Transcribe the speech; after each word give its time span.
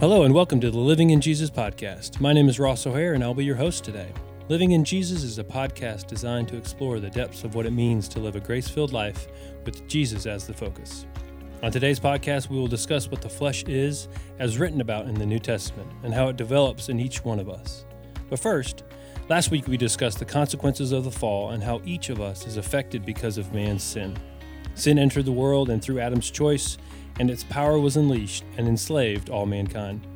Hello, 0.00 0.22
and 0.22 0.32
welcome 0.32 0.60
to 0.60 0.70
the 0.70 0.78
Living 0.78 1.10
in 1.10 1.20
Jesus 1.20 1.50
podcast. 1.50 2.20
My 2.20 2.32
name 2.32 2.48
is 2.48 2.60
Ross 2.60 2.86
O'Hare, 2.86 3.14
and 3.14 3.24
I'll 3.24 3.34
be 3.34 3.44
your 3.44 3.56
host 3.56 3.82
today. 3.82 4.12
Living 4.48 4.70
in 4.70 4.84
Jesus 4.84 5.24
is 5.24 5.40
a 5.40 5.44
podcast 5.44 6.06
designed 6.06 6.46
to 6.46 6.56
explore 6.56 7.00
the 7.00 7.10
depths 7.10 7.42
of 7.42 7.56
what 7.56 7.66
it 7.66 7.72
means 7.72 8.06
to 8.10 8.20
live 8.20 8.36
a 8.36 8.40
grace 8.40 8.68
filled 8.68 8.92
life 8.92 9.26
with 9.64 9.88
Jesus 9.88 10.24
as 10.24 10.46
the 10.46 10.54
focus. 10.54 11.04
On 11.64 11.72
today's 11.72 11.98
podcast, 11.98 12.48
we 12.48 12.56
will 12.56 12.68
discuss 12.68 13.10
what 13.10 13.20
the 13.20 13.28
flesh 13.28 13.64
is, 13.64 14.06
as 14.38 14.56
written 14.56 14.80
about 14.80 15.08
in 15.08 15.14
the 15.14 15.26
New 15.26 15.40
Testament, 15.40 15.90
and 16.04 16.14
how 16.14 16.28
it 16.28 16.36
develops 16.36 16.88
in 16.88 17.00
each 17.00 17.24
one 17.24 17.40
of 17.40 17.50
us. 17.50 17.84
But 18.30 18.38
first, 18.38 18.84
last 19.28 19.50
week 19.50 19.66
we 19.66 19.76
discussed 19.76 20.20
the 20.20 20.24
consequences 20.24 20.92
of 20.92 21.02
the 21.02 21.10
fall 21.10 21.50
and 21.50 21.60
how 21.60 21.82
each 21.84 22.08
of 22.08 22.20
us 22.20 22.46
is 22.46 22.56
affected 22.56 23.04
because 23.04 23.36
of 23.36 23.52
man's 23.52 23.82
sin. 23.82 24.16
Sin 24.76 24.96
entered 24.96 25.24
the 25.24 25.32
world, 25.32 25.70
and 25.70 25.82
through 25.82 25.98
Adam's 25.98 26.30
choice, 26.30 26.78
and 27.18 27.30
its 27.30 27.44
power 27.44 27.78
was 27.78 27.96
unleashed 27.96 28.44
and 28.56 28.68
enslaved 28.68 29.30
all 29.30 29.46
mankind. 29.46 30.06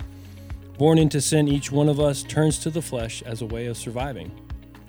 Born 0.79 0.99
into 0.99 1.21
sin, 1.21 1.49
each 1.49 1.71
one 1.71 1.89
of 1.89 2.01
us 2.01 2.23
turns 2.23 2.59
to 2.61 2.71
the 2.71 2.83
flesh 2.83 3.23
as 3.23 3.43
a 3.43 3.47
way 3.47 3.67
of 3.67 3.77
surviving. 3.77 4.31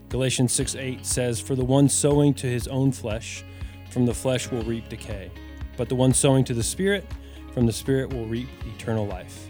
Galatians 0.09 0.52
6 0.53 0.76
8 0.76 1.05
says, 1.05 1.39
For 1.39 1.55
the 1.55 1.66
one 1.66 1.89
sowing 1.89 2.34
to 2.36 2.48
his 2.48 2.67
own 2.67 2.91
flesh, 2.91 3.44
from 3.89 4.05
the 4.05 4.13
flesh 4.13 4.49
will 4.49 4.63
reap 4.63 4.89
decay. 4.89 5.31
But 5.77 5.89
the 5.89 5.95
one 5.95 6.13
sowing 6.13 6.44
to 6.45 6.53
the 6.53 6.63
Spirit, 6.63 7.05
from 7.53 7.66
the 7.66 7.73
Spirit 7.73 8.14
will 8.14 8.25
reap 8.25 8.50
eternal 8.75 9.05
life. 9.05 9.50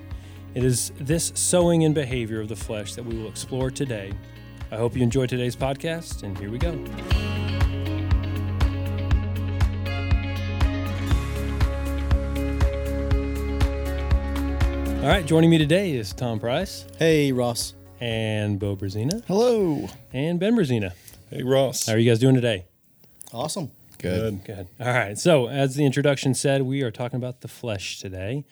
It 0.55 0.64
is 0.64 0.91
this 1.00 1.31
sowing 1.36 1.84
and 1.84 1.95
behavior 1.95 2.39
of 2.39 2.48
the 2.48 2.55
flesh 2.55 2.95
that 2.95 3.03
we 3.03 3.17
will 3.17 3.30
explore 3.30 3.72
today. 3.72 4.14
I 4.72 4.77
hope 4.77 4.95
you 4.95 5.03
enjoy 5.03 5.25
today's 5.27 5.55
podcast, 5.55 6.23
and 6.23 6.38
here 6.38 6.50
we 6.50 6.58
go. 6.58 6.72
All 15.04 15.09
right, 15.09 15.26
joining 15.26 15.50
me 15.50 15.58
today 15.58 15.92
is 15.92 16.14
Tom 16.14 16.40
Price 16.40 16.86
Hey, 16.98 17.34
Ross. 17.34 17.73
and 18.00 18.58
Bo 18.58 18.78
Brazina 18.78 19.22
Hello. 19.28 19.90
and 20.14 20.40
Ben 20.40 20.56
Brazina. 20.56 20.94
Hey 21.30 21.44
Ross. 21.44 21.88
How 21.88 21.94
are 21.94 21.98
you 21.98 22.09
guys 22.09 22.20
doing 22.20 22.36
today? 22.36 22.64
Awesome. 23.34 23.70
Good. 23.98 24.46
Good. 24.46 24.68
All 24.80 24.88
right. 24.94 25.18
So, 25.18 25.48
as 25.50 25.76
the 25.76 25.86
introduction 25.86 26.34
said, 26.34 26.62
we 26.62 26.84
are 26.84 26.92
talking 26.92 27.18
about 27.18 27.42
the 27.42 27.48
flesh 27.50 28.00
today. 28.00 28.46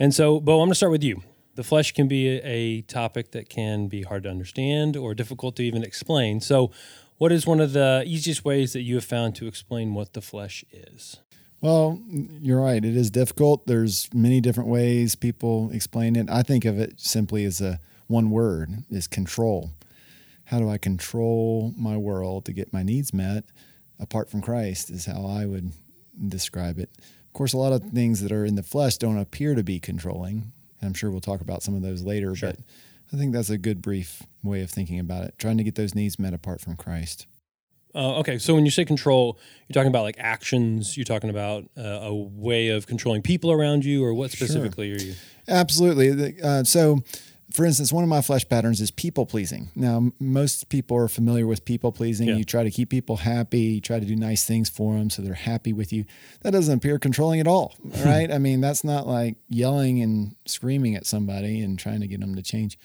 And 0.00 0.14
so, 0.14 0.40
Bo, 0.40 0.54
I'm 0.54 0.66
going 0.66 0.70
to 0.70 0.74
start 0.76 0.92
with 0.92 1.02
you. 1.04 1.22
The 1.56 1.62
flesh 1.62 1.92
can 1.92 2.08
be 2.08 2.28
a, 2.28 2.40
a 2.42 2.82
topic 2.82 3.32
that 3.32 3.50
can 3.50 3.88
be 3.88 4.02
hard 4.02 4.22
to 4.22 4.30
understand 4.30 4.96
or 4.96 5.14
difficult 5.14 5.56
to 5.56 5.62
even 5.62 5.82
explain. 5.82 6.40
So, 6.40 6.70
what 7.18 7.32
is 7.32 7.46
one 7.46 7.60
of 7.60 7.72
the 7.74 8.02
easiest 8.06 8.44
ways 8.46 8.72
that 8.72 8.80
you 8.82 8.94
have 8.94 9.04
found 9.04 9.34
to 9.36 9.46
explain 9.46 9.92
what 9.92 10.14
the 10.14 10.22
flesh 10.22 10.64
is? 10.72 11.18
Well, 11.62 12.00
you're 12.08 12.60
right. 12.60 12.84
It 12.84 12.96
is 12.96 13.10
difficult. 13.10 13.66
There's 13.66 14.12
many 14.12 14.40
different 14.40 14.68
ways 14.68 15.14
people 15.14 15.70
explain 15.70 16.16
it. 16.16 16.28
I 16.28 16.42
think 16.42 16.64
of 16.64 16.78
it 16.78 17.00
simply 17.00 17.44
as 17.44 17.60
a 17.60 17.78
one 18.08 18.30
word 18.30 18.84
is 18.90 19.06
control. 19.06 19.70
How 20.46 20.58
do 20.58 20.68
I 20.68 20.76
control 20.76 21.72
my 21.78 21.96
world 21.96 22.44
to 22.46 22.52
get 22.52 22.72
my 22.72 22.82
needs 22.82 23.14
met 23.14 23.44
apart 24.00 24.28
from 24.28 24.42
Christ 24.42 24.90
is 24.90 25.06
how 25.06 25.24
I 25.24 25.46
would 25.46 25.72
describe 26.28 26.78
it. 26.78 26.90
Of 26.98 27.32
course, 27.32 27.52
a 27.52 27.58
lot 27.58 27.72
of 27.72 27.84
things 27.90 28.20
that 28.20 28.32
are 28.32 28.44
in 28.44 28.56
the 28.56 28.62
flesh 28.62 28.98
don't 28.98 29.16
appear 29.16 29.54
to 29.54 29.62
be 29.62 29.78
controlling. 29.78 30.52
I'm 30.82 30.94
sure 30.94 31.10
we'll 31.10 31.20
talk 31.20 31.40
about 31.40 31.62
some 31.62 31.74
of 31.76 31.82
those 31.82 32.02
later, 32.02 32.34
Sure. 32.34 32.50
but 32.50 32.58
I 33.12 33.16
think 33.16 33.32
that's 33.32 33.50
a 33.50 33.56
good 33.58 33.80
brief 33.80 34.24
way 34.42 34.62
of 34.62 34.70
thinking 34.70 34.98
about 34.98 35.24
it, 35.24 35.34
trying 35.38 35.58
to 35.58 35.64
get 35.64 35.76
those 35.76 35.94
needs 35.94 36.18
met 36.18 36.34
apart 36.34 36.60
from 36.60 36.76
Christ. 36.76 37.26
Uh, 37.94 38.18
okay. 38.20 38.38
So, 38.38 38.54
when 38.54 38.64
you 38.64 38.70
say 38.70 38.84
control, 38.84 39.38
you're 39.68 39.74
talking 39.74 39.88
about 39.88 40.02
like 40.02 40.16
actions, 40.18 40.96
you're 40.96 41.04
talking 41.04 41.30
about 41.30 41.64
uh, 41.76 41.82
a 41.82 42.14
way 42.14 42.68
of 42.68 42.86
controlling 42.86 43.22
people 43.22 43.52
around 43.52 43.84
you, 43.84 44.04
or 44.04 44.14
what 44.14 44.30
specifically 44.30 44.92
are 44.92 44.98
you? 44.98 45.14
Absolutely. 45.48 46.40
Uh, 46.42 46.64
so, 46.64 47.02
for 47.52 47.64
instance, 47.66 47.92
one 47.92 48.02
of 48.02 48.08
my 48.08 48.22
flesh 48.22 48.48
patterns 48.48 48.80
is 48.80 48.90
people 48.90 49.26
pleasing. 49.26 49.70
Now, 49.74 50.10
most 50.18 50.68
people 50.68 50.96
are 50.96 51.08
familiar 51.08 51.46
with 51.46 51.64
people 51.64 51.92
pleasing. 51.92 52.28
Yeah. 52.28 52.36
You 52.36 52.44
try 52.44 52.62
to 52.64 52.70
keep 52.70 52.88
people 52.88 53.18
happy, 53.18 53.60
you 53.60 53.80
try 53.80 54.00
to 54.00 54.06
do 54.06 54.16
nice 54.16 54.44
things 54.44 54.70
for 54.70 54.94
them 54.94 55.10
so 55.10 55.22
they're 55.22 55.34
happy 55.34 55.72
with 55.72 55.92
you. 55.92 56.04
That 56.40 56.52
doesn't 56.52 56.78
appear 56.78 56.98
controlling 56.98 57.40
at 57.40 57.46
all, 57.46 57.74
right? 58.04 58.30
I 58.30 58.38
mean, 58.38 58.60
that's 58.60 58.84
not 58.84 59.06
like 59.06 59.36
yelling 59.48 60.00
and 60.00 60.34
screaming 60.46 60.94
at 60.96 61.06
somebody 61.06 61.60
and 61.60 61.78
trying 61.78 62.00
to 62.00 62.06
get 62.06 62.20
them 62.20 62.34
to 62.36 62.42
change. 62.42 62.78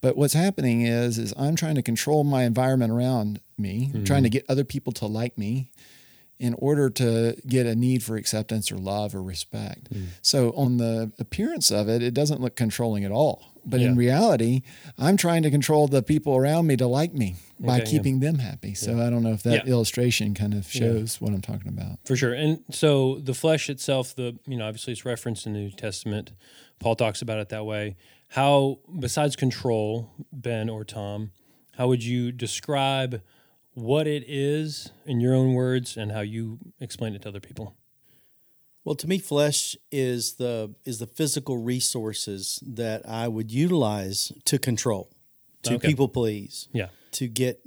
But 0.00 0.16
what's 0.16 0.34
happening 0.34 0.82
is 0.82 1.18
is 1.18 1.34
I'm 1.38 1.56
trying 1.56 1.74
to 1.74 1.82
control 1.82 2.24
my 2.24 2.44
environment 2.44 2.92
around 2.92 3.40
me, 3.58 3.88
mm-hmm. 3.88 4.04
trying 4.04 4.22
to 4.22 4.30
get 4.30 4.44
other 4.48 4.64
people 4.64 4.92
to 4.94 5.06
like 5.06 5.36
me 5.36 5.70
in 6.38 6.54
order 6.58 6.90
to 6.90 7.34
get 7.46 7.66
a 7.66 7.74
need 7.74 8.02
for 8.02 8.16
acceptance 8.16 8.70
or 8.70 8.76
love 8.76 9.14
or 9.14 9.22
respect. 9.22 9.90
Mm. 9.92 10.06
So 10.20 10.50
on 10.50 10.76
the 10.76 11.10
appearance 11.18 11.70
of 11.70 11.88
it, 11.88 12.02
it 12.02 12.12
doesn't 12.12 12.40
look 12.42 12.56
controlling 12.56 13.04
at 13.04 13.10
all. 13.10 13.52
But 13.64 13.80
Yeah. 13.80 13.88
in 13.88 13.96
reality, 13.96 14.62
I'm 14.98 15.16
trying 15.16 15.42
to 15.42 15.50
control 15.50 15.88
the 15.88 16.02
people 16.02 16.36
around 16.36 16.66
me 16.66 16.76
to 16.76 16.86
like 16.86 17.14
me 17.14 17.36
by 17.58 17.76
Okay, 17.76 17.84
yeah. 17.84 17.90
keeping 17.90 18.20
them 18.20 18.38
happy. 18.38 18.74
So 18.74 19.00
I 19.00 19.10
don't 19.10 19.22
know 19.22 19.32
if 19.32 19.42
that 19.44 19.66
Yeah. 19.66 19.72
illustration 19.72 20.34
kind 20.34 20.54
of 20.54 20.70
shows 20.70 21.20
what 21.20 21.32
I'm 21.32 21.40
talking 21.40 21.68
about. 21.68 21.98
For 22.04 22.16
sure. 22.16 22.34
And 22.34 22.60
so 22.70 23.18
the 23.18 23.34
flesh 23.34 23.70
itself, 23.70 24.14
the 24.14 24.38
you 24.46 24.56
know, 24.58 24.66
obviously 24.68 24.92
it's 24.92 25.04
referenced 25.06 25.46
in 25.46 25.54
the 25.54 25.60
New 25.60 25.70
Testament. 25.70 26.32
Paul 26.78 26.94
talks 26.96 27.22
about 27.22 27.38
it 27.38 27.48
that 27.48 27.64
way. 27.64 27.96
How 28.28 28.78
besides 29.00 29.36
control, 29.36 30.10
Ben 30.32 30.68
or 30.68 30.84
Tom, 30.84 31.30
how 31.76 31.88
would 31.88 32.04
you 32.04 32.30
describe 32.30 33.22
what 33.76 34.06
it 34.06 34.24
is 34.26 34.90
in 35.04 35.20
your 35.20 35.34
own 35.34 35.52
words 35.52 35.98
and 35.98 36.10
how 36.10 36.20
you 36.20 36.58
explain 36.80 37.14
it 37.14 37.20
to 37.22 37.28
other 37.28 37.40
people? 37.40 37.74
Well, 38.84 38.94
to 38.96 39.06
me, 39.06 39.18
flesh 39.18 39.76
is 39.92 40.34
the 40.34 40.74
is 40.84 40.98
the 40.98 41.06
physical 41.06 41.58
resources 41.58 42.58
that 42.66 43.06
I 43.06 43.28
would 43.28 43.50
utilize 43.52 44.32
to 44.46 44.58
control, 44.58 45.10
to 45.64 45.74
Okay. 45.74 45.88
people 45.88 46.08
please, 46.08 46.68
Yeah. 46.72 46.88
to 47.12 47.28
get 47.28 47.60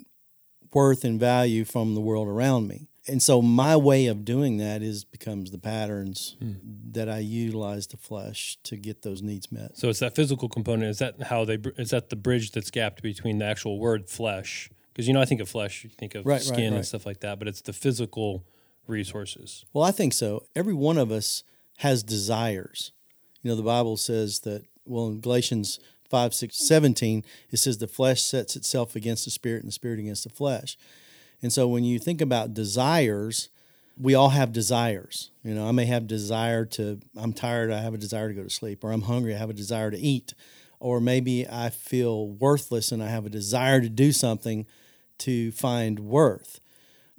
worth 0.74 1.03
and 1.03 1.19
value 1.19 1.64
from 1.64 1.94
the 1.94 2.02
world 2.02 2.28
around 2.28 2.68
me. 2.68 2.88
And 3.08 3.22
so 3.22 3.42
my 3.42 3.75
way 3.75 4.06
of 4.08 4.24
doing 4.25 4.58
that 4.58 4.81
is 4.81 5.03
becomes 5.03 5.52
the 5.52 5.58
patterns 5.59 6.36
Hmm. 6.40 6.53
that 6.92 7.08
I 7.09 7.19
utilize 7.19 7.86
the 7.88 7.98
flesh 7.98 8.58
to 8.64 8.78
get 8.78 9.02
those 9.03 9.22
needs 9.22 9.52
met. 9.52 9.78
So 9.78 9.90
it's 9.90 10.00
that 10.00 10.16
physical 10.16 10.48
component. 10.50 10.90
Is 10.90 10.98
that 11.00 11.22
how 11.24 11.46
they? 11.46 11.58
Is 11.78 11.92
that 11.92 12.09
the 12.09 12.16
bridge 12.16 12.52
that's 12.52 12.72
gapped 12.72 13.03
between 13.03 13.38
the 13.40 13.46
actual 13.46 13.78
word 13.78 14.09
flesh? 14.09 14.69
Because 15.00 15.08
you 15.08 15.14
know, 15.14 15.22
I 15.22 15.26
think 15.26 15.40
of 15.40 15.48
flesh, 15.48 15.86
you 15.86 15.90
think 15.90 16.14
of 16.14 16.26
Right, 16.26 16.34
right, 16.34 16.42
skin 16.42 16.74
and 16.74 16.86
stuff 16.86 17.06
like 17.06 17.22
that, 17.22 17.40
but 17.40 17.48
it's 17.48 17.62
the 17.62 17.72
physical 17.72 18.44
resources. 18.86 19.64
Well, 19.72 19.86
I 19.86 19.92
think 19.92 20.12
so. 20.12 20.44
Every 20.58 20.74
one 20.74 20.98
of 20.98 21.10
us 21.10 21.46
has 21.78 22.04
desires. 22.04 22.92
You 23.42 23.50
know, 23.50 23.56
the 23.56 23.64
Bible 23.64 23.96
says 23.96 24.42
that, 24.42 24.66
well, 24.84 25.08
in 25.08 25.22
Galatians 25.22 25.80
5, 26.10 26.34
6, 26.34 26.68
17, 26.68 27.24
it 27.50 27.56
says 27.56 27.78
the 27.78 27.88
flesh 27.88 28.22
sets 28.22 28.58
itself 28.58 28.94
against 28.94 29.24
the 29.24 29.32
spirit 29.32 29.62
and 29.62 29.70
the 29.70 29.72
spirit 29.72 30.00
against 30.00 30.26
the 30.26 30.30
flesh. 30.30 30.78
And 31.42 31.54
so 31.54 31.66
when 31.66 31.86
you 31.86 31.98
think 31.98 32.20
about 32.20 32.54
desires, 32.54 33.48
we 33.98 34.16
all 34.16 34.31
have 34.31 34.52
desires. 34.52 35.31
You 35.46 35.54
know, 35.54 35.66
I 35.66 35.72
may 35.72 35.86
have 35.86 36.08
desire 36.08 36.66
to, 36.66 37.00
I'm 37.16 37.31
tired, 37.31 37.72
I 37.72 37.80
have 37.80 37.94
a 37.94 37.98
desire 37.98 38.28
to 38.28 38.34
go 38.34 38.44
to 38.44 38.50
sleep, 38.50 38.84
or 38.84 38.92
I'm 38.92 39.04
hungry, 39.04 39.34
I 39.34 39.38
have 39.38 39.50
a 39.50 39.54
desire 39.54 39.92
to 39.92 39.98
eat, 39.98 40.34
or 40.78 41.00
maybe 41.00 41.48
I 41.48 41.70
feel 41.70 42.28
worthless 42.28 42.92
and 42.92 43.02
I 43.02 43.08
have 43.08 43.26
a 43.26 43.30
desire 43.30 43.80
to 43.80 43.88
do 43.88 44.12
something 44.12 44.66
to 45.19 45.52
find 45.52 46.00
worth 46.00 46.59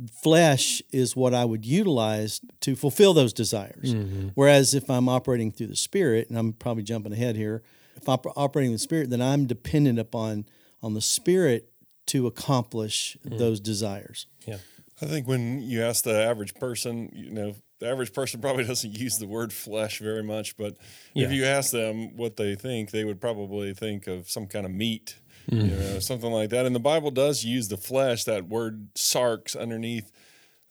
flesh 0.09 0.83
is 0.93 1.15
what 1.15 1.35
I 1.35 1.45
would 1.45 1.65
utilize 1.65 2.41
to 2.61 2.77
fulfill 2.77 3.13
those 3.13 3.33
desires. 3.33 3.95
Mm-hmm. 3.95 4.29
Whereas 4.35 4.75
if 4.75 4.89
I'm 4.89 5.09
operating 5.09 5.53
through 5.53 5.69
the 5.69 5.77
spirit, 5.77 6.29
and 6.29 6.39
I'm 6.39 6.53
probably 6.53 6.83
jumping 6.83 7.13
ahead 7.13 7.37
here, 7.37 7.63
if 7.97 8.09
I'm 8.09 8.19
operating 8.37 8.71
in 8.71 8.75
the 8.75 8.79
spirit, 8.79 9.11
then 9.11 9.21
I'm 9.21 9.47
dependent 9.47 9.99
upon 9.99 10.47
on 10.83 10.95
the 10.95 11.03
spirit 11.03 11.71
to 12.07 12.27
accomplish 12.27 13.17
mm. 13.27 13.39
those 13.39 13.61
desires. 13.61 14.27
Yeah. 14.47 14.59
I 15.03 15.07
think 15.07 15.29
when 15.29 15.63
you 15.63 15.83
ask 15.83 16.05
the 16.05 16.23
average 16.23 16.55
person, 16.55 17.11
you 17.15 17.31
know, 17.31 17.55
the 17.79 17.89
average 17.89 18.13
person 18.13 18.41
probably 18.41 18.65
doesn't 18.67 18.99
use 18.99 19.19
the 19.19 19.27
word 19.27 19.53
flesh 19.53 19.99
very 19.99 20.23
much, 20.23 20.57
but 20.57 20.77
Yeah. 21.15 21.27
if 21.27 21.33
you 21.33 21.45
ask 21.45 21.73
them 21.73 22.17
what 22.17 22.37
they 22.37 22.55
think, 22.55 22.91
they 22.91 23.05
would 23.05 23.21
probably 23.21 23.75
think 23.75 24.07
of 24.07 24.31
some 24.31 24.47
kind 24.47 24.65
of 24.65 24.73
meat, 24.73 25.17
you 25.51 25.77
know, 25.77 25.99
something 25.99 26.31
like 26.31 26.51
that. 26.51 26.67
And 26.67 26.75
the 26.75 26.81
Bible 26.81 27.11
does 27.11 27.45
use 27.45 27.69
the 27.69 27.77
flesh, 27.77 28.25
that 28.25 28.49
word 28.49 28.95
sarx 28.95 29.57
underneath 29.57 30.13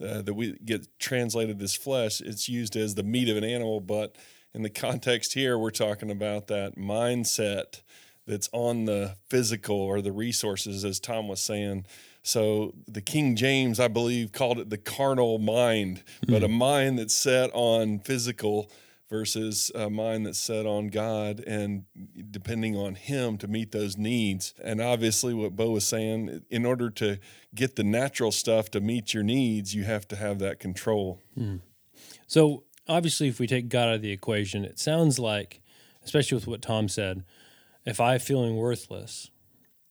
uh, 0.04 0.22
that 0.22 0.34
we 0.34 0.58
get 0.64 0.88
translated 1.00 1.62
as 1.62 1.76
flesh. 1.76 2.22
It's 2.22 2.48
used 2.48 2.76
as 2.76 2.96
the 2.96 3.04
meat 3.04 3.30
of 3.30 3.38
an 3.38 3.44
animal, 3.44 3.82
but 3.82 4.16
in 4.54 4.64
the 4.64 4.70
context 4.70 5.34
here, 5.34 5.58
we're 5.58 5.72
talking 5.72 6.10
about 6.10 6.48
that 6.48 6.78
mindset 6.78 7.82
that's 8.26 8.50
on 8.54 8.86
the 8.86 9.16
physical 9.30 9.76
or 9.76 10.02
the 10.02 10.12
resources, 10.12 10.86
as 10.86 11.00
Tom 11.00 11.28
was 11.28 11.42
saying. 11.42 11.86
So 12.24 12.74
the 12.88 13.02
King 13.02 13.36
James, 13.36 13.80
I 13.80 13.88
believe, 13.88 14.32
called 14.32 14.60
it 14.60 14.70
the 14.70 14.78
carnal 14.78 15.40
mind, 15.40 16.04
but 16.28 16.44
a 16.44 16.48
mind 16.48 17.00
that's 17.00 17.16
set 17.16 17.50
on 17.54 18.00
physical 18.00 18.72
versus 19.10 19.72
a 19.74 19.90
mind 19.90 20.26
that's 20.26 20.40
set 20.40 20.66
on 20.66 20.88
God 20.88 21.40
and 21.42 21.86
depending 22.30 22.76
on 22.76 22.96
Him 22.96 23.38
to 23.40 23.48
meet 23.48 23.72
those 23.72 23.98
needs. 23.98 24.54
And 24.64 24.82
obviously, 24.82 25.34
what 25.34 25.56
Bo 25.56 25.72
was 25.72 25.88
saying, 25.88 26.44
in 26.50 26.66
order 26.66 26.90
to 26.92 27.20
get 27.56 27.76
the 27.76 27.84
natural 27.84 28.32
stuff 28.32 28.70
to 28.72 28.80
meet 28.80 29.14
your 29.14 29.24
needs, 29.24 29.74
you 29.74 29.84
have 29.84 30.08
to 30.10 30.16
have 30.16 30.40
that 30.40 30.60
control. 30.60 31.20
Hmm. 31.36 31.58
So 32.28 32.64
obviously, 32.88 33.28
if 33.28 33.40
we 33.40 33.48
take 33.48 33.70
God 33.70 33.90
out 33.90 33.96
of 33.96 34.02
the 34.02 34.12
equation, 34.12 34.64
it 34.64 34.80
sounds 34.80 35.18
like 35.20 35.62
especially 36.04 36.36
with 36.36 36.48
what 36.48 36.62
Tom 36.62 36.90
said. 36.90 37.24
If 37.86 38.00
I'm 38.00 38.20
feeling 38.20 38.56
worthless, 38.56 39.30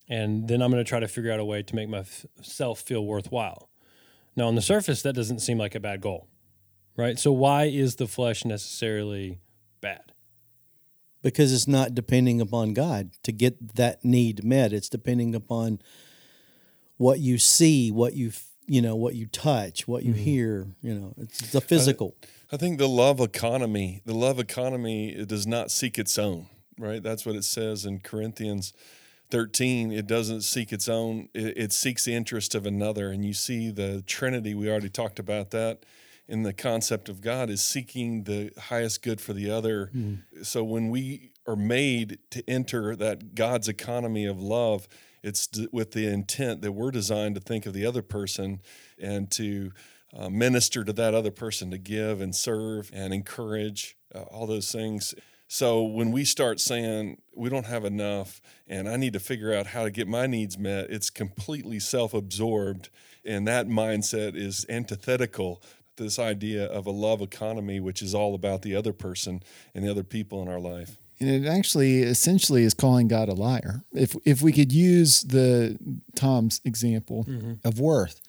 and 0.09 0.49
then 0.49 0.63
I'm 0.63 0.71
going 0.71 0.83
to 0.83 0.89
try 0.89 1.01
to 1.01 1.09
figure 1.09 1.33
out 1.33 1.41
a 1.41 1.45
way 1.45 1.63
to 1.63 1.75
make 1.75 1.89
myself 1.89 2.81
feel 2.81 3.05
worthwhile. 3.05 3.69
Now, 4.37 4.47
on 4.47 4.55
the 4.55 4.63
surface, 4.63 5.03
that 5.03 5.15
doesn't 5.15 5.41
seem 5.41 5.59
like 5.59 5.75
a 5.75 5.81
bad 5.81 6.01
goal, 6.01 6.27
right? 6.99 7.19
So, 7.19 7.33
why 7.33 7.65
is 7.65 7.97
the 7.97 8.07
flesh 8.07 8.45
necessarily 8.45 9.39
bad? 9.81 10.13
Because 11.23 11.53
it's 11.55 11.69
not 11.69 11.95
depending 11.95 12.43
upon 12.43 12.75
God 12.75 13.13
to 13.23 13.33
get 13.33 13.77
that 13.77 14.05
need 14.05 14.45
met. 14.45 14.75
It's 14.75 14.91
depending 14.91 15.35
upon 15.35 15.81
what 16.99 17.21
you 17.21 17.39
see, 17.39 17.91
what 17.91 18.13
you 18.13 18.33
you 18.67 18.83
know, 18.83 18.97
what 18.97 19.15
you 19.15 19.25
touch, 19.25 19.89
what 19.89 20.03
you 20.03 20.13
mm-hmm. 20.13 20.23
hear. 20.23 20.67
You 20.83 20.95
know, 20.95 21.15
it's 21.17 21.53
the 21.53 21.63
physical. 21.63 22.17
I, 22.53 22.57
I 22.57 22.59
think 22.59 22.79
the 22.79 22.89
love 22.89 23.21
economy, 23.21 24.03
the 24.05 24.15
love 24.15 24.39
economy, 24.39 25.11
it 25.11 25.29
does 25.29 25.47
not 25.47 25.71
seek 25.71 25.99
its 25.99 26.19
own. 26.19 26.49
Right, 26.79 27.03
that's 27.03 27.27
what 27.27 27.35
it 27.35 27.45
says 27.45 27.85
in 27.85 28.01
Corinthians 28.01 28.73
13 29.31 29.93
it 29.93 30.07
doesn't 30.07 30.41
seek 30.41 30.73
its 30.73 30.89
own 30.89 31.29
it, 31.35 31.59
it, 31.59 31.73
seeks 31.73 32.07
the 32.07 32.15
interest 32.15 32.55
of 32.55 32.65
another 32.65 33.11
and 33.11 33.27
you 33.27 33.35
see 33.35 33.71
the 33.71 34.03
trinity 34.07 34.55
we 34.55 34.71
already 34.71 34.89
talked 34.89 35.19
about 35.19 35.51
that 35.51 35.85
in 36.29 36.43
the 36.43 36.53
concept 36.53 37.09
of 37.09 37.21
god 37.21 37.51
is 37.51 37.63
seeking 37.63 38.25
the 38.25 38.51
highest 38.59 39.03
good 39.03 39.21
for 39.21 39.33
the 39.33 39.51
other 39.51 39.91
mm. 39.95 40.19
so 40.43 40.63
when 40.63 40.91
we 40.91 41.31
are 41.47 41.57
made 41.57 42.19
to 42.31 42.49
enter 42.49 42.95
that 42.95 43.35
god's 43.35 43.69
economy 43.69 44.27
of 44.27 44.41
love 44.41 44.89
it's 45.23 45.49
with 45.73 45.93
the 45.93 46.07
intent 46.07 46.63
that 46.63 46.73
we're 46.73 46.91
designed 46.91 47.35
to 47.35 47.41
think 47.41 47.67
of 47.67 47.73
the 47.73 47.85
other 47.85 48.03
person 48.03 48.61
and 49.01 49.31
to 49.31 49.73
uh, 50.17 50.29
minister 50.31 50.85
to 50.85 50.93
that 50.93 51.15
other 51.15 51.31
person 51.31 51.71
to 51.71 51.79
give 51.79 52.21
and 52.21 52.35
serve 52.35 52.91
and 52.95 53.13
encourage 53.13 53.97
uh, 54.15 54.21
all 54.23 54.47
those 54.47 54.71
things 54.71 55.15
so 55.49 55.83
when 55.83 56.13
we 56.13 56.27
start 56.27 56.61
saying 56.61 57.23
we 57.35 57.49
don't 57.49 57.65
have 57.65 57.87
enough 57.87 58.43
and 58.67 58.87
I 58.87 58.97
need 58.97 59.15
to 59.15 59.21
figure 59.21 59.55
out 59.55 59.69
how 59.69 59.85
to 59.85 59.91
get 59.91 60.07
my 60.07 60.27
needs 60.27 60.59
met, 60.59 60.91
it's 60.91 61.09
completely 61.09 61.81
self 61.81 62.13
absorbed. 62.13 62.91
And 63.25 63.49
that 63.49 63.67
mindset 63.67 64.37
is 64.37 64.67
antithetical 64.69 65.63
this 65.99 66.19
idea 66.19 66.65
of 66.67 66.87
a 66.87 66.91
love 66.91 67.21
economy, 67.21 67.81
which 67.81 68.03
is 68.03 68.15
all 68.15 68.35
about 68.35 68.63
the 68.63 68.75
other 68.75 68.93
person 68.93 69.43
and 69.75 69.85
the 69.85 69.91
other 69.91 70.03
people 70.03 70.43
in 70.43 70.49
our 70.49 70.61
life. 70.61 70.97
And 71.21 71.29
it 71.29 71.49
actually 71.49 72.03
essentially 72.03 72.63
is 72.63 72.75
calling 72.75 73.09
God 73.09 73.29
a 73.29 73.35
liar. 73.35 73.83
If 73.93 74.17
if 74.25 74.41
we 74.41 74.53
could 74.53 74.73
use 74.73 75.23
the 75.23 75.79
Tom's 76.15 76.61
example 76.65 77.25
mm-hmm. 77.25 77.55
of 77.67 77.81
worth 77.81 78.21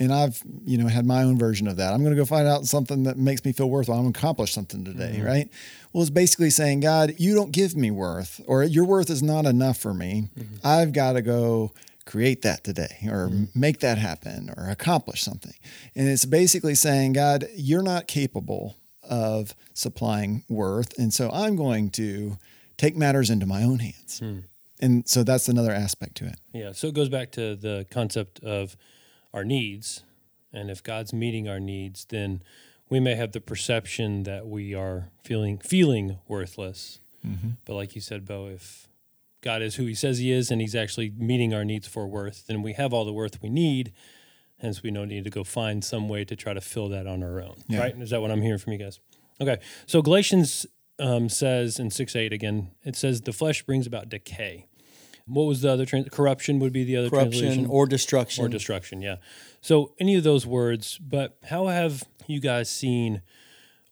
and 0.00 0.12
I've 0.12 0.42
you 0.64 0.78
know 0.78 0.88
had 0.88 1.04
my 1.04 1.22
own 1.22 1.38
version 1.38 1.68
of 1.68 1.76
that. 1.76 1.92
I'm 1.92 2.00
going 2.00 2.14
to 2.14 2.20
go 2.20 2.24
find 2.24 2.48
out 2.48 2.64
something 2.64 3.04
that 3.04 3.18
makes 3.18 3.44
me 3.44 3.52
feel 3.52 3.70
worthwhile. 3.70 3.98
I'm 3.98 4.04
going 4.04 4.14
to 4.14 4.18
accomplish 4.18 4.52
something 4.52 4.84
today, 4.84 5.12
mm-hmm. 5.16 5.26
right? 5.26 5.48
Well, 5.92 6.02
it's 6.02 6.10
basically 6.10 6.50
saying, 6.50 6.80
God, 6.80 7.14
you 7.18 7.34
don't 7.34 7.52
give 7.52 7.76
me 7.76 7.90
worth, 7.90 8.40
or 8.46 8.64
your 8.64 8.86
worth 8.86 9.10
is 9.10 9.22
not 9.22 9.44
enough 9.44 9.76
for 9.76 9.92
me. 9.92 10.30
Mm-hmm. 10.38 10.66
I've 10.66 10.92
got 10.92 11.12
to 11.12 11.22
go 11.22 11.72
create 12.10 12.42
that 12.42 12.64
today, 12.64 12.98
or 13.06 13.28
mm-hmm. 13.28 13.44
make 13.54 13.78
that 13.80 13.96
happen, 13.96 14.50
or 14.56 14.68
accomplish 14.68 15.22
something. 15.22 15.54
And 15.94 16.08
it's 16.08 16.24
basically 16.24 16.74
saying, 16.74 17.12
God, 17.12 17.46
you're 17.54 17.82
not 17.82 18.08
capable 18.08 18.76
of 19.08 19.54
supplying 19.74 20.42
worth, 20.48 20.98
and 20.98 21.14
so 21.14 21.30
I'm 21.30 21.54
going 21.54 21.90
to 21.90 22.36
take 22.76 22.96
matters 22.96 23.30
into 23.30 23.46
my 23.46 23.62
own 23.62 23.78
hands. 23.78 24.18
Hmm. 24.18 24.38
And 24.82 25.06
so 25.06 25.22
that's 25.22 25.48
another 25.48 25.72
aspect 25.72 26.16
to 26.16 26.26
it. 26.26 26.36
Yeah. 26.52 26.72
So 26.72 26.88
it 26.88 26.94
goes 26.94 27.10
back 27.10 27.30
to 27.32 27.54
the 27.54 27.86
concept 27.90 28.42
of 28.42 28.76
our 29.34 29.44
needs. 29.44 30.02
And 30.52 30.70
if 30.70 30.82
God's 30.82 31.12
meeting 31.12 31.48
our 31.48 31.60
needs, 31.60 32.06
then 32.06 32.42
we 32.88 32.98
may 32.98 33.14
have 33.14 33.32
the 33.32 33.40
perception 33.40 34.22
that 34.24 34.46
we 34.46 34.74
are 34.74 35.10
feeling 35.22 35.58
feeling 35.58 36.18
worthless. 36.26 36.98
Mm-hmm. 37.24 37.50
But 37.66 37.74
like 37.74 37.94
you 37.94 38.00
said, 38.00 38.26
Bo, 38.26 38.46
if 38.46 38.88
God 39.40 39.62
is 39.62 39.76
who 39.76 39.86
He 39.86 39.94
says 39.94 40.18
He 40.18 40.30
is, 40.32 40.50
and 40.50 40.60
He's 40.60 40.74
actually 40.74 41.10
meeting 41.16 41.54
our 41.54 41.64
needs 41.64 41.86
for 41.86 42.06
worth, 42.06 42.46
then 42.46 42.62
we 42.62 42.74
have 42.74 42.92
all 42.92 43.04
the 43.04 43.12
worth 43.12 43.42
we 43.42 43.48
need. 43.48 43.92
Hence, 44.58 44.82
we 44.82 44.90
don't 44.90 45.08
need 45.08 45.24
to 45.24 45.30
go 45.30 45.42
find 45.42 45.82
some 45.82 46.08
way 46.08 46.24
to 46.24 46.36
try 46.36 46.52
to 46.52 46.60
fill 46.60 46.88
that 46.90 47.06
on 47.06 47.22
our 47.22 47.40
own. 47.40 47.62
Yeah. 47.66 47.80
Right? 47.80 47.98
Is 47.98 48.10
that 48.10 48.20
what 48.20 48.30
I'm 48.30 48.42
hearing 48.42 48.58
from 48.58 48.74
you 48.74 48.78
guys? 48.78 49.00
Okay. 49.40 49.58
So 49.86 50.02
Galatians 50.02 50.66
um, 50.98 51.28
says 51.28 51.78
in 51.78 51.90
six 51.90 52.14
eight 52.14 52.32
again, 52.32 52.70
it 52.84 52.94
says 52.94 53.22
the 53.22 53.32
flesh 53.32 53.62
brings 53.62 53.86
about 53.86 54.08
decay. 54.08 54.66
What 55.26 55.44
was 55.44 55.62
the 55.62 55.72
other 55.72 55.86
trans- 55.86 56.08
corruption? 56.10 56.58
Would 56.58 56.72
be 56.72 56.84
the 56.84 56.96
other 56.96 57.08
corruption 57.08 57.40
translation 57.40 57.66
or 57.66 57.86
destruction 57.86 58.44
or 58.44 58.48
destruction. 58.48 59.00
Yeah. 59.00 59.16
So 59.60 59.94
any 59.98 60.14
of 60.16 60.24
those 60.24 60.46
words, 60.46 60.98
but 60.98 61.38
how 61.44 61.68
have 61.68 62.04
you 62.26 62.40
guys 62.40 62.68
seen 62.68 63.22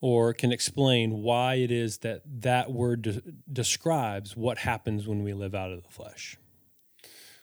or 0.01 0.33
can 0.33 0.53
explain 0.53 1.23
why 1.23 1.55
it 1.55 1.71
is 1.71 1.99
that 1.99 2.23
that 2.27 2.71
word 2.71 3.03
de- 3.03 3.23
describes 3.53 4.37
what 4.37 4.59
happens 4.59 5.07
when 5.07 5.23
we 5.23 5.33
live 5.33 5.55
out 5.55 5.73
of 5.73 5.83
the 5.83 5.89
flesh? 5.89 6.37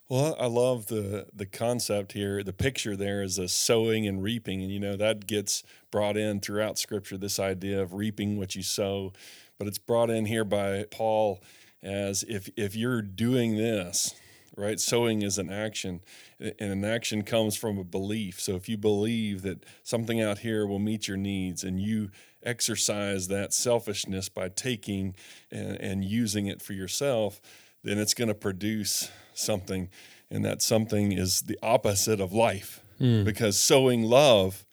Well, 0.07 0.35
I 0.39 0.45
love 0.45 0.85
the 0.85 1.27
the 1.33 1.47
concept 1.47 2.11
here. 2.11 2.43
The 2.43 2.53
picture 2.53 2.95
there 2.95 3.23
is 3.23 3.39
a 3.39 3.47
sowing 3.47 4.07
and 4.07 4.21
reaping, 4.21 4.61
and 4.61 4.71
you 4.71 4.79
know 4.79 4.95
that 4.95 5.25
gets 5.25 5.63
brought 5.89 6.15
in 6.15 6.41
throughout 6.41 6.77
Scripture. 6.77 7.17
This 7.17 7.39
idea 7.39 7.81
of 7.81 7.95
reaping 7.95 8.37
what 8.37 8.55
you 8.55 8.61
sow, 8.61 9.13
but 9.57 9.67
it's 9.67 9.79
brought 9.79 10.11
in 10.11 10.27
here 10.27 10.45
by 10.45 10.85
Paul 10.91 11.41
as 11.81 12.23
if 12.23 12.49
if 12.55 12.75
you're 12.75 13.01
doing 13.01 13.55
this 13.55 14.13
right 14.57 14.79
sowing 14.79 15.21
is 15.21 15.37
an 15.37 15.51
action 15.51 16.01
and 16.39 16.53
an 16.59 16.85
action 16.85 17.23
comes 17.23 17.55
from 17.55 17.77
a 17.77 17.83
belief 17.83 18.39
so 18.39 18.55
if 18.55 18.69
you 18.69 18.77
believe 18.77 19.41
that 19.41 19.63
something 19.83 20.21
out 20.21 20.39
here 20.39 20.65
will 20.65 20.79
meet 20.79 21.07
your 21.07 21.17
needs 21.17 21.63
and 21.63 21.79
you 21.79 22.09
exercise 22.45 23.27
that 23.27 23.53
selfishness 23.53 24.29
by 24.29 24.49
taking 24.49 25.15
and, 25.51 25.75
and 25.81 26.05
using 26.05 26.47
it 26.47 26.61
for 26.61 26.73
yourself 26.73 27.41
then 27.83 27.97
it's 27.97 28.13
going 28.13 28.27
to 28.27 28.35
produce 28.35 29.11
something 29.33 29.89
and 30.31 30.43
that 30.43 30.61
something 30.61 31.11
is 31.11 31.41
the 31.41 31.57
opposite 31.61 32.19
of 32.19 32.33
life 32.33 32.81
mm. 32.99 33.23
because 33.23 33.57
sowing 33.57 34.03
love 34.03 34.65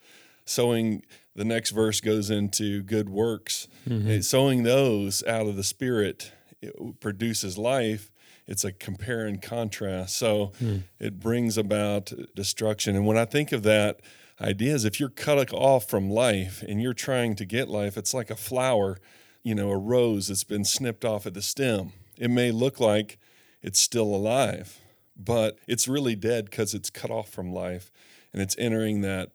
sowing 0.45 1.03
the 1.35 1.45
next 1.45 1.71
verse 1.71 2.01
goes 2.01 2.31
into 2.31 2.83
good 2.83 3.09
works 3.09 3.69
mm-hmm. 3.89 4.21
sowing 4.21 4.63
those 4.63 5.25
out 5.25 5.47
of 5.47 5.57
the 5.57 5.65
spirit 5.65 6.33
it 6.63 7.01
produces 7.01 7.59
life, 7.59 8.12
it's 8.47 8.65
a 8.65 8.73
compare 8.73 9.27
and 9.27 9.41
contrast. 9.41 10.17
So 10.17 10.53
mm. 10.61 10.83
it 10.99 11.21
brings 11.21 11.57
about 11.57 12.13
destruction. 12.35 12.97
And 12.97 13.07
when 13.07 13.19
I 13.19 13.25
think 13.25 13.53
of 13.53 13.63
that 13.63 14.01
idea, 14.41 14.75
is 14.75 14.85
if 14.85 14.99
you're 14.99 15.09
cut 15.09 15.53
off 15.53 15.89
from 15.89 16.11
life 16.11 16.63
and 16.67 16.83
you're 16.83 16.95
trying 16.95 17.37
to 17.37 17.45
get 17.45 17.69
life, 17.69 17.97
it's 17.97 18.15
like 18.15 18.31
a 18.31 18.37
flower, 18.37 18.99
you 19.43 19.55
know, 19.55 19.71
a 19.71 19.79
rose 19.79 20.29
that's 20.29 20.45
been 20.45 20.65
snipped 20.65 21.05
off 21.05 21.27
at 21.27 21.35
the 21.35 21.43
stem. 21.43 21.93
It 22.19 22.31
may 22.31 22.51
look 22.51 22.81
like 22.81 23.19
it's 23.63 23.81
still 23.81 24.15
alive, 24.15 24.81
but 25.17 25.59
it's 25.67 25.87
really 25.87 26.17
dead 26.17 26.47
because 26.47 26.75
it's 26.75 26.91
cut 26.91 27.11
off 27.11 27.29
from 27.29 27.53
life 27.53 27.93
and 28.33 28.43
it's 28.43 28.57
entering 28.59 29.03
that 29.03 29.31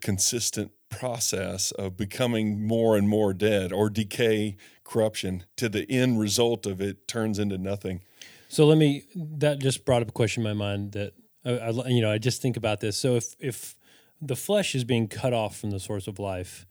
consistent 0.00 0.72
process 0.88 1.72
of 1.72 1.96
becoming 1.96 2.66
more 2.66 2.96
and 2.96 3.08
more 3.08 3.34
dead 3.34 3.72
or 3.72 3.90
decay, 3.90 4.56
corruption, 4.84 5.44
to 5.56 5.68
the 5.68 5.90
end 5.90 6.18
result 6.18 6.66
of 6.66 6.80
it 6.80 7.08
turns 7.08 7.38
into 7.38 7.58
nothing. 7.58 8.00
So 8.48 8.66
let 8.66 8.78
me. 8.78 9.04
That 9.14 9.58
just 9.58 9.84
brought 9.84 10.02
up 10.02 10.08
a 10.08 10.12
question 10.12 10.46
in 10.46 10.56
my 10.56 10.66
mind 10.66 10.92
that 10.92 11.14
I, 11.44 11.50
I, 11.50 11.88
you 11.88 12.00
know 12.00 12.10
I 12.10 12.18
just 12.18 12.42
think 12.42 12.56
about 12.56 12.80
this. 12.80 12.96
So 12.96 13.16
if 13.16 13.34
if 13.38 13.76
the 14.20 14.36
flesh 14.36 14.74
is 14.74 14.84
being 14.84 15.08
cut 15.08 15.32
off 15.32 15.58
from 15.58 15.70
the 15.70 15.80
source 15.80 16.06
of 16.06 16.18
life, 16.18 16.66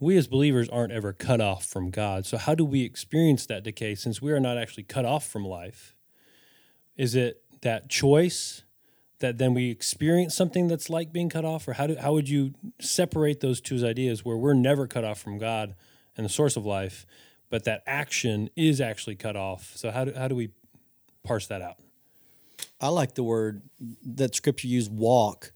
we 0.00 0.16
as 0.16 0.26
believers 0.26 0.68
aren't 0.68 0.92
ever 0.92 1.12
cut 1.12 1.40
off 1.40 1.64
from 1.64 1.90
God. 1.90 2.26
So 2.26 2.38
how 2.38 2.54
do 2.54 2.64
we 2.64 2.82
experience 2.82 3.46
that 3.46 3.64
decay 3.64 3.94
since 3.94 4.22
we 4.22 4.32
are 4.32 4.40
not 4.40 4.58
actually 4.58 4.84
cut 4.84 5.04
off 5.04 5.26
from 5.26 5.44
life? 5.44 5.94
Is 6.96 7.14
it 7.14 7.42
that 7.62 7.88
choice 7.88 8.62
that 9.20 9.38
then 9.38 9.54
we 9.54 9.70
experience 9.70 10.34
something 10.34 10.68
that's 10.68 10.88
like 10.88 11.12
being 11.12 11.28
cut 11.28 11.44
off 11.44 11.66
or 11.66 11.74
how 11.74 11.86
do 11.86 11.96
how 11.96 12.12
would 12.12 12.28
you 12.28 12.54
separate 12.80 13.40
those 13.40 13.60
two 13.60 13.84
ideas 13.84 14.24
where 14.24 14.36
we're 14.36 14.54
never 14.54 14.86
cut 14.86 15.04
off 15.04 15.20
from 15.20 15.38
God 15.38 15.74
and 16.16 16.24
the 16.24 16.30
source 16.30 16.56
of 16.56 16.64
life 16.64 17.04
but 17.50 17.64
that 17.64 17.82
action 17.86 18.50
is 18.54 18.80
actually 18.80 19.16
cut 19.16 19.36
off 19.36 19.72
so 19.74 19.90
how 19.90 20.04
do, 20.04 20.12
how 20.16 20.28
do 20.28 20.36
we 20.36 20.50
parse 21.24 21.46
that 21.46 21.62
out 21.62 21.76
I 22.80 22.88
like 22.88 23.14
the 23.14 23.22
word 23.22 23.62
that 24.04 24.34
scripture 24.34 24.68
used 24.68 24.92
walk 24.92 25.52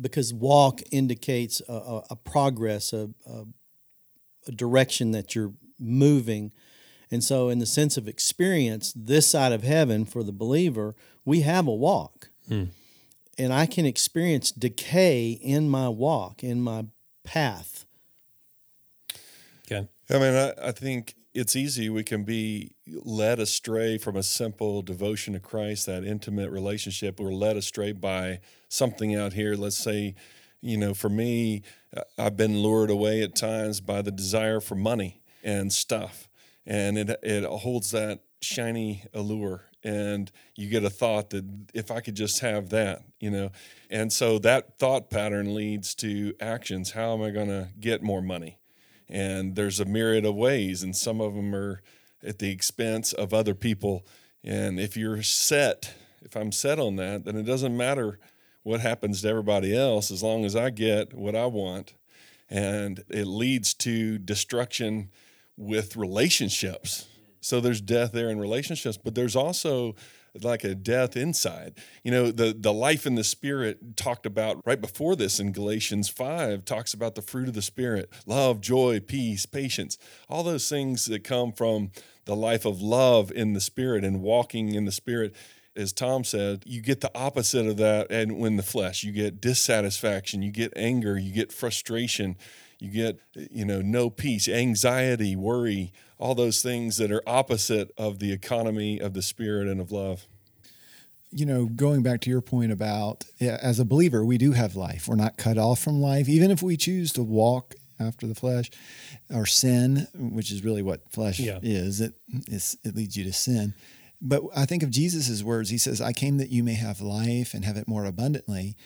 because 0.00 0.32
walk 0.32 0.80
indicates 0.90 1.60
a, 1.68 1.72
a, 1.72 2.02
a 2.10 2.16
progress 2.16 2.92
a, 2.92 3.10
a 3.26 4.52
direction 4.52 5.10
that 5.12 5.34
you're 5.34 5.52
moving 5.78 6.52
and 7.10 7.22
so 7.22 7.48
in 7.48 7.58
the 7.58 7.66
sense 7.66 7.96
of 7.96 8.08
experience 8.08 8.92
this 8.96 9.26
side 9.28 9.52
of 9.52 9.62
heaven 9.62 10.04
for 10.04 10.22
the 10.22 10.32
believer 10.32 10.94
we 11.24 11.40
have 11.40 11.66
a 11.66 11.74
walk 11.74 12.30
Mm. 12.50 12.68
And 13.38 13.52
I 13.52 13.66
can 13.66 13.84
experience 13.84 14.50
decay 14.50 15.30
in 15.30 15.68
my 15.68 15.88
walk, 15.88 16.42
in 16.42 16.60
my 16.60 16.86
path. 17.24 17.84
Okay. 19.66 19.88
I 20.10 20.18
mean, 20.18 20.34
I, 20.34 20.68
I 20.68 20.72
think 20.72 21.14
it's 21.36 21.54
easy. 21.54 21.90
We 21.90 22.02
can 22.02 22.24
be 22.24 22.72
led 22.86 23.38
astray 23.38 23.98
from 23.98 24.16
a 24.16 24.22
simple 24.22 24.80
devotion 24.80 25.34
to 25.34 25.40
Christ, 25.40 25.86
that 25.86 26.02
intimate 26.02 26.50
relationship. 26.50 27.20
We're 27.20 27.32
led 27.32 27.56
astray 27.56 27.92
by 27.92 28.40
something 28.68 29.14
out 29.14 29.34
here. 29.34 29.54
Let's 29.54 29.76
say, 29.76 30.14
you 30.62 30.78
know, 30.78 30.94
for 30.94 31.10
me, 31.10 31.62
I've 32.18 32.36
been 32.36 32.58
lured 32.58 32.90
away 32.90 33.22
at 33.22 33.36
times 33.36 33.80
by 33.80 34.00
the 34.00 34.10
desire 34.10 34.60
for 34.60 34.74
money 34.74 35.20
and 35.44 35.72
stuff. 35.72 36.28
and 36.66 36.98
it 36.98 37.10
it 37.22 37.44
holds 37.44 37.92
that 37.92 38.20
shiny 38.40 39.04
allure 39.14 39.62
and 39.84 40.32
you 40.56 40.68
get 40.68 40.82
a 40.84 40.90
thought 40.90 41.30
that 41.30 41.44
if 41.74 41.90
I 41.92 42.00
could 42.00 42.16
just 42.16 42.40
have 42.40 42.70
that, 42.70 43.02
you 43.20 43.30
know. 43.30 43.50
And 43.88 44.12
so 44.12 44.38
that 44.40 44.78
thought 44.78 45.10
pattern 45.10 45.54
leads 45.54 45.94
to 45.96 46.34
actions. 46.40 46.90
How 46.90 47.12
am 47.12 47.22
I 47.22 47.30
going 47.30 47.48
to 47.48 47.68
get 47.78 48.02
more 48.02 48.20
money? 48.20 48.58
And 49.08 49.54
there's 49.54 49.80
a 49.80 49.84
myriad 49.84 50.24
of 50.24 50.34
ways, 50.34 50.82
and 50.82 50.96
some 50.96 51.20
of 51.20 51.34
them 51.34 51.54
are 51.54 51.80
at 52.22 52.38
the 52.38 52.50
expense 52.50 53.12
of 53.12 53.32
other 53.32 53.54
people. 53.54 54.04
And 54.42 54.80
if 54.80 54.96
you're 54.96 55.22
set, 55.22 55.94
if 56.22 56.36
I'm 56.36 56.52
set 56.52 56.78
on 56.78 56.96
that, 56.96 57.24
then 57.24 57.36
it 57.36 57.44
doesn't 57.44 57.76
matter 57.76 58.18
what 58.62 58.80
happens 58.80 59.22
to 59.22 59.28
everybody 59.28 59.76
else 59.76 60.10
as 60.10 60.22
long 60.22 60.44
as 60.44 60.56
I 60.56 60.70
get 60.70 61.14
what 61.14 61.36
I 61.36 61.46
want. 61.46 61.94
And 62.50 63.04
it 63.08 63.26
leads 63.26 63.74
to 63.74 64.18
destruction 64.18 65.10
with 65.56 65.96
relationships 65.96 67.06
so 67.46 67.60
there's 67.60 67.80
death 67.80 68.10
there 68.10 68.28
in 68.28 68.40
relationships, 68.40 68.96
but 68.96 69.14
there's 69.14 69.36
also 69.36 69.94
like 70.42 70.64
a 70.64 70.74
death 70.74 71.16
inside. 71.16 71.74
You 72.02 72.10
know, 72.10 72.30
the 72.30 72.54
the 72.58 72.72
life 72.72 73.06
in 73.06 73.14
the 73.14 73.24
spirit 73.24 73.96
talked 73.96 74.26
about 74.26 74.62
right 74.66 74.80
before 74.80 75.16
this 75.16 75.40
in 75.40 75.52
Galatians 75.52 76.08
5 76.08 76.64
talks 76.64 76.94
about 76.94 77.14
the 77.14 77.22
fruit 77.22 77.48
of 77.48 77.54
the 77.54 77.62
spirit, 77.62 78.12
love, 78.26 78.60
joy, 78.60 79.00
peace, 79.00 79.46
patience. 79.46 79.98
All 80.28 80.42
those 80.42 80.68
things 80.68 81.06
that 81.06 81.24
come 81.24 81.52
from 81.52 81.90
the 82.24 82.36
life 82.36 82.64
of 82.64 82.82
love 82.82 83.30
in 83.30 83.52
the 83.52 83.60
spirit 83.60 84.04
and 84.04 84.22
walking 84.22 84.74
in 84.74 84.84
the 84.84 84.92
spirit 84.92 85.34
as 85.76 85.92
Tom 85.92 86.24
said, 86.24 86.62
you 86.64 86.80
get 86.80 87.02
the 87.02 87.10
opposite 87.14 87.66
of 87.66 87.76
that 87.76 88.10
and 88.10 88.38
when 88.38 88.56
the 88.56 88.62
flesh, 88.62 89.04
you 89.04 89.12
get 89.12 89.40
dissatisfaction, 89.40 90.40
you 90.40 90.50
get 90.50 90.72
anger, 90.74 91.18
you 91.18 91.32
get 91.32 91.52
frustration, 91.52 92.36
you 92.78 92.90
get 92.90 93.20
you 93.34 93.64
know 93.64 93.80
no 93.80 94.10
peace 94.10 94.48
anxiety 94.48 95.34
worry 95.34 95.92
all 96.18 96.34
those 96.34 96.62
things 96.62 96.96
that 96.96 97.10
are 97.12 97.22
opposite 97.26 97.92
of 97.98 98.18
the 98.18 98.32
economy 98.32 98.98
of 98.98 99.12
the 99.12 99.22
spirit 99.22 99.68
and 99.68 99.80
of 99.80 99.92
love. 99.92 100.26
You 101.30 101.46
know 101.46 101.66
going 101.66 102.02
back 102.02 102.20
to 102.22 102.30
your 102.30 102.40
point 102.40 102.72
about 102.72 103.24
as 103.40 103.78
a 103.78 103.84
believer 103.84 104.24
we 104.24 104.38
do 104.38 104.52
have 104.52 104.76
life. 104.76 105.08
We're 105.08 105.16
not 105.16 105.36
cut 105.36 105.58
off 105.58 105.80
from 105.80 106.00
life. 106.00 106.28
Even 106.28 106.50
if 106.50 106.62
we 106.62 106.76
choose 106.76 107.12
to 107.12 107.22
walk 107.22 107.74
after 107.98 108.26
the 108.26 108.34
flesh 108.34 108.70
or 109.30 109.46
sin 109.46 110.06
which 110.14 110.50
is 110.52 110.62
really 110.62 110.82
what 110.82 111.10
flesh 111.10 111.40
yeah. 111.40 111.58
is 111.62 112.00
it 112.00 112.14
it 112.28 112.94
leads 112.94 113.16
you 113.16 113.24
to 113.24 113.32
sin. 113.32 113.74
But 114.20 114.42
i 114.54 114.64
think 114.64 114.82
of 114.82 114.90
jesus' 114.90 115.42
words. 115.42 115.70
He 115.70 115.78
says 115.78 116.00
i 116.00 116.12
came 116.12 116.38
that 116.38 116.50
you 116.50 116.62
may 116.62 116.74
have 116.74 117.00
life 117.00 117.52
and 117.52 117.64
have 117.64 117.76
it 117.76 117.88
more 117.88 118.04
abundantly 118.04 118.76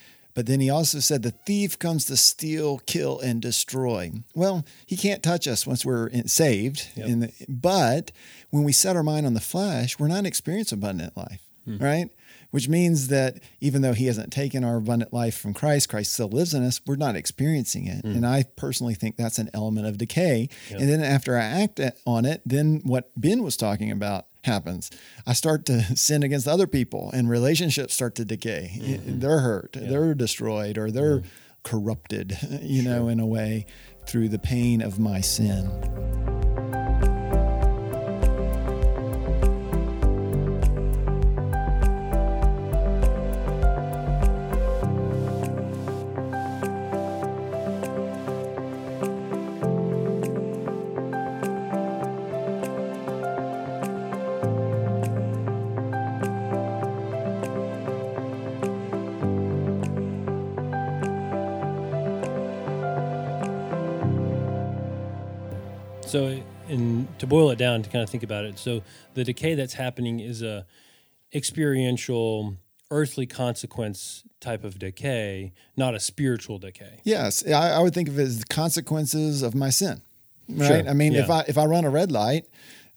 but 0.40 0.46
then 0.46 0.60
he 0.60 0.70
also 0.70 1.00
said, 1.00 1.22
The 1.22 1.32
thief 1.32 1.78
comes 1.78 2.06
to 2.06 2.16
steal, 2.16 2.78
kill, 2.86 3.20
and 3.20 3.42
destroy. 3.42 4.10
Well, 4.34 4.64
he 4.86 4.96
can't 4.96 5.22
touch 5.22 5.46
us 5.46 5.66
once 5.66 5.84
we're 5.84 6.08
saved. 6.24 6.88
Yep. 6.96 7.06
The, 7.06 7.32
but 7.46 8.10
when 8.48 8.64
we 8.64 8.72
set 8.72 8.96
our 8.96 9.02
mind 9.02 9.26
on 9.26 9.34
the 9.34 9.40
flesh, 9.40 9.98
we're 9.98 10.08
not 10.08 10.24
experiencing 10.24 10.78
abundant 10.78 11.14
life, 11.14 11.42
hmm. 11.66 11.76
right? 11.76 12.08
Which 12.52 12.70
means 12.70 13.08
that 13.08 13.40
even 13.60 13.82
though 13.82 13.92
he 13.92 14.06
hasn't 14.06 14.32
taken 14.32 14.64
our 14.64 14.76
abundant 14.76 15.12
life 15.12 15.36
from 15.36 15.52
Christ, 15.52 15.90
Christ 15.90 16.14
still 16.14 16.30
lives 16.30 16.54
in 16.54 16.64
us, 16.64 16.80
we're 16.86 16.96
not 16.96 17.16
experiencing 17.16 17.86
it. 17.86 18.00
Hmm. 18.00 18.12
And 18.12 18.26
I 18.26 18.44
personally 18.56 18.94
think 18.94 19.18
that's 19.18 19.38
an 19.38 19.50
element 19.52 19.88
of 19.88 19.98
decay. 19.98 20.48
Yep. 20.70 20.80
And 20.80 20.88
then 20.88 21.02
after 21.02 21.36
I 21.36 21.42
act 21.42 21.82
on 22.06 22.24
it, 22.24 22.40
then 22.46 22.80
what 22.84 23.10
Ben 23.14 23.42
was 23.42 23.58
talking 23.58 23.90
about 23.90 24.24
happens. 24.42 24.90
I 25.26 25.32
start 25.32 25.66
to 25.66 25.82
sin 25.96 26.22
against 26.22 26.48
other 26.48 26.66
people 26.66 27.10
and 27.12 27.28
relationships 27.28 27.94
start 27.94 28.14
to 28.16 28.24
decay. 28.24 28.72
Mm-hmm. 28.74 29.20
They're 29.20 29.40
hurt, 29.40 29.76
yeah. 29.80 29.88
they're 29.88 30.14
destroyed, 30.14 30.78
or 30.78 30.90
they're 30.90 31.18
mm-hmm. 31.18 31.28
corrupted, 31.62 32.38
you 32.62 32.82
sure. 32.82 32.92
know, 32.92 33.08
in 33.08 33.20
a 33.20 33.26
way 33.26 33.66
through 34.06 34.28
the 34.28 34.38
pain 34.38 34.80
of 34.82 34.98
my 34.98 35.20
sin. 35.20 36.49
Down, 67.60 67.82
to 67.82 67.90
kind 67.90 68.02
of 68.02 68.10
think 68.10 68.24
about 68.24 68.44
it, 68.44 68.58
so 68.58 68.82
the 69.14 69.22
decay 69.22 69.54
that's 69.54 69.74
happening 69.74 70.18
is 70.18 70.42
a 70.42 70.66
experiential, 71.32 72.56
earthly 72.90 73.26
consequence 73.26 74.24
type 74.40 74.64
of 74.64 74.78
decay, 74.78 75.52
not 75.76 75.94
a 75.94 76.00
spiritual 76.00 76.58
decay. 76.58 77.00
Yes, 77.04 77.46
I, 77.46 77.72
I 77.72 77.78
would 77.78 77.94
think 77.94 78.08
of 78.08 78.18
it 78.18 78.22
as 78.22 78.40
the 78.40 78.46
consequences 78.46 79.42
of 79.42 79.54
my 79.54 79.70
sin. 79.70 80.02
Right. 80.48 80.66
Sure. 80.66 80.90
I 80.90 80.94
mean, 80.94 81.12
yeah. 81.12 81.22
if 81.22 81.30
I 81.30 81.44
if 81.46 81.56
I 81.56 81.66
run 81.66 81.84
a 81.84 81.90
red 81.90 82.10
light, 82.10 82.46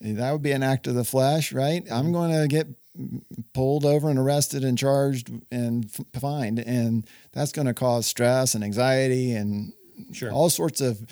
that 0.02 0.32
would 0.32 0.42
be 0.42 0.52
an 0.52 0.64
act 0.64 0.88
of 0.88 0.96
the 0.96 1.04
flesh, 1.04 1.54
right? 1.54 1.84
I'm 1.92 2.06
mm-hmm. 2.06 2.14
going 2.14 2.42
to 2.42 2.48
get 2.48 2.68
pulled 3.54 3.86
over 3.86 4.10
and 4.10 4.20
arrested 4.20 4.64
and 4.64 4.78
charged 4.78 5.32
and 5.52 5.92
fined, 6.14 6.60
and 6.60 7.08
that's 7.32 7.52
going 7.52 7.68
to 7.68 7.74
cause 7.74 8.06
stress 8.06 8.56
and 8.56 8.64
anxiety 8.64 9.34
and 9.34 9.74
sure. 10.12 10.32
all 10.32 10.50
sorts 10.50 10.82
of 10.82 11.06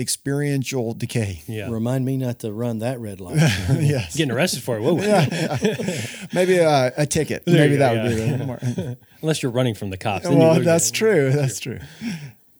experiential 0.00 0.94
decay. 0.94 1.42
Yeah. 1.46 1.68
Remind 1.70 2.04
me 2.04 2.16
not 2.16 2.40
to 2.40 2.52
run 2.52 2.78
that 2.78 2.98
red 2.98 3.20
light. 3.20 3.36
yes. 3.36 4.16
Getting 4.16 4.32
arrested 4.32 4.62
for 4.62 4.78
it. 4.78 4.82
Whoa. 4.82 4.96
yeah, 4.96 5.26
yeah. 5.30 6.06
Maybe 6.32 6.56
a, 6.56 6.92
a 6.96 7.06
ticket. 7.06 7.44
There 7.44 7.56
Maybe 7.56 7.76
that 7.76 7.94
go, 7.94 8.02
would 8.04 8.18
yeah. 8.18 8.36
be 8.36 8.44
more. 8.44 8.96
Unless 9.22 9.42
you're 9.42 9.52
running 9.52 9.74
from 9.74 9.90
the 9.90 9.98
cops. 9.98 10.26
well, 10.26 10.60
that's 10.60 10.90
true. 10.90 11.30
That's 11.30 11.60
true. 11.60 11.78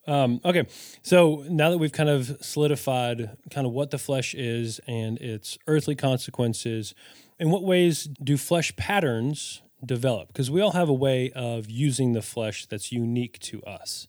Um, 0.07 0.41
okay. 0.45 0.67
So 1.03 1.45
now 1.49 1.71
that 1.71 1.79
we've 1.79 1.93
kind 1.93 2.11
of 2.11 2.37
solidified 2.41 3.31
kind 3.51 3.67
of 3.67 3.73
what 3.73 3.91
the 3.91 3.99
flesh 3.99 4.35
is 4.35 4.81
and 4.87 5.19
its 5.19 5.57
earthly 5.67 5.95
consequences, 5.95 6.95
in 7.39 7.51
what 7.51 7.65
ways 7.65 8.05
do 8.23 8.37
flesh 8.37 8.75
patterns 8.77 9.63
develop? 9.85 10.29
Because 10.29 10.51
we 10.51 10.61
all 10.61 10.73
have 10.73 10.89
a 10.89 10.95
way 10.95 11.31
of 11.33 11.71
using 11.71 12.13
the 12.13 12.23
flesh 12.23 12.67
that's 12.67 12.93
unique 12.93 13.39
to 13.41 13.63
us. 13.63 14.09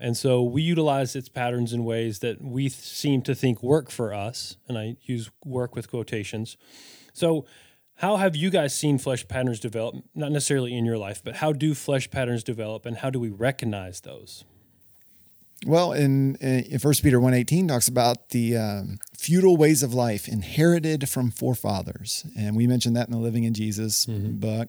And 0.00 0.16
so 0.16 0.42
we 0.42 0.62
utilize 0.62 1.14
its 1.14 1.28
patterns 1.28 1.72
in 1.72 1.84
ways 1.84 2.18
that 2.20 2.42
we 2.42 2.64
th- 2.64 2.74
seem 2.74 3.22
to 3.22 3.34
think 3.34 3.62
work 3.62 3.90
for 3.90 4.12
us. 4.12 4.56
And 4.68 4.76
I 4.76 4.96
use 5.02 5.30
work 5.44 5.74
with 5.74 5.90
quotations. 5.90 6.56
So, 7.12 7.46
how 7.96 8.16
have 8.16 8.34
you 8.34 8.50
guys 8.50 8.74
seen 8.74 8.98
flesh 8.98 9.28
patterns 9.28 9.60
develop? 9.60 9.96
Not 10.14 10.32
necessarily 10.32 10.76
in 10.76 10.84
your 10.84 10.98
life, 10.98 11.22
but 11.22 11.36
how 11.36 11.52
do 11.52 11.74
flesh 11.74 12.10
patterns 12.10 12.42
develop 12.42 12.84
and 12.84 12.96
how 12.96 13.10
do 13.10 13.20
we 13.20 13.28
recognize 13.28 14.00
those? 14.00 14.44
Well, 15.64 15.92
in, 15.92 16.36
in 16.36 16.78
First 16.78 17.02
Peter 17.02 17.20
1.18 17.20 17.68
talks 17.68 17.88
about 17.88 18.30
the 18.30 18.56
um, 18.56 18.98
feudal 19.16 19.56
ways 19.56 19.82
of 19.82 19.94
life 19.94 20.26
inherited 20.26 21.08
from 21.08 21.30
forefathers. 21.30 22.26
And 22.36 22.56
we 22.56 22.66
mentioned 22.66 22.96
that 22.96 23.06
in 23.06 23.12
the 23.12 23.18
Living 23.18 23.44
in 23.44 23.54
Jesus 23.54 24.06
mm-hmm. 24.06 24.38
book. 24.38 24.68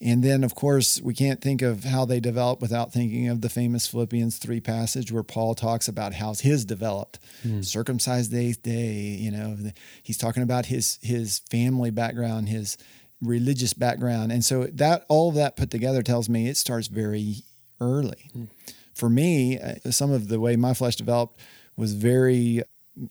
And 0.00 0.22
then, 0.22 0.42
of 0.42 0.54
course, 0.54 1.00
we 1.00 1.14
can't 1.14 1.40
think 1.40 1.62
of 1.62 1.84
how 1.84 2.04
they 2.04 2.18
developed 2.18 2.60
without 2.60 2.92
thinking 2.92 3.28
of 3.28 3.40
the 3.40 3.48
famous 3.48 3.86
Philippians 3.86 4.38
3 4.38 4.60
passage 4.60 5.12
where 5.12 5.22
Paul 5.22 5.54
talks 5.54 5.86
about 5.88 6.14
how 6.14 6.34
his 6.34 6.64
developed. 6.64 7.20
Mm. 7.46 7.64
Circumcised 7.64 8.30
the 8.32 8.38
eighth 8.38 8.62
day, 8.62 8.92
you 8.92 9.30
know, 9.30 9.56
he's 10.02 10.18
talking 10.18 10.42
about 10.42 10.66
his 10.66 10.98
his 11.00 11.38
family 11.50 11.90
background, 11.90 12.48
his 12.48 12.76
religious 13.22 13.72
background. 13.72 14.32
And 14.32 14.44
so 14.44 14.64
that 14.64 15.06
all 15.08 15.30
of 15.30 15.36
that 15.36 15.56
put 15.56 15.70
together 15.70 16.02
tells 16.02 16.28
me 16.28 16.48
it 16.48 16.56
starts 16.56 16.88
very 16.88 17.36
early. 17.80 18.30
Mm. 18.36 18.48
For 18.94 19.10
me, 19.10 19.58
uh, 19.58 19.90
some 19.90 20.10
of 20.10 20.28
the 20.28 20.40
way 20.40 20.56
my 20.56 20.74
flesh 20.74 20.96
developed 20.96 21.40
was 21.76 21.94
very 21.94 22.62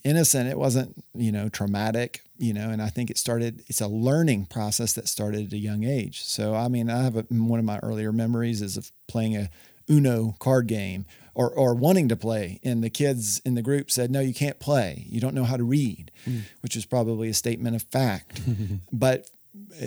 innocent. 0.03 0.49
It 0.49 0.57
wasn't, 0.57 1.03
you 1.13 1.31
know, 1.31 1.49
traumatic, 1.49 2.21
you 2.37 2.53
know, 2.53 2.69
and 2.69 2.81
I 2.81 2.87
think 2.87 3.09
it 3.09 3.17
started, 3.17 3.63
it's 3.67 3.81
a 3.81 3.87
learning 3.87 4.45
process 4.45 4.93
that 4.93 5.07
started 5.07 5.47
at 5.47 5.53
a 5.53 5.57
young 5.57 5.83
age. 5.83 6.23
So, 6.23 6.55
I 6.55 6.67
mean, 6.67 6.89
I 6.89 7.03
have 7.03 7.17
a, 7.17 7.21
one 7.29 7.59
of 7.59 7.65
my 7.65 7.79
earlier 7.79 8.11
memories 8.11 8.61
is 8.61 8.77
of 8.77 8.91
playing 9.07 9.35
a 9.35 9.49
Uno 9.89 10.35
card 10.39 10.67
game 10.67 11.05
or, 11.35 11.49
or 11.49 11.73
wanting 11.73 12.07
to 12.09 12.15
play. 12.15 12.59
And 12.63 12.83
the 12.83 12.89
kids 12.89 13.41
in 13.43 13.55
the 13.55 13.61
group 13.61 13.91
said, 13.91 14.11
no, 14.11 14.21
you 14.21 14.33
can't 14.33 14.59
play. 14.59 15.05
You 15.09 15.19
don't 15.19 15.35
know 15.35 15.43
how 15.43 15.57
to 15.57 15.63
read, 15.63 16.11
mm. 16.25 16.43
which 16.61 16.75
was 16.75 16.85
probably 16.85 17.29
a 17.29 17.33
statement 17.33 17.75
of 17.75 17.83
fact. 17.83 18.41
but 18.91 19.29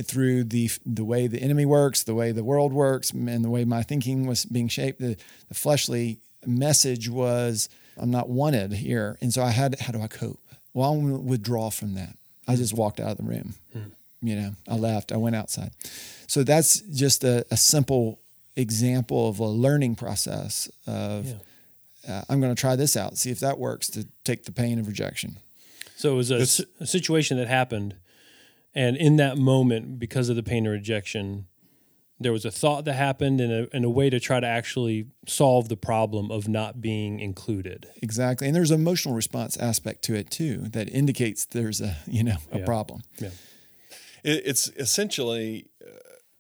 through 0.05 0.45
the 0.45 0.71
the 0.85 1.05
way 1.05 1.27
the 1.27 1.43
enemy 1.43 1.67
works, 1.67 2.05
the 2.05 2.15
way 2.15 2.33
the 2.33 2.45
world 2.45 2.73
works, 2.73 3.11
and 3.11 3.45
the 3.45 3.51
way 3.51 3.65
my 3.65 3.83
thinking 3.83 4.27
was 4.27 4.45
being 4.45 4.69
shaped, 4.69 5.01
the, 5.01 5.17
the 5.49 5.55
fleshly 5.55 6.21
message 6.45 7.09
was, 7.09 7.69
I'm 7.97 8.11
not 8.11 8.29
wanted 8.29 8.73
here. 8.73 9.19
And 9.21 9.33
so 9.33 9.43
I 9.43 9.51
had, 9.51 9.81
how 9.81 9.93
do 9.93 10.01
I 10.01 10.07
cope? 10.07 10.41
Well, 10.73 10.93
I'm 10.93 11.01
going 11.01 11.15
to 11.15 11.29
withdraw 11.29 11.71
from 11.71 11.95
that. 11.95 12.17
I 12.47 12.55
just 12.55 12.75
walked 12.75 13.01
out 13.01 13.11
of 13.11 13.17
the 13.17 13.25
room. 13.25 13.55
Mm. 13.75 13.91
You 14.23 14.37
know, 14.37 14.51
I 14.69 14.77
left, 14.77 15.13
I 15.13 15.17
went 15.17 15.37
outside. 15.37 15.73
So 16.27 16.43
that's 16.43 16.81
just 16.81 17.25
a, 17.25 17.45
a 17.51 17.57
simple 17.57 18.21
example 18.55 19.29
of 19.29 19.41
a 19.41 19.47
learning 19.47 19.97
process 19.97 20.71
of, 20.87 21.27
yeah. 22.07 22.19
uh, 22.19 22.25
I'm 22.29 22.41
going 22.41 22.55
to 22.55 22.61
try 22.61 22.77
this 22.77 22.97
out, 22.97 23.19
see 23.19 23.31
if 23.31 23.41
that 23.41 23.59
works 23.59 23.89
to 23.89 24.07
take 24.25 24.45
the 24.45 24.53
pain 24.53 24.79
of 24.79 24.87
rejection. 24.87 25.39
So 25.97 26.13
it 26.13 26.17
was 26.17 26.31
a, 26.31 26.65
a 26.81 26.87
situation 26.87 27.39
that 27.39 27.49
happened, 27.49 27.97
and 28.77 28.97
in 28.97 29.17
that 29.17 29.37
moment, 29.39 29.99
because 29.99 30.29
of 30.29 30.37
the 30.37 30.43
pain 30.45 30.67
and 30.67 30.73
rejection, 30.73 31.47
there 32.21 32.33
was 32.33 32.45
a 32.45 32.51
thought 32.51 32.85
that 32.85 32.95
happened 32.95 33.41
and 33.41 33.53
a, 33.53 33.69
and 33.77 33.85
a 33.85 33.91
way 33.91 34.09
to 34.11 34.19
try 34.21 34.39
to 34.41 34.47
actually 34.47 35.07
solve 35.27 35.69
the 35.69 35.77
problem 35.77 36.31
of 36.31 36.49
not 36.49 36.81
being 36.81 37.21
included. 37.21 37.89
Exactly. 38.03 38.47
And 38.47 38.55
there's 38.57 38.71
an 38.71 38.81
emotional 38.81 39.15
response 39.15 39.57
aspect 39.59 40.03
to 40.05 40.15
it 40.15 40.31
too 40.31 40.59
that 40.71 40.89
indicates 40.89 41.45
there's 41.45 41.81
a, 41.81 41.97
you 42.07 42.23
know, 42.23 42.37
a 42.53 42.59
Yeah. 42.61 42.65
problem. 42.65 43.03
Yeah. 43.21 43.31
It, 44.25 44.43
it's 44.47 44.69
essentially 44.77 45.67
uh, 45.85 45.91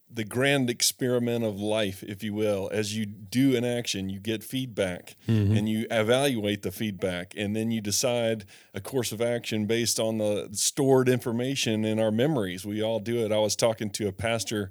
the 0.08 0.24
grand 0.24 0.70
experiment 0.70 1.44
of 1.44 1.60
life, 1.60 2.02
if 2.02 2.22
you 2.22 2.32
will. 2.32 2.70
As 2.72 2.96
you 2.96 3.06
do 3.06 3.56
an 3.56 3.64
action, 3.64 4.08
you 4.08 4.20
get 4.20 4.44
feedback 4.44 5.16
mm-hmm. 5.28 5.56
and 5.56 5.68
you 5.68 5.86
evaluate 5.90 6.62
the 6.62 6.70
feedback, 6.70 7.34
and 7.36 7.54
then 7.54 7.70
you 7.70 7.80
decide 7.80 8.44
a 8.72 8.80
course 8.80 9.12
of 9.12 9.20
action 9.20 9.66
based 9.66 9.98
on 9.98 10.18
the 10.18 10.48
stored 10.52 11.08
information 11.08 11.84
in 11.84 11.98
our 11.98 12.10
memories. 12.10 12.64
We 12.64 12.82
all 12.82 13.00
do 13.00 13.24
it. 13.24 13.32
I 13.32 13.38
was 13.38 13.56
talking 13.56 13.90
to 13.90 14.08
a 14.08 14.12
pastor 14.12 14.70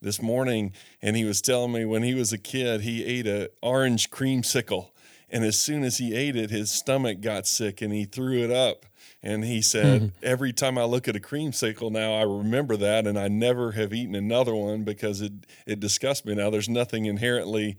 this 0.00 0.22
morning, 0.22 0.72
and 1.02 1.16
he 1.16 1.24
was 1.24 1.40
telling 1.40 1.72
me 1.72 1.84
when 1.84 2.02
he 2.02 2.14
was 2.14 2.32
a 2.32 2.38
kid, 2.38 2.82
he 2.82 3.04
ate 3.04 3.26
a 3.26 3.50
orange 3.62 4.10
creamsicle. 4.10 4.90
And 5.28 5.44
as 5.44 5.58
soon 5.58 5.82
as 5.82 5.98
he 5.98 6.14
ate 6.14 6.36
it, 6.36 6.50
his 6.50 6.70
stomach 6.70 7.20
got 7.20 7.46
sick 7.48 7.82
and 7.82 7.92
he 7.92 8.04
threw 8.04 8.44
it 8.44 8.50
up. 8.50 8.86
And 9.26 9.44
he 9.44 9.60
said, 9.60 10.12
Every 10.22 10.52
time 10.52 10.78
I 10.78 10.84
look 10.84 11.08
at 11.08 11.16
a 11.16 11.20
creamsicle 11.20 11.90
now, 11.90 12.14
I 12.14 12.22
remember 12.22 12.76
that, 12.76 13.08
and 13.08 13.18
I 13.18 13.26
never 13.26 13.72
have 13.72 13.92
eaten 13.92 14.14
another 14.14 14.54
one 14.54 14.84
because 14.84 15.20
it, 15.20 15.32
it 15.66 15.80
disgusts 15.80 16.24
me. 16.24 16.36
Now, 16.36 16.48
there's 16.48 16.68
nothing 16.68 17.06
inherently 17.06 17.76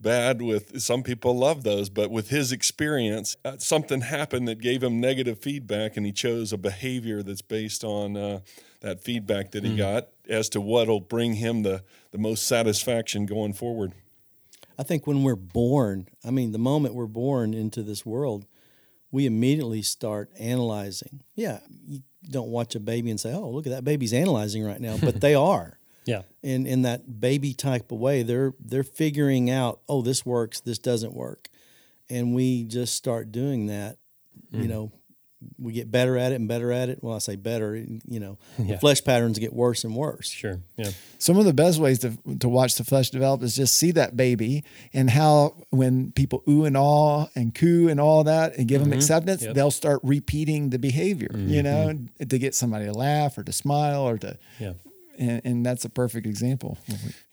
bad 0.00 0.40
with 0.40 0.80
some 0.80 1.02
people 1.02 1.36
love 1.36 1.64
those, 1.64 1.88
but 1.88 2.12
with 2.12 2.28
his 2.28 2.52
experience, 2.52 3.36
uh, 3.44 3.56
something 3.58 4.02
happened 4.02 4.46
that 4.46 4.60
gave 4.60 4.80
him 4.84 5.00
negative 5.00 5.40
feedback, 5.40 5.96
and 5.96 6.06
he 6.06 6.12
chose 6.12 6.52
a 6.52 6.58
behavior 6.58 7.20
that's 7.20 7.42
based 7.42 7.82
on 7.82 8.16
uh, 8.16 8.38
that 8.80 9.02
feedback 9.02 9.50
that 9.50 9.64
he 9.64 9.74
got 9.74 10.06
as 10.28 10.48
to 10.50 10.60
what'll 10.60 11.00
bring 11.00 11.34
him 11.34 11.64
the, 11.64 11.82
the 12.12 12.18
most 12.18 12.46
satisfaction 12.46 13.26
going 13.26 13.54
forward. 13.54 13.92
I 14.78 14.84
think 14.84 15.04
when 15.04 15.24
we're 15.24 15.34
born, 15.34 16.06
I 16.24 16.30
mean, 16.30 16.52
the 16.52 16.58
moment 16.58 16.94
we're 16.94 17.06
born 17.06 17.54
into 17.54 17.82
this 17.82 18.06
world, 18.06 18.46
we 19.10 19.26
immediately 19.26 19.82
start 19.82 20.30
analyzing. 20.38 21.20
Yeah, 21.34 21.60
you 21.86 22.00
don't 22.28 22.48
watch 22.48 22.74
a 22.74 22.80
baby 22.80 23.10
and 23.10 23.20
say, 23.20 23.32
"Oh, 23.32 23.50
look 23.50 23.66
at 23.66 23.72
that 23.72 23.84
baby's 23.84 24.12
analyzing 24.12 24.64
right 24.64 24.80
now," 24.80 24.96
but 25.00 25.20
they 25.20 25.34
are. 25.52 25.78
Yeah. 26.04 26.22
in 26.40 26.66
in 26.66 26.82
that 26.82 27.20
baby 27.20 27.52
type 27.52 27.90
of 27.90 27.98
way. 27.98 28.22
They're 28.22 28.54
they're 28.60 28.84
figuring 28.84 29.50
out, 29.50 29.80
oh, 29.88 30.02
this 30.02 30.24
works, 30.24 30.60
this 30.60 30.78
doesn't 30.78 31.14
work, 31.14 31.48
and 32.08 32.32
we 32.32 32.62
just 32.64 32.94
start 32.94 33.32
doing 33.32 33.66
that. 33.66 33.98
You 34.52 34.64
mm. 34.64 34.68
know, 34.68 34.92
we 35.58 35.72
get 35.72 35.90
better 35.90 36.16
at 36.16 36.32
it 36.32 36.36
and 36.36 36.48
better 36.48 36.72
at 36.72 36.88
it. 36.88 36.98
Well, 37.02 37.14
I 37.14 37.18
say 37.18 37.36
better. 37.36 37.76
You 37.76 38.20
know, 38.20 38.38
Yeah. 38.58 38.72
the 38.74 38.78
flesh 38.78 39.02
patterns 39.04 39.38
get 39.38 39.52
worse 39.52 39.84
and 39.84 39.94
worse. 39.96 40.28
Sure. 40.28 40.60
Yeah. 40.76 40.90
Some 41.18 41.38
of 41.38 41.44
the 41.44 41.52
best 41.52 41.78
ways 41.78 41.98
to 42.00 42.12
to 42.40 42.48
watch 42.48 42.76
the 42.76 42.84
flesh 42.84 43.10
develop 43.10 43.42
is 43.42 43.56
just 43.56 43.76
see 43.76 43.90
that 43.92 44.16
baby 44.16 44.64
and 44.92 45.10
how 45.10 45.54
when 45.70 46.12
people 46.12 46.42
ooh 46.48 46.64
and 46.64 46.76
awe 46.76 47.26
and 47.34 47.54
coo 47.54 47.88
and 47.88 48.00
all 48.00 48.24
that 48.24 48.56
and 48.56 48.68
give 48.68 48.80
them 48.80 48.90
mm-hmm. 48.90 48.98
acceptance, 48.98 49.42
Yep. 49.42 49.54
they'll 49.54 49.70
start 49.70 50.00
repeating 50.02 50.70
the 50.70 50.78
behavior, 50.78 51.28
mm-hmm. 51.32 51.48
you 51.48 51.62
know, 51.62 51.88
mm-hmm. 51.92 52.24
to 52.26 52.38
get 52.38 52.54
somebody 52.54 52.86
to 52.86 52.92
laugh 52.92 53.36
or 53.38 53.42
to 53.44 53.52
smile 53.52 54.02
or 54.02 54.18
to, 54.18 54.38
Yeah. 54.58 54.72
and, 55.18 55.40
and 55.44 55.66
that's 55.66 55.84
a 55.84 55.90
perfect 55.90 56.26
example. 56.26 56.78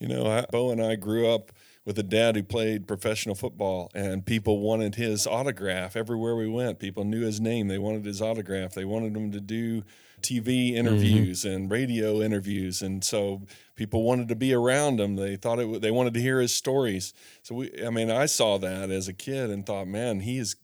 You 0.00 0.08
know, 0.08 0.26
I, 0.26 0.44
Bo 0.50 0.70
and 0.70 0.82
I 0.82 0.96
grew 0.96 1.28
up 1.28 1.52
with 1.84 1.98
a 1.98 2.02
dad 2.02 2.34
who 2.34 2.42
played 2.42 2.86
professional 2.86 3.34
football, 3.34 3.90
and 3.94 4.24
people 4.24 4.60
wanted 4.60 4.94
his 4.94 5.26
autograph 5.26 5.96
everywhere 5.96 6.34
we 6.34 6.48
went. 6.48 6.78
People 6.78 7.04
knew 7.04 7.20
his 7.20 7.40
name. 7.40 7.68
They 7.68 7.78
wanted 7.78 8.06
his 8.06 8.22
autograph. 8.22 8.72
They 8.72 8.86
wanted 8.86 9.14
him 9.14 9.32
to 9.32 9.40
do 9.40 9.82
TV 10.22 10.70
mm-hmm. 10.70 10.78
interviews 10.78 11.44
and 11.44 11.70
radio 11.70 12.22
interviews, 12.22 12.80
and 12.80 13.04
so 13.04 13.42
people 13.76 14.02
wanted 14.02 14.28
to 14.28 14.34
be 14.34 14.54
around 14.54 14.98
him. 14.98 15.16
They 15.16 15.36
thought 15.36 15.58
it. 15.58 15.82
They 15.82 15.90
wanted 15.90 16.14
to 16.14 16.20
hear 16.20 16.40
his 16.40 16.54
stories. 16.54 17.12
So 17.42 17.54
we, 17.56 17.84
I 17.84 17.90
mean, 17.90 18.10
I 18.10 18.26
saw 18.26 18.58
that 18.58 18.90
as 18.90 19.06
a 19.06 19.12
kid 19.12 19.50
and 19.50 19.66
thought, 19.66 19.86
man, 19.86 20.20
he 20.20 20.38
is 20.38 20.56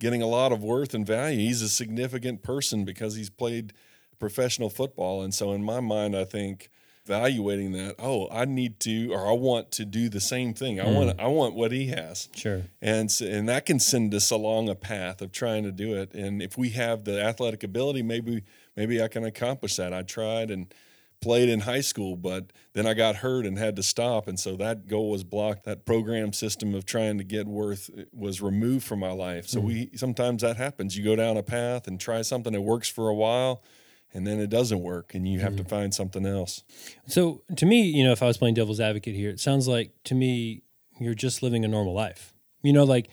getting 0.00 0.22
a 0.22 0.26
lot 0.26 0.52
of 0.52 0.64
worth 0.64 0.94
and 0.94 1.06
value. 1.06 1.38
He's 1.38 1.62
a 1.62 1.68
significant 1.68 2.42
person 2.42 2.84
because 2.84 3.14
he's 3.14 3.30
played 3.30 3.74
professional 4.18 4.70
football, 4.70 5.22
and 5.22 5.34
so 5.34 5.52
in 5.52 5.62
my 5.62 5.80
mind, 5.80 6.16
I 6.16 6.24
think 6.24 6.70
evaluating 7.04 7.72
that 7.72 7.96
oh 7.98 8.28
i 8.30 8.44
need 8.44 8.78
to 8.78 9.12
or 9.12 9.26
i 9.26 9.32
want 9.32 9.70
to 9.72 9.84
do 9.84 10.08
the 10.08 10.20
same 10.20 10.54
thing. 10.54 10.80
I 10.80 10.84
mm. 10.84 10.94
want 10.94 11.20
i 11.20 11.26
want 11.26 11.54
what 11.54 11.72
he 11.72 11.88
has. 11.88 12.28
Sure. 12.34 12.62
and 12.80 13.06
s- 13.06 13.20
and 13.20 13.48
that 13.48 13.66
can 13.66 13.80
send 13.80 14.14
us 14.14 14.30
along 14.30 14.68
a 14.68 14.74
path 14.74 15.20
of 15.20 15.32
trying 15.32 15.64
to 15.64 15.72
do 15.72 15.96
it. 15.96 16.14
And 16.14 16.40
if 16.40 16.56
we 16.56 16.70
have 16.70 17.04
the 17.04 17.20
athletic 17.22 17.64
ability 17.64 18.02
maybe 18.02 18.44
maybe 18.76 19.02
i 19.02 19.08
can 19.08 19.24
accomplish 19.24 19.76
that. 19.76 19.92
I 19.92 20.02
tried 20.02 20.50
and 20.50 20.72
played 21.20 21.48
in 21.48 21.60
high 21.60 21.80
school 21.80 22.16
but 22.16 22.52
then 22.72 22.84
i 22.86 22.94
got 22.94 23.16
hurt 23.16 23.46
and 23.46 23.58
had 23.58 23.74
to 23.76 23.82
stop. 23.82 24.28
And 24.28 24.38
so 24.38 24.54
that 24.56 24.86
goal 24.86 25.10
was 25.10 25.24
blocked. 25.24 25.64
That 25.64 25.84
program 25.84 26.32
system 26.32 26.72
of 26.72 26.84
trying 26.84 27.18
to 27.18 27.24
get 27.24 27.48
worth 27.48 27.90
eh, 27.96 28.04
was 28.12 28.40
removed 28.40 28.84
from 28.84 29.00
my 29.00 29.12
life. 29.12 29.48
So 29.48 29.60
mm. 29.60 29.64
we 29.64 29.90
sometimes 29.96 30.42
that 30.42 30.56
happens. 30.56 30.96
You 30.96 31.02
go 31.02 31.16
down 31.16 31.36
a 31.36 31.42
path 31.42 31.88
and 31.88 31.98
try 31.98 32.22
something. 32.22 32.52
That 32.52 32.62
works 32.62 32.88
for 32.88 33.08
a 33.08 33.14
while 33.14 33.64
and 34.14 34.26
then 34.26 34.38
it 34.38 34.50
doesn't 34.50 34.82
work 34.82 35.14
and 35.14 35.26
you 35.26 35.40
have 35.40 35.56
to 35.56 35.64
mm. 35.64 35.68
find 35.68 35.94
something 35.94 36.26
else 36.26 36.64
So 37.06 37.42
to 37.56 37.66
me, 37.66 37.82
you 37.82 38.04
know, 38.04 38.12
if 38.12 38.22
I 38.22 38.26
was 38.26 38.36
playing 38.36 38.54
devil's 38.54 38.80
advocate 38.80 39.14
here, 39.14 39.30
it 39.30 39.40
sounds 39.40 39.66
like 39.68 39.92
to 40.04 40.14
me 40.14 40.62
you're 41.00 41.14
just 41.14 41.42
living 41.42 41.64
a 41.64 41.68
normal 41.68 41.94
life. 41.94 42.34
You 42.62 42.72
know, 42.72 42.84
like 42.84 43.08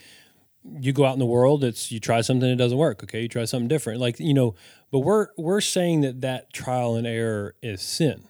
you 0.63 0.93
go 0.93 1.05
out 1.05 1.13
in 1.13 1.19
the 1.19 1.25
world, 1.25 1.63
it's 1.63 1.91
you 1.91 1.99
try 1.99 2.21
something, 2.21 2.49
it 2.49 2.57
doesn't 2.57 2.77
work. 2.77 3.03
Okay, 3.03 3.21
you 3.21 3.27
try 3.27 3.45
something 3.45 3.67
different. 3.67 3.99
Like 3.99 4.19
you 4.19 4.33
know, 4.33 4.55
but 4.91 4.99
we're 4.99 5.27
we're 5.37 5.61
saying 5.61 6.01
that 6.01 6.21
that 6.21 6.53
trial 6.53 6.95
and 6.95 7.07
error 7.07 7.55
is 7.61 7.81
sin, 7.81 8.23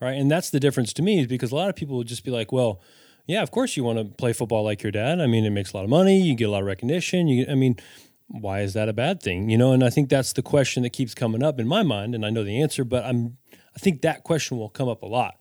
right? 0.00 0.12
And 0.12 0.30
that's 0.30 0.50
the 0.50 0.60
difference 0.60 0.92
to 0.94 1.02
me, 1.02 1.20
is 1.20 1.26
because 1.26 1.52
a 1.52 1.56
lot 1.56 1.68
of 1.68 1.76
people 1.76 1.96
would 1.96 2.08
just 2.08 2.24
be 2.24 2.30
like, 2.30 2.52
well. 2.52 2.80
Yeah, 3.26 3.42
of 3.42 3.50
course 3.50 3.74
you 3.74 3.84
want 3.84 3.98
to 3.98 4.04
play 4.04 4.34
football 4.34 4.64
like 4.64 4.82
your 4.82 4.92
dad. 4.92 5.18
I 5.18 5.26
mean, 5.26 5.46
it 5.46 5.50
makes 5.50 5.72
a 5.72 5.78
lot 5.78 5.84
of 5.84 5.88
money. 5.88 6.20
You 6.20 6.34
get 6.34 6.44
a 6.44 6.50
lot 6.50 6.60
of 6.60 6.66
recognition. 6.66 7.26
You, 7.26 7.46
I 7.48 7.54
mean, 7.54 7.76
why 8.40 8.60
is 8.60 8.72
that 8.74 8.88
a 8.88 8.92
bad 8.92 9.22
thing? 9.22 9.48
You 9.48 9.58
know, 9.58 9.72
and 9.72 9.84
I 9.84 9.90
think 9.90 10.08
that's 10.08 10.32
the 10.32 10.42
question 10.42 10.82
that 10.82 10.90
keeps 10.90 11.14
coming 11.14 11.42
up 11.42 11.60
in 11.60 11.68
my 11.68 11.82
mind, 11.82 12.14
and 12.14 12.26
I 12.26 12.30
know 12.30 12.44
the 12.44 12.60
answer, 12.60 12.84
but 12.84 13.04
I'm 13.04 13.38
I 13.74 13.78
think 13.78 14.02
that 14.02 14.22
question 14.22 14.58
will 14.58 14.68
come 14.68 14.88
up 14.88 15.02
a 15.02 15.06
lot. 15.06 15.36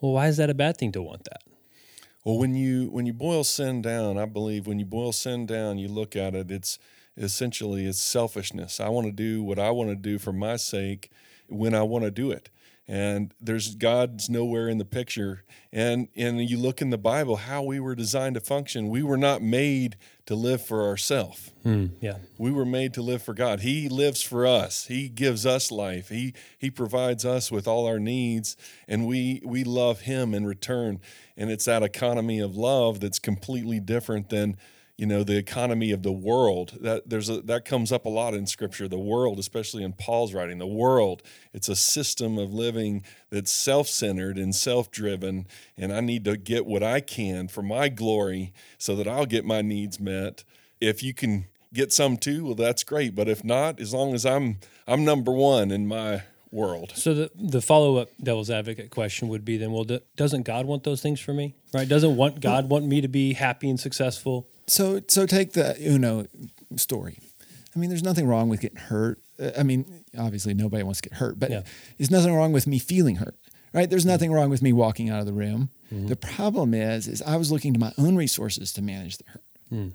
Well, 0.00 0.12
why 0.12 0.28
is 0.28 0.36
that 0.36 0.50
a 0.50 0.54
bad 0.54 0.76
thing 0.76 0.92
to 0.92 1.02
want 1.02 1.24
that? 1.24 1.42
Well, 2.24 2.38
when 2.38 2.54
you 2.54 2.88
when 2.90 3.06
you 3.06 3.12
boil 3.12 3.44
sin 3.44 3.82
down, 3.82 4.18
I 4.18 4.26
believe 4.26 4.66
when 4.66 4.78
you 4.78 4.84
boil 4.84 5.12
sin 5.12 5.46
down, 5.46 5.78
you 5.78 5.88
look 5.88 6.16
at 6.16 6.34
it. 6.34 6.50
It's 6.50 6.78
essentially 7.16 7.86
it's 7.86 8.00
selfishness. 8.00 8.80
I 8.80 8.88
want 8.88 9.06
to 9.06 9.12
do 9.12 9.42
what 9.42 9.58
I 9.58 9.70
want 9.70 9.90
to 9.90 9.96
do 9.96 10.18
for 10.18 10.32
my 10.32 10.56
sake 10.56 11.10
when 11.48 11.74
I 11.74 11.82
want 11.82 12.04
to 12.04 12.10
do 12.10 12.30
it, 12.30 12.50
and 12.88 13.34
there's 13.38 13.74
God's 13.74 14.30
nowhere 14.30 14.68
in 14.68 14.78
the 14.78 14.84
picture. 14.84 15.44
And 15.70 16.08
and 16.16 16.40
you 16.48 16.56
look 16.56 16.80
in 16.80 16.88
the 16.88 16.96
Bible 16.98 17.36
how 17.36 17.62
we 17.62 17.78
were 17.78 17.94
designed 17.94 18.34
to 18.36 18.40
function. 18.40 18.88
We 18.88 19.02
were 19.02 19.18
not 19.18 19.42
made 19.42 19.96
to 20.24 20.34
live 20.34 20.64
for 20.64 20.86
ourselves. 20.86 21.50
Hmm. 21.62 21.86
Yeah, 22.00 22.18
We 22.38 22.50
were 22.50 22.64
made 22.64 22.94
to 22.94 23.02
live 23.02 23.22
for 23.22 23.34
God. 23.34 23.60
He 23.60 23.88
lives 23.90 24.22
for 24.22 24.46
us. 24.46 24.86
He 24.86 25.10
gives 25.10 25.44
us 25.44 25.70
life. 25.70 26.08
He 26.08 26.32
he 26.58 26.70
provides 26.70 27.26
us 27.26 27.52
with 27.52 27.68
all 27.68 27.86
our 27.86 27.98
needs 27.98 28.56
and 28.88 29.06
we 29.06 29.42
we 29.44 29.64
love 29.64 30.00
him 30.00 30.32
in 30.32 30.46
return. 30.46 31.00
And 31.36 31.50
it's 31.50 31.66
that 31.66 31.82
economy 31.82 32.40
of 32.40 32.56
love 32.56 33.00
that's 33.00 33.18
completely 33.18 33.80
different 33.80 34.30
than 34.30 34.56
you 34.98 35.06
know 35.06 35.22
the 35.22 35.38
economy 35.38 35.92
of 35.92 36.02
the 36.02 36.12
world 36.12 36.76
that 36.80 37.08
there's 37.08 37.30
a 37.30 37.40
that 37.42 37.64
comes 37.64 37.90
up 37.90 38.04
a 38.04 38.08
lot 38.08 38.34
in 38.34 38.46
scripture 38.46 38.88
the 38.88 38.98
world 38.98 39.38
especially 39.38 39.82
in 39.82 39.92
paul's 39.92 40.34
writing 40.34 40.58
the 40.58 40.66
world 40.66 41.22
it's 41.54 41.68
a 41.68 41.76
system 41.76 42.36
of 42.36 42.52
living 42.52 43.04
that's 43.30 43.52
self-centered 43.52 44.36
and 44.36 44.54
self-driven 44.54 45.46
and 45.78 45.92
i 45.92 46.00
need 46.00 46.24
to 46.24 46.36
get 46.36 46.66
what 46.66 46.82
i 46.82 47.00
can 47.00 47.48
for 47.48 47.62
my 47.62 47.88
glory 47.88 48.52
so 48.76 48.94
that 48.94 49.08
i'll 49.08 49.26
get 49.26 49.44
my 49.44 49.62
needs 49.62 49.98
met 49.98 50.44
if 50.80 51.02
you 51.02 51.14
can 51.14 51.46
get 51.72 51.92
some 51.92 52.16
too 52.16 52.44
well 52.44 52.54
that's 52.54 52.82
great 52.82 53.14
but 53.14 53.28
if 53.28 53.44
not 53.44 53.80
as 53.80 53.94
long 53.94 54.14
as 54.14 54.26
i'm 54.26 54.58
i'm 54.86 55.04
number 55.04 55.32
one 55.32 55.70
in 55.70 55.86
my 55.86 56.22
world 56.50 56.92
So 56.96 57.12
the 57.12 57.30
the 57.36 57.60
follow 57.60 57.98
up 57.98 58.08
devil's 58.22 58.50
advocate 58.50 58.90
question 58.90 59.28
would 59.28 59.44
be 59.44 59.58
then, 59.58 59.70
well, 59.70 59.84
do, 59.84 60.00
doesn't 60.16 60.44
God 60.44 60.64
want 60.64 60.82
those 60.82 61.02
things 61.02 61.20
for 61.20 61.34
me? 61.34 61.54
Right? 61.74 61.86
Doesn't 61.86 62.16
want 62.16 62.40
God 62.40 62.70
want 62.70 62.86
me 62.86 63.02
to 63.02 63.08
be 63.08 63.34
happy 63.34 63.68
and 63.68 63.78
successful? 63.78 64.46
So 64.68 65.00
so 65.08 65.26
take 65.26 65.52
the 65.52 65.76
Uno 65.84 66.26
story. 66.76 67.18
I 67.74 67.78
mean, 67.78 67.90
there's 67.90 68.02
nothing 68.02 68.26
wrong 68.26 68.48
with 68.48 68.60
getting 68.60 68.78
hurt. 68.78 69.20
I 69.56 69.62
mean, 69.62 70.04
obviously 70.18 70.52
nobody 70.54 70.82
wants 70.82 71.00
to 71.00 71.08
get 71.08 71.18
hurt, 71.18 71.38
but 71.38 71.50
Yeah. 71.50 71.62
there's 71.96 72.10
nothing 72.10 72.34
wrong 72.34 72.52
with 72.52 72.66
me 72.66 72.78
feeling 72.78 73.16
hurt. 73.16 73.36
Right? 73.72 73.88
There's 73.88 74.06
nothing 74.06 74.32
wrong 74.32 74.48
with 74.50 74.62
me 74.62 74.72
walking 74.72 75.10
out 75.10 75.20
of 75.20 75.26
the 75.26 75.32
room. 75.32 75.68
Mm-hmm. 75.92 76.06
The 76.06 76.16
problem 76.16 76.72
is 76.74 77.06
is 77.06 77.20
I 77.22 77.36
was 77.36 77.52
looking 77.52 77.72
to 77.74 77.78
my 77.80 77.92
own 77.98 78.16
resources 78.16 78.72
to 78.74 78.82
manage 78.82 79.18
the 79.18 79.24
hurt. 79.28 79.44
Hmm. 79.68 79.88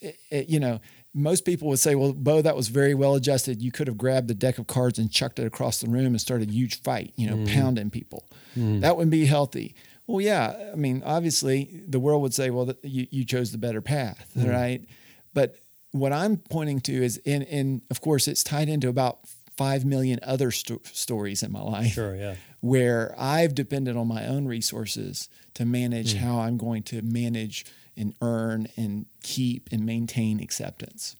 It- 0.00 0.18
it- 0.30 0.48
you 0.48 0.58
know, 0.60 0.80
most 1.16 1.44
people 1.44 1.68
would 1.68 1.78
say, 1.78 1.94
"Well, 1.94 2.12
Bo, 2.12 2.42
that 2.42 2.56
was 2.56 2.68
very 2.68 2.92
well 2.92 3.14
adjusted. 3.14 3.62
You 3.62 3.70
could 3.70 3.86
have 3.86 3.96
grabbed 3.96 4.26
the 4.26 4.34
deck 4.34 4.58
of 4.58 4.66
cards 4.66 4.98
and 4.98 5.10
chucked 5.12 5.38
it 5.38 5.46
across 5.46 5.80
the 5.80 5.88
room 5.88 6.06
and 6.06 6.20
started 6.20 6.50
a 6.50 6.52
huge 6.52 6.80
fight. 6.82 7.12
You 7.16 7.30
know, 7.30 7.36
hmm. 7.36 7.46
pounding 7.46 7.90
people. 7.90 8.24
Hmm. 8.54 8.80
That 8.80 8.96
would 8.96 9.10
be 9.10 9.24
healthy." 9.26 9.74
Well, 10.06 10.20
yeah. 10.20 10.70
I 10.72 10.76
mean, 10.76 11.02
obviously, 11.04 11.82
the 11.86 11.98
world 11.98 12.22
would 12.22 12.34
say, 12.34 12.50
"Well, 12.50 12.74
you, 12.82 13.06
you 13.10 13.24
chose 13.24 13.52
the 13.52 13.58
better 13.58 13.80
path, 13.80 14.30
mm-hmm. 14.36 14.50
right?" 14.50 14.84
But 15.32 15.56
what 15.90 16.12
I'm 16.12 16.36
pointing 16.36 16.80
to 16.82 16.92
is, 16.92 17.20
and, 17.24 17.44
and 17.44 17.82
of 17.90 18.00
course, 18.00 18.26
it's 18.26 18.42
tied 18.42 18.68
into 18.68 18.88
about 18.88 19.20
5 19.56 19.84
million 19.84 20.18
other 20.22 20.50
sto- 20.50 20.80
stories 20.84 21.42
in 21.42 21.52
my 21.52 21.62
life. 21.62 21.92
Sure, 21.92 22.16
yeah. 22.16 22.34
Where 22.60 23.14
I've 23.16 23.54
depended 23.54 23.96
on 23.96 24.08
my 24.08 24.26
own 24.26 24.46
resources 24.46 25.28
to 25.54 25.64
manage 25.64 26.14
mm. 26.14 26.18
how 26.18 26.40
I'm 26.40 26.56
going 26.56 26.82
to 26.84 27.02
manage 27.02 27.64
and 27.96 28.14
earn 28.20 28.66
and 28.76 29.06
keep 29.22 29.68
and 29.70 29.86
maintain 29.86 30.40
acceptance. 30.40 31.16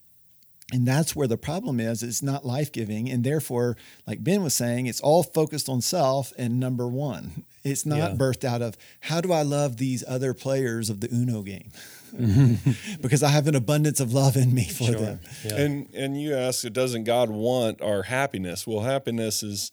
And 0.75 0.85
that's 0.89 1.15
where 1.15 1.29
the 1.29 1.37
problem 1.37 1.79
is. 1.79 2.03
It's 2.03 2.21
not 2.21 2.45
life 2.45 2.73
giving. 2.73 3.09
And 3.09 3.23
therefore, 3.23 3.77
like 4.09 4.25
Ben 4.25 4.43
was 4.43 4.55
saying, 4.55 4.87
it's 4.87 5.01
all 5.01 5.23
focused 5.23 5.69
on 5.69 5.81
self 5.81 6.33
and 6.37 6.59
number 6.59 6.89
one. 6.89 7.45
It's 7.63 7.87
not 7.87 7.99
Yeah. 7.99 8.17
birthed 8.17 8.43
out 8.45 8.61
of 8.61 8.77
how 9.01 9.21
do 9.21 9.31
I 9.33 9.43
love 9.43 9.77
these 9.77 10.03
other 10.09 10.35
players 10.35 10.91
of 10.91 11.01
the 11.01 11.09
Uno 11.15 11.43
game? 11.43 11.71
because 13.01 13.23
I 13.23 13.29
have 13.29 13.47
an 13.47 13.55
abundance 13.55 14.01
of 14.01 14.13
love 14.13 14.37
in 14.37 14.53
me 14.53 14.65
for 14.65 14.85
Sure. 14.85 14.95
them. 14.97 15.21
Yeah. 15.45 15.55
And 15.61 15.89
and 15.95 16.21
you 16.21 16.35
ask, 16.35 16.67
doesn't 16.73 17.05
God 17.05 17.31
want 17.31 17.81
our 17.81 18.03
happiness? 18.03 18.67
Well, 18.67 18.81
happiness 18.81 19.43
is 19.43 19.71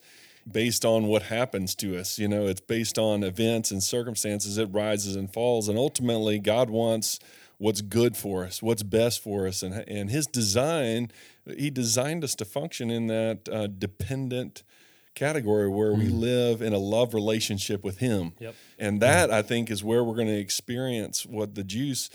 based 0.50 0.84
on 0.84 1.06
what 1.06 1.22
happens 1.24 1.74
to 1.76 1.98
us. 1.98 2.18
You 2.18 2.28
know, 2.28 2.46
it's 2.46 2.60
based 2.60 2.98
on 2.98 3.22
events 3.22 3.70
and 3.70 3.82
circumstances. 3.82 4.58
It 4.58 4.66
rises 4.72 5.14
and 5.16 5.32
falls, 5.32 5.68
and 5.68 5.78
ultimately, 5.78 6.38
God 6.38 6.70
wants 6.70 7.18
what's 7.62 7.80
good 7.80 8.16
for 8.16 8.44
us, 8.44 8.60
what's 8.60 8.82
best 8.82 9.22
for 9.22 9.46
us, 9.46 9.62
and 9.62 9.84
and 9.88 10.10
His 10.10 10.26
design, 10.26 11.10
He 11.56 11.70
designed 11.70 12.24
us 12.24 12.34
to 12.36 12.44
function 12.44 12.90
in 12.90 13.06
that 13.06 13.48
uh, 13.48 13.68
dependent 13.68 14.64
category 15.14 15.68
where 15.68 15.92
we 15.92 16.08
live 16.08 16.62
in 16.62 16.72
a 16.72 16.78
love 16.78 17.14
relationship 17.14 17.84
with 17.84 17.98
Him. 17.98 18.32
Yep. 18.38 18.54
And 18.78 19.00
that 19.00 19.30
I 19.30 19.42
think 19.42 19.70
is 19.70 19.84
where 19.84 20.02
we're 20.02 20.16
going 20.16 20.28
to 20.28 20.38
experience 20.38 21.24
what 21.24 21.54
the 21.54 21.62
Jews 21.62 22.10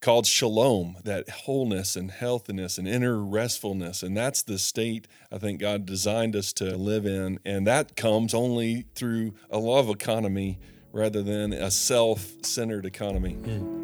called 0.00 0.26
shalom, 0.26 0.98
that 1.02 1.28
wholeness 1.30 1.96
and 1.96 2.10
healthiness 2.10 2.76
and 2.76 2.86
inner 2.86 3.18
restfulness. 3.18 4.02
And 4.02 4.14
that's 4.14 4.42
the 4.42 4.58
state 4.58 5.08
I 5.32 5.38
think 5.38 5.60
God 5.60 5.86
designed 5.86 6.36
us 6.36 6.52
to 6.54 6.76
live 6.76 7.06
in. 7.06 7.40
And 7.44 7.66
that 7.66 7.96
comes 7.96 8.34
only 8.34 8.84
through 8.94 9.32
a 9.48 9.58
love 9.58 9.88
economy 9.88 10.58
rather 10.92 11.22
than 11.22 11.54
a 11.54 11.70
self 11.70 12.28
centered 12.42 12.84
economy. 12.84 13.38
It's 13.44 13.83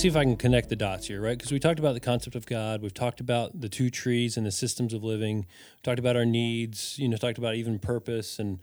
see 0.00 0.08
if 0.08 0.16
I 0.16 0.24
can 0.24 0.36
connect 0.36 0.70
the 0.70 0.76
dots 0.76 1.08
here, 1.08 1.20
right? 1.20 1.36
Because 1.36 1.52
we 1.52 1.58
talked 1.58 1.78
about 1.78 1.92
the 1.92 2.00
concept 2.00 2.34
of 2.34 2.46
God. 2.46 2.80
We've 2.80 2.94
talked 2.94 3.20
about 3.20 3.60
the 3.60 3.68
two 3.68 3.90
trees 3.90 4.38
and 4.38 4.46
the 4.46 4.50
systems 4.50 4.94
of 4.94 5.04
living. 5.04 5.40
We 5.40 5.82
talked 5.82 5.98
about 5.98 6.16
our 6.16 6.24
needs. 6.24 6.98
You 6.98 7.06
know, 7.06 7.18
talked 7.18 7.36
about 7.36 7.56
even 7.56 7.78
purpose 7.78 8.38
and 8.38 8.60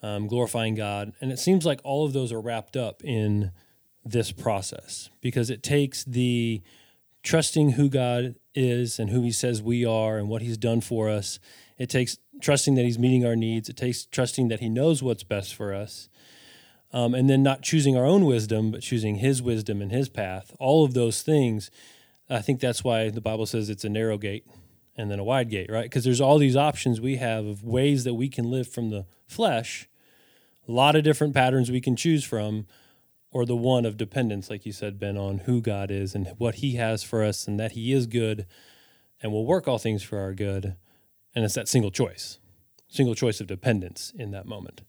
um, 0.00 0.28
glorifying 0.28 0.76
God. 0.76 1.12
And 1.20 1.32
it 1.32 1.40
seems 1.40 1.66
like 1.66 1.80
all 1.82 2.06
of 2.06 2.12
those 2.12 2.30
are 2.30 2.40
wrapped 2.40 2.76
up 2.76 3.02
in 3.02 3.50
this 4.04 4.30
process 4.30 5.10
because 5.20 5.50
it 5.50 5.64
takes 5.64 6.04
the 6.04 6.62
trusting 7.24 7.70
who 7.70 7.88
God 7.88 8.36
is 8.54 9.00
and 9.00 9.10
who 9.10 9.22
He 9.22 9.32
says 9.32 9.60
we 9.60 9.84
are 9.84 10.18
and 10.18 10.28
what 10.28 10.42
He's 10.42 10.56
done 10.56 10.80
for 10.80 11.10
us. 11.10 11.40
It 11.78 11.90
takes 11.90 12.18
trusting 12.40 12.76
that 12.76 12.84
He's 12.84 12.98
meeting 12.98 13.26
our 13.26 13.34
needs. 13.34 13.68
It 13.68 13.76
takes 13.76 14.06
trusting 14.06 14.46
that 14.48 14.60
He 14.60 14.68
knows 14.68 15.02
what's 15.02 15.24
best 15.24 15.52
for 15.52 15.74
us 15.74 16.08
um, 16.96 17.14
and 17.14 17.28
then 17.28 17.42
not 17.42 17.60
choosing 17.60 17.94
our 17.94 18.06
own 18.06 18.24
wisdom, 18.24 18.70
but 18.70 18.80
choosing 18.80 19.16
His 19.16 19.42
wisdom 19.42 19.82
and 19.82 19.92
His 19.92 20.08
path. 20.08 20.56
All 20.58 20.82
of 20.82 20.94
those 20.94 21.20
things, 21.20 21.70
I 22.30 22.40
think 22.40 22.58
that's 22.58 22.82
why 22.82 23.10
the 23.10 23.20
Bible 23.20 23.44
says 23.44 23.68
it's 23.68 23.84
a 23.84 23.90
narrow 23.90 24.16
gate 24.16 24.46
and 24.96 25.10
then 25.10 25.18
a 25.18 25.24
wide 25.24 25.50
gate, 25.50 25.68
right? 25.70 25.82
Because 25.82 26.04
there's 26.04 26.22
all 26.22 26.38
these 26.38 26.56
options 26.56 26.98
we 26.98 27.16
have 27.16 27.44
of 27.44 27.62
ways 27.62 28.04
that 28.04 28.14
we 28.14 28.30
can 28.30 28.50
live 28.50 28.66
from 28.66 28.88
the 28.88 29.04
flesh, 29.26 29.90
a 30.66 30.72
lot 30.72 30.96
of 30.96 31.04
different 31.04 31.34
patterns 31.34 31.70
we 31.70 31.82
can 31.82 31.96
choose 31.96 32.24
from, 32.24 32.66
or 33.30 33.44
the 33.44 33.54
one 33.54 33.84
of 33.84 33.98
dependence, 33.98 34.48
like 34.48 34.64
you 34.64 34.72
said, 34.72 34.98
Ben, 34.98 35.18
on 35.18 35.40
who 35.40 35.60
God 35.60 35.90
is 35.90 36.14
and 36.14 36.28
what 36.38 36.56
He 36.56 36.76
has 36.76 37.02
for 37.02 37.22
us, 37.22 37.46
and 37.46 37.60
that 37.60 37.72
He 37.72 37.92
is 37.92 38.06
good 38.06 38.46
and 39.20 39.32
will 39.32 39.44
work 39.44 39.68
all 39.68 39.76
things 39.76 40.02
for 40.02 40.18
our 40.18 40.32
good. 40.32 40.76
And 41.34 41.44
it's 41.44 41.56
that 41.56 41.68
single 41.68 41.90
choice, 41.90 42.38
single 42.88 43.14
choice 43.14 43.38
of 43.38 43.48
dependence 43.48 44.14
in 44.16 44.30
that 44.30 44.46
moment. 44.46 44.80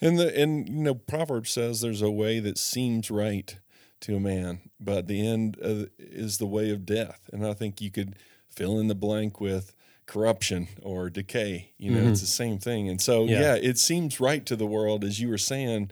And 0.00 0.18
the 0.18 0.36
and 0.38 0.68
you 0.68 0.82
know 0.82 0.94
Proverbs 0.94 1.50
says 1.50 1.80
there's 1.80 2.02
a 2.02 2.10
way 2.10 2.40
that 2.40 2.58
seems 2.58 3.10
right 3.10 3.56
to 4.00 4.16
a 4.16 4.20
man, 4.20 4.60
but 4.80 5.06
the 5.08 5.26
end 5.26 5.58
uh, 5.62 5.86
is 5.98 6.38
the 6.38 6.46
way 6.46 6.70
of 6.70 6.86
death. 6.86 7.20
And 7.32 7.46
I 7.46 7.52
think 7.52 7.80
you 7.80 7.90
could 7.90 8.16
fill 8.48 8.78
in 8.78 8.88
the 8.88 8.94
blank 8.94 9.40
with 9.40 9.74
corruption 10.06 10.68
or 10.82 11.10
decay. 11.10 11.72
You 11.76 11.90
know, 11.92 12.10
it's 12.10 12.22
the 12.22 12.26
same 12.26 12.58
thing. 12.58 12.88
And 12.88 13.00
so 13.00 13.24
Yeah. 13.24 13.40
yeah. 13.40 13.54
it 13.56 13.78
seems 13.78 14.18
right 14.18 14.44
to 14.46 14.56
the 14.56 14.66
world, 14.66 15.04
as 15.04 15.20
you 15.20 15.28
were 15.28 15.38
saying 15.38 15.90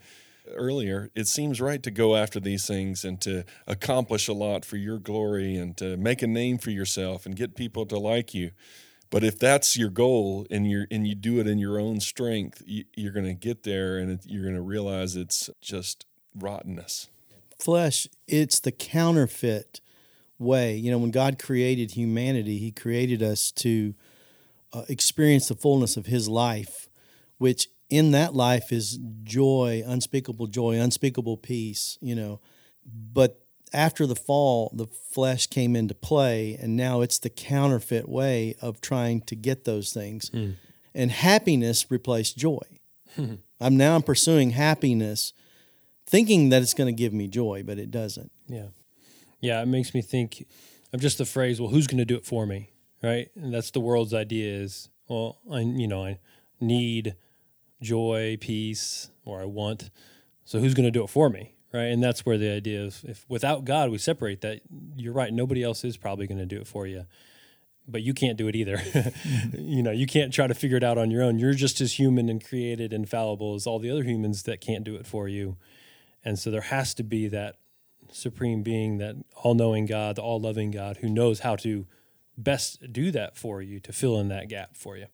earlier. 0.55 1.11
It 1.15 1.29
seems 1.29 1.61
right 1.61 1.83
to 1.83 1.91
go 1.91 2.17
after 2.17 2.41
these 2.41 2.67
things 2.67 3.05
and 3.05 3.21
to 3.21 3.45
accomplish 3.67 4.27
a 4.29 4.33
lot 4.33 4.65
for 4.65 4.77
your 4.77 4.99
glory 4.99 5.57
and 5.57 5.77
to 5.77 5.97
make 5.97 6.23
a 6.23 6.27
name 6.27 6.59
for 6.59 6.71
yourself 6.71 7.27
and 7.27 7.37
get 7.37 7.55
people 7.55 7.85
to 7.87 7.99
like 7.99 8.35
you. 8.35 8.51
But 9.11 9.25
if 9.25 9.39
that's 9.39 9.77
your 9.77 9.89
goal 9.89 10.47
and 10.51 10.69
you 10.69 10.87
and 10.91 11.07
you 11.07 11.15
do 11.15 11.41
it 11.41 11.47
in 11.47 11.59
your 11.59 11.81
own 11.81 12.01
strength, 12.01 12.63
you, 12.67 12.85
you're 12.95 13.13
going 13.13 13.27
to 13.27 13.35
get 13.35 13.63
there 13.63 13.99
and 13.99 14.11
it, 14.11 14.21
you're 14.25 14.43
going 14.43 14.55
to 14.55 14.63
realize 14.63 15.17
it's 15.17 15.49
just 15.61 16.05
rottenness. 16.35 17.09
flesh, 17.59 18.07
it's 18.27 18.61
the 18.61 18.73
counterfeit 18.73 19.81
way. 20.39 20.77
You 20.77 20.91
know, 20.91 20.99
when 20.99 21.11
God 21.11 21.39
created 21.39 21.93
humanity, 21.93 22.59
He 22.59 22.71
created 22.71 23.23
us 23.23 23.51
to 23.53 23.95
uh, 24.73 24.83
experience 24.89 25.49
the 25.49 25.57
fullness 25.57 25.97
of 25.97 26.07
His 26.07 26.29
life, 26.29 26.89
which 27.39 27.69
in 27.89 28.11
that 28.11 28.35
life 28.35 28.73
is 28.73 28.99
joy, 29.25 29.83
unspeakable 29.87 30.47
joy, 30.47 30.79
unspeakable 30.79 31.39
peace, 31.39 31.99
you 32.01 32.15
know. 32.15 32.41
But 32.85 33.43
after 33.73 34.07
the 34.07 34.17
fall, 34.17 34.71
the 34.75 34.87
flesh 34.87 35.47
came 35.47 35.77
into 35.77 35.95
play, 35.95 36.57
and 36.61 36.77
now 36.77 37.01
it's 37.01 37.19
the 37.19 37.31
counterfeit 37.31 38.09
way 38.09 38.55
of 38.61 38.81
trying 38.81 39.23
to 39.23 39.37
get 39.37 39.65
those 39.65 39.93
things. 39.93 40.29
Hmm. 40.29 40.53
And 40.95 41.11
happiness 41.11 41.91
replaced 41.91 42.37
joy. 42.37 42.63
Hmm. 43.15 43.35
I'm 43.61 43.77
now 43.77 43.97
I'm 43.97 44.03
pursuing 44.03 44.51
happiness 44.51 45.33
thinking 46.07 46.49
that 46.49 46.63
it's 46.63 46.75
going 46.75 46.95
to 46.95 46.99
give 46.99 47.13
me 47.13 47.29
joy, 47.29 47.63
but 47.65 47.79
it 47.79 47.91
doesn't. 47.91 48.33
Yeah. 48.47 48.69
Yeah, 49.41 49.63
it 49.63 49.67
makes 49.67 49.95
me 49.95 50.03
think 50.03 50.47
of 50.93 51.01
just 51.01 51.19
the 51.19 51.25
phrase, 51.25 51.61
well, 51.61 51.71
who's 51.71 51.87
going 51.87 51.99
to 51.99 52.05
do 52.05 52.17
it 52.17 52.25
for 52.25 52.47
me? 52.47 52.71
Right? 53.03 53.31
And 53.37 53.53
that's 53.53 53.71
the 53.71 53.81
world's 53.81 54.15
idea 54.15 54.61
is, 54.61 54.89
well, 55.09 55.39
I 55.51 55.61
you 55.61 55.87
know, 55.87 56.05
I 56.05 56.19
need 56.61 57.15
joy, 57.81 58.37
peace, 58.41 59.11
or 59.25 59.41
I 59.41 59.45
want. 59.45 59.91
So 60.45 60.59
who's 60.59 60.75
going 60.75 60.87
to 60.87 60.91
do 60.91 61.05
it 61.05 61.11
for 61.11 61.29
me? 61.29 61.55
Right? 61.73 61.87
And 61.87 62.03
that's 62.03 62.25
where 62.25 62.39
the 62.39 62.51
idea 62.51 62.85
of 62.85 63.05
if 63.05 63.27
without 63.29 63.65
God 63.65 63.91
we 63.91 63.99
separate 63.99 64.41
that, 64.41 64.61
you're 64.97 65.13
right, 65.13 65.33
nobody 65.33 65.63
else 65.63 65.85
is 65.85 65.99
probably 65.99 66.27
going 66.27 66.39
to 66.39 66.47
do 66.47 66.59
it 66.59 66.67
for 66.67 66.87
you. 66.87 67.05
But 67.87 68.03
you 68.03 68.15
can't 68.15 68.37
do 68.39 68.49
it 68.49 68.57
either. 68.57 68.81
you 69.59 69.83
know, 69.83 69.91
you 69.91 70.07
can't 70.07 70.33
try 70.33 70.47
to 70.47 70.55
figure 70.55 70.77
it 70.77 70.85
out 70.85 70.99
on 70.99 71.11
your 71.11 71.23
own. 71.23 71.39
You're 71.39 71.55
just 71.55 71.81
as 71.81 71.99
human 71.99 72.29
and 72.29 72.45
created 72.45 72.93
and 72.93 73.09
fallible 73.09 73.55
as 73.55 73.67
all 73.67 73.79
the 73.79 73.91
other 73.91 74.03
humans 74.03 74.43
that 74.45 74.61
can't 74.61 74.85
do 74.85 74.97
it 74.97 75.07
for 75.07 75.29
you. 75.29 75.57
And 76.25 76.39
so 76.39 76.51
there 76.51 76.63
has 76.63 76.95
to 76.95 77.03
be 77.03 77.29
that 77.29 77.57
supreme 78.11 78.63
being, 78.63 78.99
that 78.99 79.17
all 79.37 79.55
knowing 79.55 79.87
God, 79.87 80.17
the 80.17 80.23
all 80.23 80.41
loving 80.41 80.71
God 80.71 80.99
who 80.99 81.09
knows 81.09 81.41
how 81.41 81.57
to 81.57 81.87
best 82.37 82.93
do 82.93 83.11
that 83.11 83.37
for 83.37 83.61
you 83.61 83.81
to 83.81 83.93
fill 83.93 84.19
in 84.19 84.29
that 84.29 84.49
gap 84.49 84.77
for 84.77 84.97
you. 84.97 85.07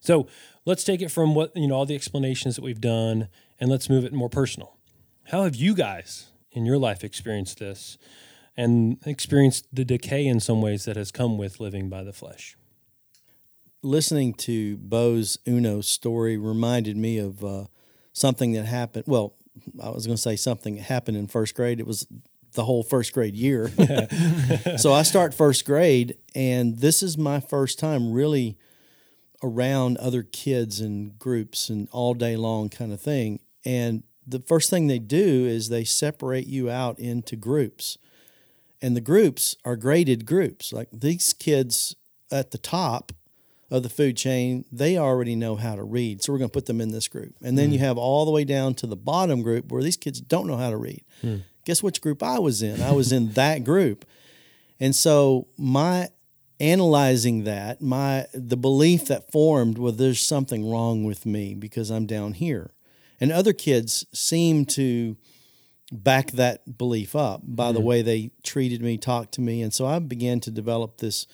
So 0.00 0.26
let's 0.64 0.84
take 0.84 1.00
it 1.00 1.10
from 1.10 1.34
what, 1.34 1.56
you 1.56 1.68
know, 1.68 1.76
all 1.76 1.86
the 1.86 1.94
explanations 1.94 2.56
that 2.56 2.62
we've 2.62 2.80
done 2.80 3.28
and 3.60 3.70
let's 3.70 3.88
move 3.88 4.04
it 4.04 4.12
more 4.12 4.28
personal. 4.28 4.76
How 5.26 5.44
have 5.44 5.54
you 5.54 5.74
guys 5.74 6.30
in 6.50 6.66
your 6.66 6.78
life 6.78 7.04
experienced 7.04 7.58
this 7.58 7.96
and 8.56 8.98
experienced 9.06 9.66
the 9.72 9.84
decay 9.84 10.26
in 10.26 10.40
some 10.40 10.60
ways 10.60 10.84
that 10.84 10.96
has 10.96 11.10
come 11.10 11.38
with 11.38 11.60
living 11.60 11.88
by 11.88 12.02
the 12.02 12.12
flesh? 12.12 12.56
Listening 13.82 14.34
to 14.34 14.76
Bo's 14.76 15.38
Uno 15.46 15.80
story 15.80 16.36
reminded 16.36 16.96
me 16.96 17.18
of 17.18 17.44
uh, 17.44 17.64
something 18.12 18.52
that 18.52 18.66
happened. 18.66 19.04
Well, 19.06 19.34
I 19.82 19.90
was 19.90 20.06
going 20.06 20.16
to 20.16 20.22
say 20.22 20.36
something 20.36 20.76
that 20.76 20.82
happened 20.82 21.16
in 21.16 21.28
first 21.28 21.54
grade. 21.54 21.80
It 21.80 21.86
was 21.86 22.06
the 22.52 22.64
whole 22.64 22.82
first 22.82 23.12
grade 23.12 23.34
year. 23.34 23.68
so 24.76 24.92
I 24.92 25.02
start 25.02 25.34
first 25.34 25.64
grade, 25.64 26.16
and 26.34 26.78
this 26.78 27.02
is 27.02 27.16
my 27.16 27.40
first 27.40 27.78
time 27.78 28.12
really 28.12 28.58
around 29.42 29.96
other 29.98 30.22
kids 30.22 30.80
and 30.80 31.18
groups 31.18 31.68
and 31.68 31.88
all 31.90 32.14
day 32.14 32.36
long 32.36 32.68
kind 32.68 32.92
of 32.92 33.00
thing. 33.00 33.40
And 33.64 34.02
the 34.26 34.40
first 34.40 34.70
thing 34.70 34.86
they 34.86 34.98
do 34.98 35.46
is 35.46 35.68
they 35.68 35.84
separate 35.84 36.46
you 36.46 36.70
out 36.70 36.98
into 36.98 37.36
groups. 37.36 37.98
and 38.84 38.96
the 38.96 39.00
groups 39.00 39.56
are 39.64 39.76
graded 39.76 40.26
groups. 40.26 40.72
Like 40.72 40.88
these 40.92 41.32
kids 41.32 41.94
at 42.32 42.50
the 42.50 42.58
top 42.58 43.12
of 43.70 43.84
the 43.84 43.88
food 43.88 44.16
chain, 44.16 44.64
they 44.72 44.98
already 44.98 45.36
know 45.36 45.54
how 45.54 45.76
to 45.76 45.84
read. 45.84 46.22
So 46.22 46.32
we're 46.32 46.40
going 46.40 46.50
to 46.50 46.52
put 46.52 46.66
them 46.66 46.80
in 46.80 46.90
this 46.90 47.06
group. 47.06 47.34
And 47.42 47.56
then 47.56 47.68
hmm. 47.68 47.74
you 47.74 47.78
have 47.78 47.96
all 47.96 48.24
the 48.24 48.32
way 48.32 48.44
down 48.44 48.74
to 48.74 48.88
the 48.88 48.96
bottom 48.96 49.40
group 49.42 49.70
where 49.70 49.82
these 49.82 49.96
kids 49.96 50.20
don't 50.20 50.48
know 50.48 50.56
how 50.56 50.70
to 50.70 50.76
read. 50.76 51.04
Hmm. 51.20 51.36
Guess 51.64 51.82
which 51.82 52.00
group 52.00 52.22
I 52.22 52.38
was 52.40 52.60
in? 52.60 52.82
I 52.82 52.90
was 52.90 53.12
in 53.12 53.32
that 53.32 53.62
group. 53.62 54.04
And 54.80 54.96
so 54.96 55.46
my 55.56 56.08
analyzing 56.58 57.44
that, 57.44 57.80
my 57.80 58.26
the 58.34 58.56
belief 58.56 59.06
that 59.06 59.30
formed 59.30 59.78
was 59.78 59.96
there's 59.96 60.20
something 60.20 60.68
wrong 60.68 61.04
with 61.04 61.24
me 61.24 61.54
because 61.54 61.90
I'm 61.90 62.06
down 62.06 62.34
here. 62.34 62.72
And 63.22 63.30
other 63.30 63.52
kids 63.52 64.04
seem 64.12 64.64
to 64.66 65.16
back 65.92 66.32
that 66.32 66.76
belief 66.76 67.14
up 67.14 67.40
by 67.44 67.70
the 67.70 67.78
mm-hmm. 67.78 67.86
way 67.86 68.02
they 68.02 68.30
treated 68.42 68.82
me, 68.82 68.98
talked 68.98 69.32
to 69.34 69.40
me. 69.40 69.62
And 69.62 69.72
so 69.72 69.86
I 69.86 70.00
began 70.00 70.40
to 70.40 70.50
develop 70.50 70.98
this 70.98 71.28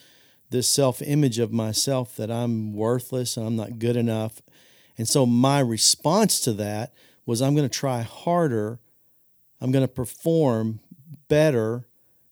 this 0.51 0.69
self-image 0.69 1.39
of 1.39 1.51
myself 1.51 2.15
that 2.17 2.31
I'm 2.31 2.75
worthless 2.75 3.39
and 3.39 3.47
I'm 3.47 3.57
not 3.57 3.79
good 3.79 3.97
enough. 3.97 4.43
And 4.99 5.09
so 5.09 5.25
my 5.25 5.61
response 5.61 6.41
to 6.41 6.53
that 6.55 6.93
was 7.25 7.41
I'm 7.41 7.55
going 7.55 7.69
to 7.69 7.75
try 7.75 8.03
harder. 8.03 8.81
I'm 9.59 9.73
going 9.73 9.85
to 9.85 9.93
perform 9.93 10.81
better 11.29 11.87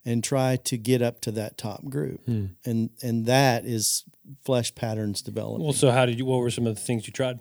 and 0.05 0.23
try 0.23 0.57
to 0.65 0.77
get 0.77 1.01
up 1.01 1.23
to 1.23 1.31
that 1.33 1.57
top 1.57 1.87
group. 1.87 2.27
Hmm. 2.27 2.47
And 2.67 2.91
and 3.03 3.25
that 3.25 3.65
is 3.65 4.05
flesh 4.45 4.75
patterns 4.75 5.23
development. 5.23 5.65
Well, 5.65 5.73
so 5.73 5.91
how 5.93 6.05
did 6.05 6.19
you? 6.19 6.27
What 6.27 6.41
were 6.41 6.51
some 6.51 6.67
of 6.67 6.75
the 6.75 6.83
things 6.83 7.07
you 7.07 7.15
tried? 7.15 7.39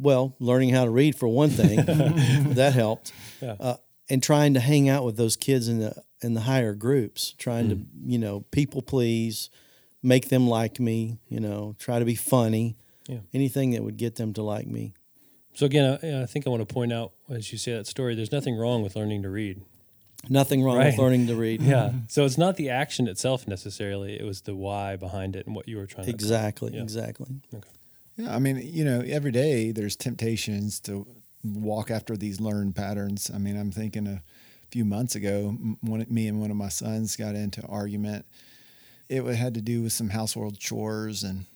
Well, 0.00 0.34
learning 0.38 0.70
how 0.70 0.84
to 0.84 0.90
read 0.90 1.14
for 1.16 1.28
one 1.28 1.50
thing, 1.50 1.76
that 2.54 2.72
helped, 2.74 3.12
Yeah. 3.40 3.56
uh, 3.60 3.76
and 4.08 4.22
trying 4.22 4.54
to 4.54 4.60
hang 4.60 4.88
out 4.88 5.04
with 5.04 5.16
those 5.16 5.36
kids 5.36 5.68
in 5.68 5.78
the 5.78 6.02
in 6.22 6.34
the 6.34 6.40
higher 6.42 6.74
groups, 6.74 7.32
trying 7.38 7.68
to 7.70 7.78
you 8.04 8.18
know 8.18 8.40
people 8.50 8.82
please, 8.82 9.50
make 10.02 10.28
them 10.28 10.46
like 10.48 10.80
me, 10.80 11.18
you 11.28 11.40
know, 11.40 11.74
try 11.78 11.98
to 11.98 12.04
be 12.04 12.14
funny, 12.14 12.76
Yeah. 13.08 13.18
anything 13.34 13.70
that 13.72 13.82
would 13.82 13.96
get 13.96 14.16
them 14.16 14.32
to 14.34 14.42
like 14.42 14.66
me. 14.66 14.92
So 15.54 15.66
again, 15.66 15.98
I, 16.02 16.22
I 16.22 16.26
think 16.26 16.46
I 16.46 16.50
want 16.50 16.66
to 16.66 16.72
point 16.74 16.92
out 16.92 17.12
as 17.28 17.52
you 17.52 17.58
say 17.58 17.72
that 17.74 17.86
story. 17.86 18.14
There's 18.14 18.32
nothing 18.32 18.56
wrong 18.56 18.82
with 18.82 18.96
learning 18.96 19.22
to 19.22 19.30
read. 19.30 19.60
Nothing 20.28 20.62
wrong 20.62 20.76
Right. 20.76 20.86
with 20.86 20.98
learning 20.98 21.26
to 21.28 21.34
read. 21.34 21.62
Yeah. 21.74 21.92
So 22.08 22.24
it's 22.26 22.36
not 22.38 22.56
the 22.56 22.68
action 22.68 23.08
itself 23.08 23.48
necessarily. 23.48 24.18
It 24.20 24.24
was 24.24 24.42
the 24.42 24.54
why 24.54 24.96
behind 24.96 25.34
it 25.36 25.46
and 25.46 25.54
what 25.56 25.66
you 25.68 25.76
were 25.78 25.86
trying 25.86 26.04
to. 26.06 26.10
exactly, 26.12 26.74
Yeah. 26.74 26.82
exactly. 26.82 27.26
Yeah, 28.20 28.34
I 28.34 28.38
mean, 28.38 28.60
you 28.62 28.84
know, 28.84 29.00
every 29.00 29.30
day 29.30 29.72
there's 29.72 29.96
temptations 29.96 30.80
to 30.80 31.06
walk 31.42 31.90
after 31.90 32.16
these 32.16 32.40
learned 32.40 32.76
patterns. 32.76 33.30
I 33.32 33.38
mean, 33.38 33.58
I'm 33.58 33.70
thinking 33.70 34.06
a 34.06 34.22
few 34.70 34.84
months 34.84 35.14
ago, 35.14 35.56
one, 35.80 36.04
me 36.10 36.28
and 36.28 36.40
one 36.40 36.50
of 36.50 36.56
my 36.56 36.68
sons 36.68 37.16
got 37.16 37.34
into 37.34 37.64
argument. 37.66 38.26
It 39.08 39.24
had 39.24 39.54
to 39.54 39.62
do 39.62 39.82
with 39.82 39.92
some 39.92 40.10
household 40.10 40.58
chores, 40.58 41.24
and 41.24 41.46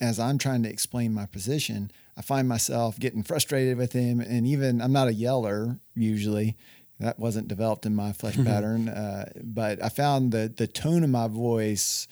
as 0.00 0.18
I'm 0.18 0.38
trying 0.38 0.62
to 0.64 0.68
explain 0.68 1.14
my 1.14 1.26
position, 1.26 1.90
I 2.16 2.22
find 2.22 2.48
myself 2.48 2.98
getting 2.98 3.22
frustrated 3.22 3.78
with 3.78 3.92
him. 3.92 4.20
And 4.20 4.46
even 4.46 4.82
I'm 4.82 4.92
not 4.92 5.08
a 5.08 5.14
yeller 5.14 5.78
usually. 5.94 6.56
That 7.00 7.18
wasn't 7.18 7.48
developed 7.48 7.86
in 7.86 7.96
my 7.96 8.12
flesh 8.12 8.36
pattern, 8.44 8.88
uh, 8.88 9.32
but 9.42 9.82
I 9.82 9.88
found 9.88 10.32
the 10.32 10.52
the 10.54 10.66
tone 10.66 11.04
of 11.04 11.10
my 11.10 11.28
voice 11.28 12.06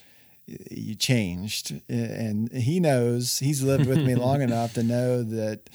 you 0.71 0.95
changed 0.95 1.81
and 1.89 2.51
he 2.53 2.81
knows 2.81 3.39
he's 3.39 3.63
lived 3.63 3.87
with 3.87 3.99
me 3.99 4.15
long 4.15 4.43
enough 4.49 4.75
to 4.75 4.83
know 4.83 5.23
that 5.23 5.71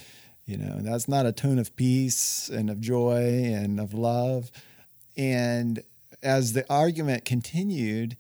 you 0.46 0.58
know 0.58 0.80
that's 0.82 1.08
not 1.08 1.26
a 1.26 1.32
tone 1.32 1.60
of 1.60 1.76
peace 1.76 2.50
and 2.50 2.70
of 2.70 2.80
joy 2.82 3.52
and 3.54 3.80
of 3.80 3.94
love. 3.94 4.52
And 5.18 5.82
as 6.22 6.54
the 6.54 6.66
argument 6.72 7.26
continued 7.26 8.18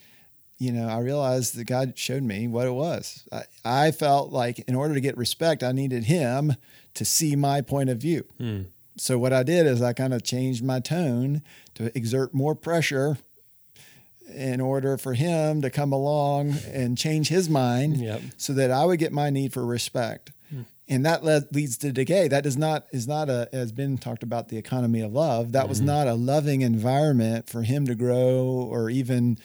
you 0.57 0.71
know 0.71 0.87
i 0.87 0.99
realized 0.99 1.55
that 1.55 1.65
god 1.65 1.97
showed 1.97 2.23
me 2.23 2.47
what 2.47 2.67
it 2.67 2.73
was. 2.73 3.27
I, 3.31 3.43
I 3.65 3.91
felt 3.91 4.31
like 4.31 4.59
in 4.59 4.75
order 4.75 4.93
to 4.93 5.01
get 5.01 5.17
respect 5.17 5.63
i 5.63 5.71
needed 5.71 6.05
him 6.05 6.55
to 6.93 7.03
see 7.05 7.35
my 7.35 7.61
point 7.61 7.89
of 7.89 7.97
view. 7.97 8.25
Hmm. 8.37 8.61
So 8.97 9.17
what 9.17 9.33
i 9.33 9.43
did 9.43 9.67
is 9.67 9.81
i 9.81 9.93
kind 9.93 10.13
of 10.13 10.23
changed 10.23 10.63
my 10.63 10.79
tone 10.79 11.41
to 11.75 11.95
exert 11.97 12.33
more 12.33 12.55
pressure 12.55 13.17
in 14.33 14.59
order 14.61 14.97
for 14.97 15.13
him 15.13 15.61
to 15.61 15.69
come 15.69 15.91
along 15.91 16.55
and 16.71 16.97
change 16.97 17.29
his 17.29 17.49
mind 17.49 17.97
Yep. 17.97 18.21
so 18.37 18.53
that 18.53 18.71
I 18.71 18.85
would 18.85 18.99
get 18.99 19.13
my 19.13 19.29
need 19.29 19.53
for 19.53 19.65
respect. 19.65 20.31
Hmm. 20.49 20.61
And 20.87 21.05
that 21.05 21.23
led, 21.23 21.47
leads 21.53 21.77
to 21.79 21.91
decay. 21.91 22.27
That 22.27 22.45
is 22.45 22.57
not 22.57 22.85
is 22.91 23.07
not 23.07 23.29
a 23.29 23.49
has 23.51 23.71
been 23.71 23.97
talked 23.97 24.23
about 24.23 24.49
the 24.49 24.57
economy 24.57 25.01
of 25.01 25.13
love. 25.13 25.51
That 25.53 25.69
was 25.69 25.79
mm-hmm. 25.79 25.87
not 25.87 26.07
a 26.07 26.13
loving 26.13 26.61
environment 26.61 27.49
for 27.49 27.63
him 27.63 27.85
to 27.87 27.95
grow 27.95 28.67
or 28.69 28.89
even 28.89 29.37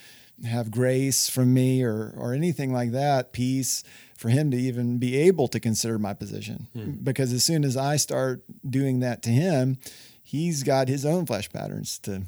have 0.47 0.71
grace 0.71 1.29
from 1.29 1.53
me 1.53 1.83
or 1.83 2.15
or 2.17 2.35
anything 2.35 2.73
like 2.73 2.93
that. 2.93 3.33
Peace 3.33 3.85
for 4.17 4.29
him 4.29 4.51
to 4.51 4.57
even 4.57 4.99
be 4.99 5.17
able 5.17 5.49
to 5.49 5.59
consider 5.59 5.99
my 5.99 6.13
position. 6.13 6.69
Hmm. 6.75 6.91
Because 7.03 7.33
as 7.33 7.45
soon 7.45 7.65
as 7.65 7.77
I 7.77 7.97
start 7.97 8.43
doing 8.69 9.01
that 9.01 9.23
to 9.23 9.31
him, 9.31 9.79
he's 10.23 10.63
got 10.63 10.89
his 10.89 11.07
own 11.07 11.27
flesh 11.27 11.51
patterns 11.51 11.99
to 12.01 12.23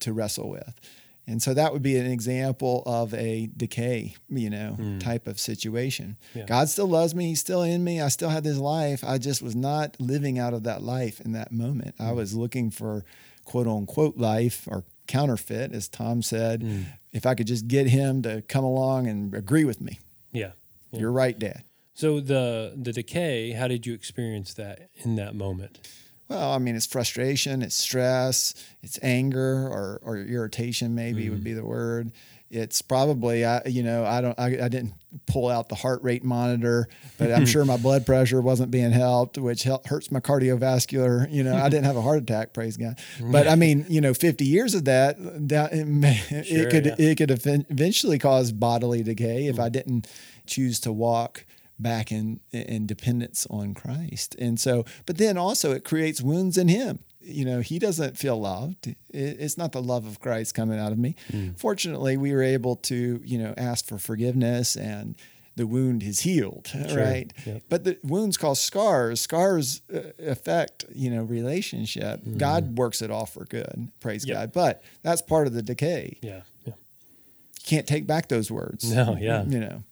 to 0.00 0.12
wrestle 0.12 0.48
with. 0.50 0.80
And 1.28 1.42
so 1.42 1.54
that 1.54 1.72
would 1.72 1.82
be 1.82 1.96
an 1.96 2.06
example 2.06 2.84
of 2.86 3.12
a 3.14 3.50
decay, 3.56 4.14
you 4.28 4.48
know, 4.48 4.74
hmm. 4.76 4.98
type 4.98 5.26
of 5.26 5.40
situation. 5.40 6.16
Yeah. 6.34 6.44
God 6.44 6.68
still 6.68 6.86
loves 6.86 7.16
me. 7.16 7.26
He's 7.26 7.40
still 7.40 7.62
in 7.62 7.82
me. 7.82 8.00
I 8.00 8.08
still 8.08 8.28
had 8.28 8.44
this 8.44 8.58
life. 8.58 9.02
I 9.02 9.18
just 9.18 9.42
was 9.42 9.56
not 9.56 9.96
living 9.98 10.38
out 10.38 10.54
of 10.54 10.62
that 10.62 10.82
life 10.82 11.20
in 11.20 11.32
that 11.32 11.50
moment. 11.50 11.96
I 11.98 12.10
hmm. 12.10 12.16
was 12.16 12.34
looking 12.34 12.70
for 12.70 13.04
quote 13.44 13.66
unquote 13.66 14.16
life 14.16 14.68
or 14.70 14.84
counterfeit, 15.08 15.72
as 15.72 15.88
Tom 15.88 16.22
said. 16.22 16.62
Hmm. 16.62 16.82
If 17.12 17.26
I 17.26 17.34
could 17.34 17.46
just 17.46 17.66
get 17.66 17.88
him 17.88 18.22
to 18.22 18.42
come 18.42 18.64
along 18.64 19.08
and 19.08 19.34
agree 19.34 19.64
with 19.64 19.80
me. 19.80 19.98
Yeah. 20.32 20.52
Yeah. 20.92 21.00
You're 21.00 21.12
right, 21.12 21.36
Dad. 21.36 21.64
So 21.94 22.20
the 22.20 22.74
the 22.76 22.92
decay. 22.92 23.52
How 23.52 23.66
did 23.68 23.86
you 23.86 23.94
experience 23.94 24.54
that 24.54 24.90
in 24.98 25.16
that 25.16 25.34
moment? 25.34 25.88
Well, 26.28 26.52
I 26.52 26.58
mean, 26.58 26.74
it's 26.74 26.86
frustration, 26.86 27.62
it's 27.62 27.76
stress, 27.76 28.54
it's 28.82 28.98
anger 29.02 29.68
or, 29.68 30.00
or 30.02 30.16
irritation, 30.16 30.94
maybe 30.94 31.30
would 31.30 31.44
be 31.44 31.50
mm-hmm. 31.50 31.60
the 31.60 31.66
word. 31.66 32.12
It's 32.48 32.80
probably, 32.80 33.44
I, 33.44 33.62
you 33.66 33.82
know, 33.82 34.04
I 34.04 34.20
don't, 34.20 34.38
I, 34.38 34.46
I 34.46 34.68
didn't 34.68 34.94
pull 35.26 35.48
out 35.48 35.68
the 35.68 35.74
heart 35.74 36.02
rate 36.04 36.22
monitor, 36.22 36.88
but 37.18 37.32
I'm 37.32 37.44
sure 37.44 37.64
my 37.64 37.76
blood 37.82 38.06
pressure 38.06 38.40
wasn't 38.40 38.70
being 38.70 38.92
helped, 38.92 39.36
which 39.36 39.64
hel- 39.64 39.82
hurts 39.86 40.12
my 40.12 40.20
cardiovascular. 40.20 41.30
You 41.30 41.42
know, 41.42 41.56
I 41.56 41.68
didn't 41.68 41.86
have 41.86 41.96
a 41.96 42.02
heart 42.02 42.22
attack, 42.22 42.52
praise 42.52 42.76
God. 42.76 42.98
But 43.20 43.48
I 43.48 43.56
mean, 43.56 43.84
you 43.88 44.00
know, 44.00 44.14
50 44.14 44.44
years 44.44 44.74
of 44.74 44.84
that, 44.84 45.16
that 45.48 45.72
it, 45.72 45.86
may, 45.86 46.14
Sure, 46.14 46.38
it 46.40 46.70
could, 46.70 46.86
yeah. 46.86 46.94
it 46.98 47.18
could 47.18 47.30
eventually 47.30 48.18
cause 48.18 48.52
bodily 48.52 49.02
decay 49.02 49.46
if 49.46 49.58
I 49.58 49.68
mm. 49.68 49.72
didn't 49.72 50.06
choose 50.46 50.78
to 50.80 50.92
walk 50.92 51.44
back 51.78 52.10
in 52.12 52.40
in 52.52 52.86
dependence 52.86 53.46
on 53.50 53.74
Christ. 53.74 54.34
And 54.38 54.58
so, 54.58 54.84
but 55.04 55.18
then 55.18 55.36
also 55.36 55.72
it 55.72 55.84
creates 55.84 56.20
wounds 56.22 56.56
in 56.58 56.68
him. 56.68 57.00
You 57.20 57.44
know, 57.44 57.60
he 57.60 57.78
doesn't 57.80 58.16
feel 58.16 58.38
loved. 58.40 58.94
It's 59.12 59.58
not 59.58 59.72
the 59.72 59.82
love 59.82 60.06
of 60.06 60.20
Christ 60.20 60.54
coming 60.54 60.78
out 60.78 60.92
of 60.92 60.98
me. 60.98 61.16
Fortunately, 61.56 62.16
we 62.16 62.32
were 62.32 62.42
able 62.42 62.76
to, 62.76 63.20
you 63.24 63.38
know, 63.38 63.52
ask 63.56 63.84
for 63.86 63.98
forgiveness 63.98 64.76
and 64.76 65.16
the 65.56 65.66
wound 65.66 66.02
is 66.04 66.20
healed, 66.20 66.68
right? 66.94 67.32
Yep. 67.44 67.62
But 67.68 67.84
the 67.84 67.98
wounds 68.04 68.36
cause 68.36 68.60
scars. 68.60 69.20
Scars 69.22 69.80
uh, 69.92 70.00
affect, 70.20 70.84
you 70.94 71.10
know, 71.10 71.22
relationship. 71.24 72.20
God 72.36 72.76
works 72.78 73.02
it 73.02 73.10
all 73.10 73.26
for 73.26 73.44
good, 73.46 73.88
praise 73.98 74.24
Yep. 74.26 74.36
God. 74.36 74.52
But 74.52 74.82
that's 75.02 75.22
part 75.22 75.46
of 75.48 75.52
the 75.54 75.62
decay. 75.62 76.18
Yeah. 76.22 76.42
Yeah. 76.64 76.74
You 76.74 77.62
can't 77.64 77.86
take 77.88 78.06
back 78.06 78.28
those 78.28 78.50
words. 78.52 78.92
No, 78.92 79.16
yeah. 79.18 79.44
You 79.44 79.58
know. 79.60 79.82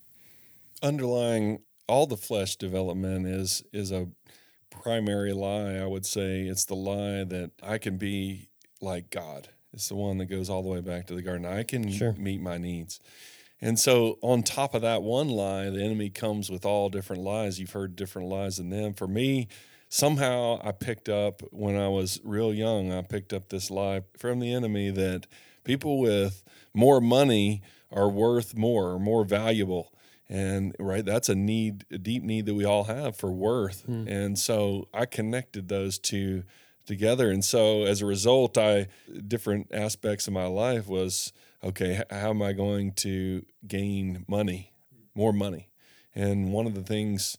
underlying 0.82 1.60
all 1.86 2.06
the 2.06 2.16
flesh 2.16 2.56
development 2.56 3.26
is 3.26 3.62
is 3.72 3.92
a 3.92 4.08
primary 4.70 5.32
lie 5.32 5.74
i 5.74 5.86
would 5.86 6.06
say. 6.06 6.42
It's 6.42 6.64
the 6.64 6.74
lie 6.74 7.24
that 7.24 7.50
i 7.62 7.78
can 7.78 7.96
be 7.96 8.48
like 8.80 9.10
god. 9.10 9.48
It's 9.72 9.88
the 9.88 9.94
one 9.96 10.18
that 10.18 10.26
goes 10.26 10.48
all 10.50 10.62
the 10.62 10.68
way 10.68 10.80
back 10.80 11.06
to 11.08 11.14
the 11.14 11.22
garden. 11.22 11.44
I 11.46 11.62
can 11.64 11.90
Sure. 11.90 12.12
meet 12.12 12.40
my 12.40 12.58
needs. 12.58 13.00
And 13.60 13.78
so 13.78 14.18
on 14.20 14.42
top 14.42 14.74
of 14.74 14.82
that 14.82 15.02
one 15.02 15.28
lie 15.28 15.70
the 15.70 15.82
enemy 15.82 16.10
comes 16.10 16.50
with 16.50 16.64
all 16.64 16.88
different 16.90 17.22
lies. 17.22 17.58
You've 17.58 17.72
heard 17.72 17.96
different 17.96 18.28
lies 18.28 18.58
in 18.58 18.70
them. 18.70 18.94
For 18.94 19.06
me 19.08 19.48
somehow 19.88 20.58
i 20.64 20.72
picked 20.72 21.08
up 21.08 21.40
when 21.52 21.76
i 21.76 21.86
was 21.86 22.20
real 22.24 22.52
young 22.52 22.90
i 22.90 23.00
picked 23.00 23.32
up 23.32 23.48
this 23.50 23.70
lie 23.70 24.02
from 24.18 24.40
the 24.40 24.52
enemy 24.52 24.90
that 24.90 25.24
people 25.62 26.00
with 26.00 26.42
more 26.72 27.00
money 27.00 27.62
are 27.92 28.08
worth 28.08 28.56
more 28.56 28.90
or 28.90 28.98
more 28.98 29.24
valuable 29.24 29.92
and 30.28 30.74
right 30.78 31.04
that's 31.04 31.28
a 31.28 31.34
need 31.34 31.84
a 31.90 31.98
deep 31.98 32.22
need 32.22 32.46
that 32.46 32.54
we 32.54 32.64
all 32.64 32.84
have 32.84 33.16
for 33.16 33.30
worth. 33.30 33.84
And 34.08 34.38
so 34.38 34.88
i 34.94 35.06
connected 35.06 35.68
those 35.68 35.98
two 35.98 36.44
together. 36.86 37.30
And 37.30 37.44
so 37.44 37.84
as 37.84 38.02
a 38.02 38.06
result 38.06 38.56
i 38.58 38.88
different 39.26 39.68
aspects 39.72 40.26
of 40.26 40.32
my 40.32 40.46
life 40.46 40.86
was 40.86 41.32
okay 41.62 42.02
how 42.10 42.30
am 42.30 42.42
i 42.42 42.52
going 42.52 42.92
to 42.92 43.44
gain 43.66 44.24
money 44.28 44.72
more 45.14 45.32
money? 45.32 45.68
And 46.14 46.52
one 46.52 46.66
of 46.66 46.74
the 46.74 46.82
things 46.82 47.36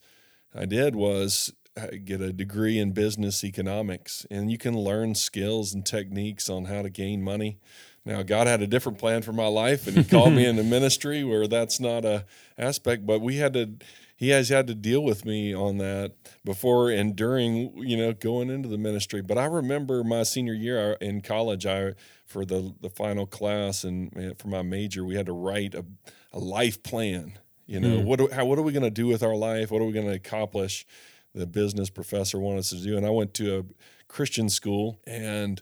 i 0.53 0.65
did 0.65 0.95
was 0.95 1.53
uh, 1.77 1.87
get 2.05 2.21
a 2.21 2.31
degree 2.31 2.79
in 2.79 2.91
business 2.91 3.43
economics. 3.43 4.25
And 4.31 4.49
you 4.49 4.57
can 4.57 4.77
learn 4.77 5.13
skills 5.13 5.73
and 5.73 5.85
techniques 5.85 6.49
on 6.49 6.65
how 6.65 6.81
to 6.83 6.89
gain 6.89 7.21
money 7.21 7.59
Now, 8.05 8.21
God 8.21 8.45
had 8.45 8.61
a 8.61 8.67
different 8.67 8.99
plan 8.99 9.23
for 9.23 9.33
my 9.33 9.47
life, 9.47 9.87
and 9.87 9.97
He 9.97 10.03
called 10.03 10.33
me 10.33 10.45
into 10.49 10.63
ministry 10.63 11.23
where 11.23 11.47
that's 11.47 11.79
not 11.79 12.05
a 12.05 12.25
aspect. 12.57 13.05
But 13.05 13.19
we 13.19 13.37
had 13.37 13.53
to, 13.53 13.71
He 14.15 14.29
has 14.29 14.49
had 14.49 14.67
to 14.67 14.75
deal 14.75 15.03
with 15.03 15.25
me 15.25 15.55
on 15.55 15.79
that 15.79 16.13
before 16.43 16.91
and 16.91 17.15
during, 17.15 17.75
you 17.77 17.97
know, 17.97 18.13
going 18.13 18.49
into 18.49 18.69
the 18.69 18.77
ministry. 18.77 19.21
But 19.21 19.39
I 19.39 19.45
remember 19.45 20.03
my 20.03 20.23
senior 20.23 20.53
year 20.53 20.93
in 21.01 21.21
college, 21.21 21.65
I 21.65 21.93
for 22.25 22.45
the 22.45 22.75
the 22.79 22.89
final 22.89 23.25
class 23.25 23.83
and 23.83 24.37
for 24.37 24.47
my 24.47 24.61
major, 24.61 25.03
we 25.03 25.15
had 25.15 25.25
to 25.25 25.33
write 25.33 25.73
a, 25.73 25.83
a 26.31 26.39
life 26.39 26.83
plan. 26.83 27.39
You 27.67 27.79
know, 27.79 27.97
mm. 27.97 28.03
what 28.03 28.19
do, 28.19 28.29
how, 28.31 28.45
what 28.45 28.59
are 28.59 28.61
we 28.61 28.71
going 28.71 28.83
to 28.83 28.91
do 28.91 29.07
with 29.07 29.23
our 29.23 29.35
life? 29.35 29.71
What 29.71 29.81
are 29.81 29.85
we 29.85 29.91
going 29.93 30.05
to 30.05 30.13
accomplish? 30.13 30.85
The 31.33 31.47
business 31.47 31.89
professor 31.89 32.39
wanted 32.39 32.59
us 32.59 32.69
to 32.69 32.77
do, 32.77 32.95
and 32.95 33.05
I 33.05 33.09
went 33.09 33.33
to 33.35 33.57
a 33.57 33.63
Christian 34.07 34.49
school 34.49 34.99
and 35.05 35.61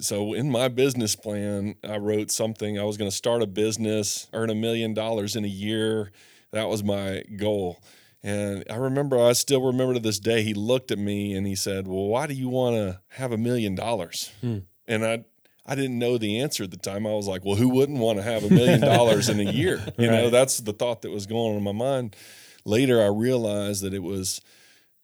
so 0.00 0.34
in 0.34 0.50
my 0.50 0.68
business 0.68 1.16
plan, 1.16 1.76
I 1.82 1.96
wrote 1.96 2.30
something. 2.30 2.78
I 2.78 2.84
was 2.84 2.96
going 2.96 3.10
to 3.10 3.16
start 3.16 3.42
a 3.42 3.46
business, 3.46 4.28
earn 4.32 4.50
a 4.50 4.54
million 4.54 4.94
dollars 4.94 5.34
in 5.36 5.44
a 5.44 5.48
year. 5.48 6.12
That 6.52 6.68
was 6.68 6.84
my 6.84 7.22
goal. 7.36 7.80
And 8.22 8.64
I 8.68 8.76
remember, 8.76 9.18
I 9.22 9.32
still 9.32 9.62
remember 9.62 9.94
to 9.94 10.00
this 10.00 10.18
day, 10.18 10.42
he 10.42 10.52
looked 10.52 10.90
at 10.90 10.98
me 10.98 11.34
and 11.34 11.46
he 11.46 11.54
said, 11.54 11.86
Well, 11.86 12.06
why 12.06 12.26
do 12.26 12.34
you 12.34 12.48
want 12.48 12.76
to 12.76 13.00
have 13.16 13.32
a 13.32 13.38
million 13.38 13.74
dollars? 13.74 14.32
Hmm. 14.40 14.58
And 14.86 15.04
I, 15.04 15.24
I 15.64 15.74
didn't 15.74 15.98
know 15.98 16.18
the 16.18 16.40
answer 16.40 16.64
at 16.64 16.70
the 16.70 16.76
time. 16.76 17.06
I 17.06 17.12
was 17.12 17.28
like, 17.28 17.44
Well, 17.44 17.56
who 17.56 17.68
wouldn't 17.68 17.98
want 17.98 18.18
to 18.18 18.24
have 18.24 18.44
a 18.44 18.50
million 18.50 18.80
dollars 18.80 19.28
in 19.28 19.40
a 19.40 19.50
year? 19.50 19.80
You 19.98 20.10
right. 20.10 20.22
know, 20.22 20.30
that's 20.30 20.58
the 20.58 20.72
thought 20.72 21.02
that 21.02 21.10
was 21.10 21.26
going 21.26 21.52
on 21.52 21.56
in 21.56 21.62
my 21.62 21.72
mind. 21.72 22.16
Later, 22.64 23.02
I 23.02 23.06
realized 23.06 23.82
that 23.82 23.94
it 23.94 24.02
was 24.02 24.40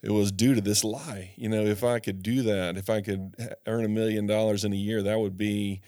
it 0.05 0.11
was 0.11 0.31
due 0.31 0.55
to 0.55 0.61
this 0.61 0.85
lie. 0.85 1.31
You 1.35 1.49
know, 1.49 1.63
if 1.63 1.83
I 1.83 1.99
could 1.99 2.23
do 2.23 2.43
that, 2.43 2.77
if 2.77 2.91
I 2.91 3.01
could 3.01 3.35
earn 3.67 3.87
a 3.87 3.89
million 3.89 4.27
dollars 4.27 4.63
in 4.63 4.73
a 4.75 4.77
year, 4.77 5.03
that 5.03 5.19
would 5.19 5.39
be, 5.39 5.81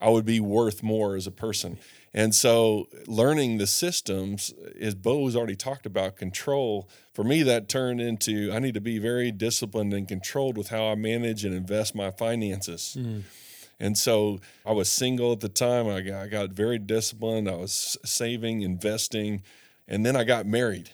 I 0.00 0.08
would 0.08 0.24
be 0.24 0.38
worth 0.38 0.84
more 0.84 1.16
as 1.16 1.26
a 1.26 1.32
person. 1.32 1.78
And 2.14 2.32
so, 2.32 2.86
learning 3.08 3.58
the 3.58 3.66
systems, 3.66 4.54
as 4.80 4.94
Bo 4.94 5.26
has 5.26 5.34
already 5.34 5.56
talked 5.56 5.84
about, 5.84 6.16
control. 6.16 6.88
For 7.12 7.24
me, 7.24 7.42
that 7.42 7.68
turned 7.68 8.00
into 8.00 8.52
I 8.52 8.60
need 8.60 8.74
to 8.74 8.80
be 8.80 8.98
very 9.00 9.32
disciplined 9.32 9.92
and 9.92 10.06
controlled 10.06 10.56
with 10.56 10.68
how 10.68 10.86
I 10.86 10.94
manage 10.94 11.44
and 11.44 11.52
invest 11.52 11.94
my 11.94 12.12
finances. 12.12 12.96
Mm. 12.98 13.22
And 13.80 13.98
so 13.98 14.40
I 14.64 14.72
was 14.72 14.88
single 14.88 15.32
at 15.32 15.40
the 15.40 15.48
time. 15.48 15.88
I 15.88 16.02
got, 16.02 16.22
I 16.22 16.28
got 16.28 16.50
very 16.50 16.78
disciplined. 16.78 17.48
I 17.48 17.56
was 17.56 17.98
saving, 18.04 18.62
investing, 18.62 19.42
and 19.88 20.06
then 20.06 20.14
I 20.14 20.22
got 20.22 20.46
married 20.46 20.90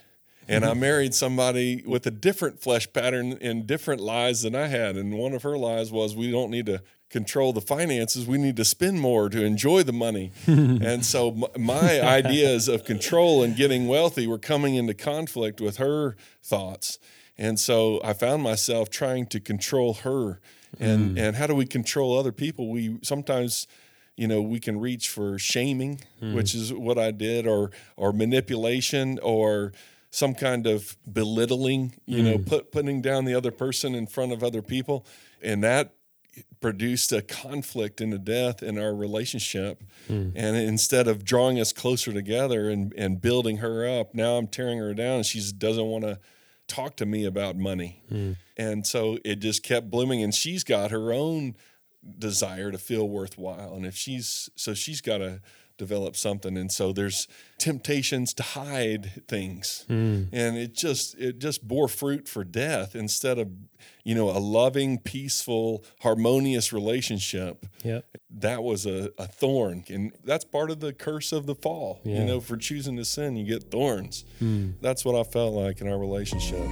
and 0.52 0.64
I 0.64 0.74
married 0.74 1.14
somebody 1.14 1.82
with 1.86 2.06
a 2.06 2.10
different 2.10 2.60
flesh 2.60 2.92
pattern 2.92 3.38
and 3.40 3.66
different 3.66 4.00
lies 4.00 4.42
than 4.42 4.54
I 4.54 4.66
had. 4.66 4.96
And 4.96 5.18
one 5.18 5.32
of 5.32 5.42
her 5.42 5.56
lies 5.56 5.90
was, 5.90 6.14
we 6.14 6.30
don't 6.30 6.50
need 6.50 6.66
to 6.66 6.82
control 7.10 7.52
the 7.52 7.60
finances. 7.60 8.26
We 8.26 8.38
need 8.38 8.56
to 8.56 8.64
spend 8.64 9.00
more 9.00 9.28
to 9.28 9.44
enjoy 9.44 9.82
the 9.82 9.92
money. 9.92 10.32
and 10.46 11.04
so 11.04 11.48
my 11.58 12.00
ideas 12.00 12.68
of 12.68 12.84
control 12.84 13.42
and 13.42 13.54
getting 13.54 13.86
wealthy 13.86 14.26
were 14.26 14.38
coming 14.38 14.74
into 14.74 14.94
conflict 14.94 15.60
with 15.60 15.76
her 15.76 16.16
thoughts. 16.42 16.98
And 17.38 17.60
so 17.60 18.00
I 18.02 18.12
found 18.12 18.42
myself 18.42 18.90
trying 18.90 19.26
to 19.26 19.40
control 19.40 19.94
her. 19.94 20.40
And, 20.80 21.16
mm. 21.16 21.20
and 21.20 21.36
how 21.36 21.46
do 21.46 21.54
we 21.54 21.66
control 21.66 22.18
other 22.18 22.32
people? 22.32 22.70
We 22.70 22.98
sometimes 23.02 23.66
you 24.16 24.28
know 24.28 24.42
we 24.42 24.60
can 24.60 24.78
reach 24.78 25.08
for 25.08 25.38
shaming 25.38 26.00
mm. 26.20 26.34
which 26.34 26.54
is 26.54 26.72
what 26.72 26.98
i 26.98 27.10
did 27.10 27.46
or 27.46 27.70
or 27.96 28.12
manipulation 28.12 29.18
or 29.22 29.72
some 30.12 30.34
kind 30.34 30.66
of 30.66 30.96
belittling, 31.10 31.94
you 32.04 32.22
mm. 32.22 32.24
know, 32.24 32.38
put, 32.38 32.70
putting 32.70 33.00
down 33.00 33.24
the 33.24 33.34
other 33.34 33.50
person 33.50 33.94
in 33.94 34.06
front 34.06 34.30
of 34.30 34.44
other 34.44 34.60
people. 34.60 35.06
And 35.42 35.64
that 35.64 35.94
produced 36.60 37.12
a 37.12 37.22
conflict 37.22 38.00
and 38.00 38.12
a 38.12 38.18
death 38.18 38.62
in 38.62 38.78
our 38.78 38.94
relationship. 38.94 39.82
Mm. 40.10 40.32
And 40.36 40.56
instead 40.56 41.08
of 41.08 41.24
drawing 41.24 41.58
us 41.58 41.72
closer 41.72 42.12
together 42.12 42.68
and, 42.68 42.92
and 42.92 43.22
building 43.22 43.56
her 43.56 43.88
up, 43.88 44.14
now 44.14 44.36
I'm 44.36 44.46
tearing 44.46 44.78
her 44.78 44.92
down 44.92 45.16
and 45.16 45.26
she 45.26 45.42
doesn't 45.56 45.86
want 45.86 46.04
to 46.04 46.20
talk 46.68 46.96
to 46.96 47.06
me 47.06 47.24
about 47.24 47.56
money. 47.56 48.02
Mm. 48.12 48.36
And 48.58 48.86
so 48.86 49.18
it 49.24 49.36
just 49.36 49.62
kept 49.62 49.90
blooming. 49.90 50.22
And 50.22 50.34
she's 50.34 50.62
got 50.62 50.90
her 50.90 51.10
own 51.10 51.56
desire 52.18 52.70
to 52.70 52.78
feel 52.78 53.08
worthwhile. 53.08 53.74
And 53.74 53.86
if 53.86 53.96
she's, 53.96 54.50
so 54.56 54.74
she's 54.74 55.00
got 55.00 55.18
to, 55.18 55.40
develop 55.78 56.16
something 56.16 56.56
and 56.56 56.70
so 56.70 56.92
there's 56.92 57.28
temptations 57.58 58.32
to 58.34 58.42
hide 58.42 59.22
things 59.28 59.84
mm. 59.88 60.28
and 60.32 60.56
it 60.56 60.74
just 60.74 61.18
it 61.18 61.38
just 61.38 61.66
bore 61.66 61.88
fruit 61.88 62.28
for 62.28 62.44
death 62.44 62.94
instead 62.94 63.38
of 63.38 63.48
you 64.04 64.14
know 64.14 64.30
a 64.30 64.38
loving 64.38 64.98
peaceful 64.98 65.84
harmonious 66.00 66.72
relationship 66.72 67.66
yep. 67.84 68.04
that 68.30 68.62
was 68.62 68.86
a, 68.86 69.10
a 69.18 69.26
thorn 69.26 69.84
and 69.88 70.12
that's 70.24 70.44
part 70.44 70.70
of 70.70 70.80
the 70.80 70.92
curse 70.92 71.32
of 71.32 71.46
the 71.46 71.54
fall 71.54 72.00
yeah. 72.04 72.18
you 72.18 72.24
know 72.24 72.40
for 72.40 72.56
choosing 72.56 72.96
to 72.96 73.04
sin 73.04 73.36
you 73.36 73.44
get 73.44 73.70
thorns 73.70 74.24
mm. 74.40 74.72
that's 74.80 75.04
what 75.04 75.14
i 75.14 75.22
felt 75.22 75.54
like 75.54 75.80
in 75.80 75.88
our 75.88 75.98
relationship 75.98 76.66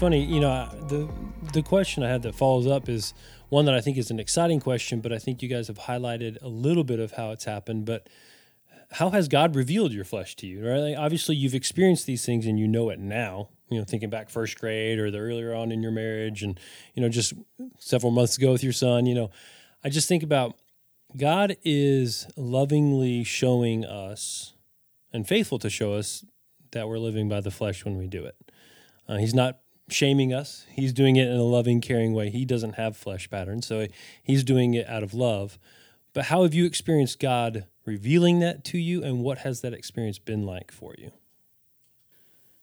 funny, 0.00 0.24
you 0.24 0.40
know, 0.40 0.66
the 0.88 1.06
the 1.52 1.62
question 1.62 2.02
I 2.02 2.08
had 2.08 2.22
that 2.22 2.34
follows 2.34 2.66
up 2.66 2.88
is 2.88 3.12
one 3.50 3.66
that 3.66 3.74
I 3.74 3.82
think 3.82 3.98
is 3.98 4.10
an 4.10 4.18
exciting 4.18 4.58
question, 4.58 5.00
but 5.02 5.12
I 5.12 5.18
think 5.18 5.42
you 5.42 5.48
guys 5.48 5.68
have 5.68 5.80
highlighted 5.80 6.40
a 6.40 6.48
little 6.48 6.84
bit 6.84 7.00
of 7.00 7.12
how 7.12 7.32
it's 7.32 7.44
happened. 7.44 7.84
But 7.84 8.08
how 8.92 9.10
has 9.10 9.28
God 9.28 9.54
revealed 9.54 9.92
your 9.92 10.06
flesh 10.06 10.36
to 10.36 10.46
you? 10.46 10.66
Right? 10.66 10.78
Like 10.78 10.96
obviously, 10.96 11.36
you've 11.36 11.54
experienced 11.54 12.06
these 12.06 12.24
things 12.24 12.46
and 12.46 12.58
you 12.58 12.66
know 12.66 12.88
it 12.88 12.98
now. 12.98 13.50
You 13.68 13.78
know, 13.78 13.84
thinking 13.84 14.08
back 14.08 14.30
first 14.30 14.58
grade 14.58 14.98
or 14.98 15.10
the 15.10 15.18
earlier 15.18 15.54
on 15.54 15.70
in 15.70 15.82
your 15.82 15.92
marriage, 15.92 16.42
and 16.42 16.58
you 16.94 17.02
know, 17.02 17.10
just 17.10 17.34
several 17.78 18.10
months 18.10 18.38
ago 18.38 18.52
with 18.52 18.64
your 18.64 18.72
son. 18.72 19.04
You 19.04 19.14
know, 19.14 19.30
I 19.84 19.90
just 19.90 20.08
think 20.08 20.22
about 20.22 20.56
God 21.14 21.58
is 21.62 22.26
lovingly 22.38 23.22
showing 23.22 23.84
us 23.84 24.54
and 25.12 25.28
faithful 25.28 25.58
to 25.58 25.68
show 25.68 25.92
us 25.92 26.24
that 26.70 26.88
we're 26.88 26.98
living 26.98 27.28
by 27.28 27.42
the 27.42 27.50
flesh 27.50 27.84
when 27.84 27.98
we 27.98 28.06
do 28.06 28.24
it. 28.24 28.36
Uh, 29.06 29.18
he's 29.18 29.34
not 29.34 29.58
shaming 29.92 30.32
us. 30.32 30.66
He's 30.70 30.92
doing 30.92 31.16
it 31.16 31.28
in 31.28 31.36
a 31.36 31.42
loving, 31.42 31.80
caring 31.80 32.14
way. 32.14 32.30
He 32.30 32.44
doesn't 32.44 32.74
have 32.74 32.96
flesh 32.96 33.30
patterns, 33.30 33.66
so 33.66 33.86
he's 34.22 34.44
doing 34.44 34.74
it 34.74 34.88
out 34.88 35.02
of 35.02 35.14
love. 35.14 35.58
But 36.12 36.26
how 36.26 36.42
have 36.42 36.54
you 36.54 36.66
experienced 36.66 37.20
God 37.20 37.66
revealing 37.84 38.40
that 38.40 38.64
to 38.66 38.78
you, 38.78 39.02
and 39.02 39.22
what 39.22 39.38
has 39.38 39.60
that 39.60 39.74
experience 39.74 40.18
been 40.18 40.44
like 40.44 40.72
for 40.72 40.94
you? 40.98 41.12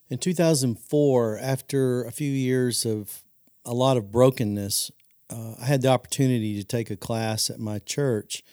In 0.10 0.18
2004, 0.18 1.38
after 1.40 2.04
a 2.04 2.12
few 2.12 2.32
years 2.32 2.86
of 2.86 3.24
a 3.66 3.74
lot 3.74 3.98
of 3.98 4.12
brokenness, 4.12 4.92
uh, 5.30 5.56
I 5.62 5.66
had 5.66 5.82
the 5.82 5.90
opportunity 5.90 6.56
to 6.56 6.64
take 6.64 6.90
a 6.90 6.96
class 6.96 7.50
at 7.50 7.60
my 7.60 7.80
church. 7.80 8.44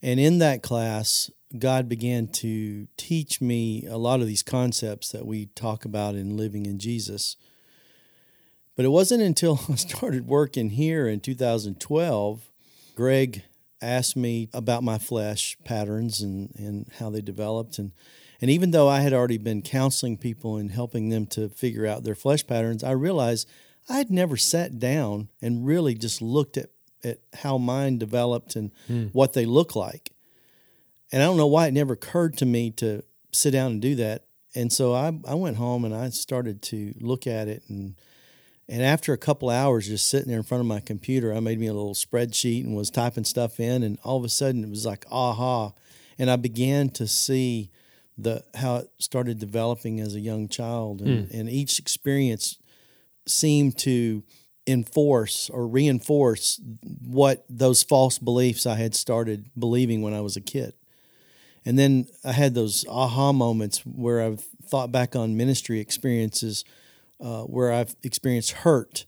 And 0.00 0.20
in 0.20 0.38
that 0.38 0.62
class, 0.62 1.30
God 1.56 1.88
began 1.88 2.28
to 2.28 2.86
teach 2.96 3.40
me 3.40 3.86
a 3.86 3.96
lot 3.96 4.20
of 4.20 4.26
these 4.26 4.42
concepts 4.42 5.10
that 5.10 5.26
we 5.26 5.46
talk 5.46 5.84
about 5.84 6.14
in 6.14 6.36
living 6.36 6.66
in 6.66 6.78
Jesus. 6.78 7.36
But 8.78 8.84
it 8.84 8.90
wasn't 8.90 9.24
until 9.24 9.58
I 9.68 9.74
started 9.74 10.28
working 10.28 10.70
here 10.70 11.08
in 11.08 11.18
2012, 11.18 12.48
Greg 12.94 13.42
asked 13.82 14.16
me 14.16 14.48
about 14.54 14.84
my 14.84 14.98
flesh 14.98 15.56
patterns 15.64 16.20
and, 16.20 16.54
and 16.56 16.88
how 17.00 17.10
they 17.10 17.20
developed. 17.20 17.78
And, 17.78 17.90
and 18.40 18.48
even 18.52 18.70
though 18.70 18.88
I 18.88 19.00
had 19.00 19.12
already 19.12 19.36
been 19.36 19.62
counseling 19.62 20.16
people 20.16 20.56
and 20.58 20.70
helping 20.70 21.08
them 21.08 21.26
to 21.26 21.48
figure 21.48 21.86
out 21.88 22.04
their 22.04 22.14
flesh 22.14 22.46
patterns, 22.46 22.84
I 22.84 22.92
realized 22.92 23.48
I 23.88 23.96
had 23.96 24.12
never 24.12 24.36
sat 24.36 24.78
down 24.78 25.28
and 25.42 25.66
really 25.66 25.96
just 25.96 26.22
looked 26.22 26.56
at, 26.56 26.70
at 27.02 27.18
how 27.34 27.58
mine 27.58 27.98
developed 27.98 28.54
and 28.54 28.70
hmm. 28.86 29.06
what 29.06 29.32
they 29.32 29.44
look 29.44 29.74
like. 29.74 30.12
And 31.10 31.20
I 31.20 31.26
don't 31.26 31.36
know 31.36 31.48
why 31.48 31.66
it 31.66 31.74
never 31.74 31.94
occurred 31.94 32.36
to 32.36 32.46
me 32.46 32.70
to 32.72 33.02
sit 33.32 33.50
down 33.50 33.72
and 33.72 33.82
do 33.82 33.96
that. 33.96 34.26
And 34.54 34.72
so 34.72 34.94
I, 34.94 35.18
I 35.26 35.34
went 35.34 35.56
home 35.56 35.84
and 35.84 35.92
I 35.92 36.10
started 36.10 36.62
to 36.62 36.94
look 37.00 37.26
at 37.26 37.48
it 37.48 37.64
and 37.68 37.96
and 38.68 38.82
after 38.82 39.12
a 39.12 39.18
couple 39.18 39.48
hours 39.48 39.88
just 39.88 40.08
sitting 40.08 40.28
there 40.28 40.38
in 40.38 40.44
front 40.44 40.60
of 40.60 40.66
my 40.66 40.80
computer, 40.80 41.34
I 41.34 41.40
made 41.40 41.58
me 41.58 41.68
a 41.68 41.72
little 41.72 41.94
spreadsheet 41.94 42.64
and 42.64 42.76
was 42.76 42.90
typing 42.90 43.24
stuff 43.24 43.60
in 43.60 43.82
and 43.82 43.98
all 44.04 44.18
of 44.18 44.24
a 44.24 44.28
sudden 44.28 44.64
it 44.64 44.70
was 44.70 44.84
like 44.84 45.06
aha. 45.10 45.72
and 46.18 46.30
I 46.30 46.36
began 46.36 46.90
to 46.90 47.06
see 47.06 47.70
the 48.18 48.42
how 48.56 48.76
it 48.76 48.90
started 48.98 49.38
developing 49.38 50.00
as 50.00 50.14
a 50.14 50.20
young 50.20 50.48
child, 50.48 51.00
and, 51.00 51.28
hmm. 51.28 51.36
and 51.36 51.48
each 51.48 51.78
experience 51.78 52.58
seemed 53.26 53.78
to 53.78 54.24
enforce 54.66 55.48
or 55.48 55.66
reinforce 55.66 56.60
what 57.06 57.44
those 57.48 57.82
false 57.82 58.18
beliefs 58.18 58.66
I 58.66 58.74
had 58.74 58.94
started 58.94 59.50
believing 59.58 60.02
when 60.02 60.12
I 60.12 60.20
was 60.20 60.36
a 60.36 60.42
kid. 60.42 60.74
And 61.64 61.78
then 61.78 62.06
I 62.24 62.32
had 62.32 62.54
those 62.54 62.84
aha 62.88 63.32
moments 63.32 63.80
where 63.86 64.20
I've 64.20 64.44
thought 64.66 64.92
back 64.92 65.16
on 65.16 65.36
ministry 65.36 65.80
experiences 65.80 66.64
uh, 67.20 67.42
where 67.42 67.72
I've 67.72 67.94
experienced 68.02 68.52
hurt. 68.52 69.06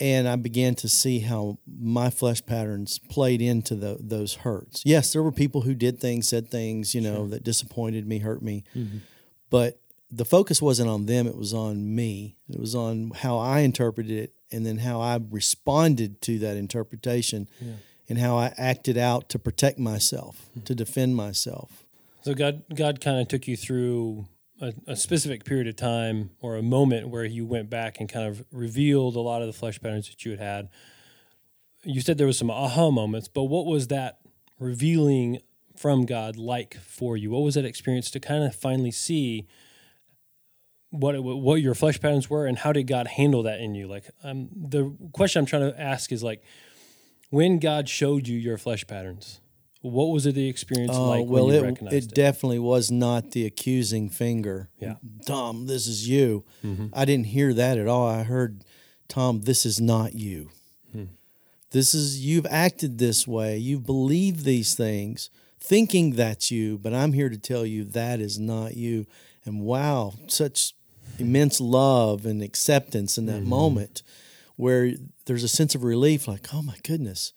And 0.00 0.28
I 0.28 0.36
began 0.36 0.76
to 0.76 0.88
see 0.88 1.20
how 1.20 1.58
my 1.66 2.08
flesh 2.08 2.44
patterns 2.46 3.00
played 3.10 3.42
into 3.42 3.74
the, 3.74 3.96
those 3.98 4.34
hurts. 4.36 4.82
Yes, 4.86 5.12
there 5.12 5.24
were 5.24 5.32
people 5.32 5.62
who 5.62 5.74
did 5.74 5.98
things, 5.98 6.28
said 6.28 6.48
things, 6.50 6.94
you 6.94 7.00
know, 7.00 7.26
that 7.28 7.42
disappointed 7.42 8.06
me, 8.06 8.20
hurt 8.20 8.40
me. 8.40 8.62
But 9.50 9.80
the 10.10 10.24
focus 10.24 10.62
wasn't 10.62 10.88
on 10.88 11.06
them, 11.06 11.26
it 11.26 11.36
was 11.36 11.52
on 11.52 11.94
me. 11.96 12.36
It 12.48 12.60
was 12.60 12.74
on 12.76 13.10
how 13.10 13.38
I 13.38 13.60
interpreted 13.60 14.12
it 14.12 14.34
and 14.52 14.64
then 14.64 14.78
how 14.78 15.00
I 15.00 15.18
responded 15.30 16.22
to 16.22 16.38
that 16.38 16.56
interpretation 16.56 17.48
and 18.08 18.18
how 18.18 18.38
I 18.38 18.54
acted 18.56 18.96
out 18.96 19.28
to 19.30 19.38
protect 19.38 19.78
myself, 19.80 20.46
to 20.64 20.74
defend 20.76 21.16
myself. 21.16 21.84
So 22.22 22.34
God, 22.34 22.62
God 22.74 23.00
kind 23.00 23.20
of 23.20 23.28
took 23.28 23.48
you 23.48 23.56
through 23.56 24.26
a, 24.60 24.72
a 24.86 24.96
specific 24.96 25.44
period 25.44 25.68
of 25.68 25.76
time 25.76 26.30
or 26.40 26.56
a 26.56 26.62
moment 26.62 27.08
where 27.08 27.24
you 27.24 27.46
went 27.46 27.70
back 27.70 28.00
and 28.00 28.08
kind 28.08 28.26
of 28.26 28.44
revealed 28.52 29.16
a 29.16 29.20
lot 29.20 29.40
of 29.40 29.46
the 29.46 29.52
flesh 29.52 29.80
patterns 29.80 30.08
that 30.08 30.24
you 30.24 30.32
had 30.32 30.40
had. 30.40 30.68
You 31.84 32.00
said 32.00 32.18
there 32.18 32.26
was 32.26 32.38
some 32.38 32.50
aha 32.50 32.90
moments, 32.90 33.28
but 33.28 33.44
what 33.44 33.66
was 33.66 33.88
that 33.88 34.18
revealing 34.58 35.40
from 35.76 36.06
God 36.06 36.36
like 36.36 36.76
for 36.76 37.16
you? 37.16 37.30
What 37.30 37.42
was 37.42 37.54
that 37.54 37.64
experience 37.64 38.10
to 38.10 38.20
kind 38.20 38.42
of 38.44 38.54
finally 38.54 38.90
see 38.90 39.46
what 40.90 41.14
it, 41.14 41.22
what 41.22 41.56
your 41.56 41.74
flesh 41.74 42.00
patterns 42.00 42.28
were 42.28 42.46
and 42.46 42.58
how 42.58 42.72
did 42.72 42.86
God 42.86 43.06
handle 43.06 43.42
that 43.44 43.60
in 43.60 43.74
you? 43.74 43.86
Like, 43.86 44.10
um, 44.24 44.48
the 44.54 44.96
question 45.12 45.40
I'm 45.40 45.46
trying 45.46 45.70
to 45.70 45.80
ask 45.80 46.10
is 46.10 46.22
like, 46.22 46.42
when 47.30 47.58
God 47.58 47.88
showed 47.88 48.26
you 48.26 48.38
your 48.38 48.56
flesh 48.56 48.86
patterns, 48.86 49.40
what 49.80 50.06
was 50.06 50.26
it 50.26 50.34
the 50.34 50.48
experience 50.48 50.92
Oh, 50.94 51.08
like 51.08 51.26
well, 51.26 51.46
when 51.46 51.54
you 51.54 51.60
it, 51.60 51.62
recognized 51.62 51.94
it 51.94 52.04
it? 52.04 52.14
definitely 52.14 52.58
was 52.58 52.90
not 52.90 53.30
the 53.30 53.46
accusing 53.46 54.08
finger. 54.10 54.70
Yeah. 54.78 54.96
Tom, 55.24 55.66
this 55.66 55.86
is 55.86 56.08
you. 56.08 56.44
Mm-hmm. 56.64 56.88
I 56.92 57.04
didn't 57.04 57.26
hear 57.26 57.54
that 57.54 57.78
at 57.78 57.86
all. 57.86 58.06
I 58.06 58.24
heard, 58.24 58.64
Tom, 59.08 59.42
this 59.42 59.64
is 59.64 59.80
not 59.80 60.14
you. 60.14 60.50
Hmm. 60.92 61.04
This 61.70 61.94
is, 61.94 62.24
you've 62.24 62.46
acted 62.46 62.98
this 62.98 63.26
way. 63.26 63.56
You've 63.58 63.86
believed 63.86 64.44
these 64.44 64.74
things, 64.74 65.30
thinking 65.60 66.12
that's 66.12 66.50
you, 66.50 66.78
but 66.78 66.92
I'm 66.92 67.12
here 67.12 67.28
to 67.28 67.38
tell 67.38 67.64
you 67.64 67.84
that 67.84 68.20
is 68.20 68.38
not 68.38 68.76
you. 68.76 69.06
And 69.44 69.60
wow, 69.60 70.14
such 70.26 70.74
immense 71.18 71.60
love 71.60 72.26
and 72.26 72.42
acceptance 72.42 73.16
in 73.16 73.26
that 73.26 73.40
mm-hmm. 73.40 73.50
moment 73.50 74.02
where 74.56 74.92
there's 75.26 75.44
a 75.44 75.48
sense 75.48 75.74
of 75.74 75.84
relief 75.84 76.26
like, 76.26 76.48
oh 76.52 76.62
my 76.62 76.76
goodness, 76.82 77.32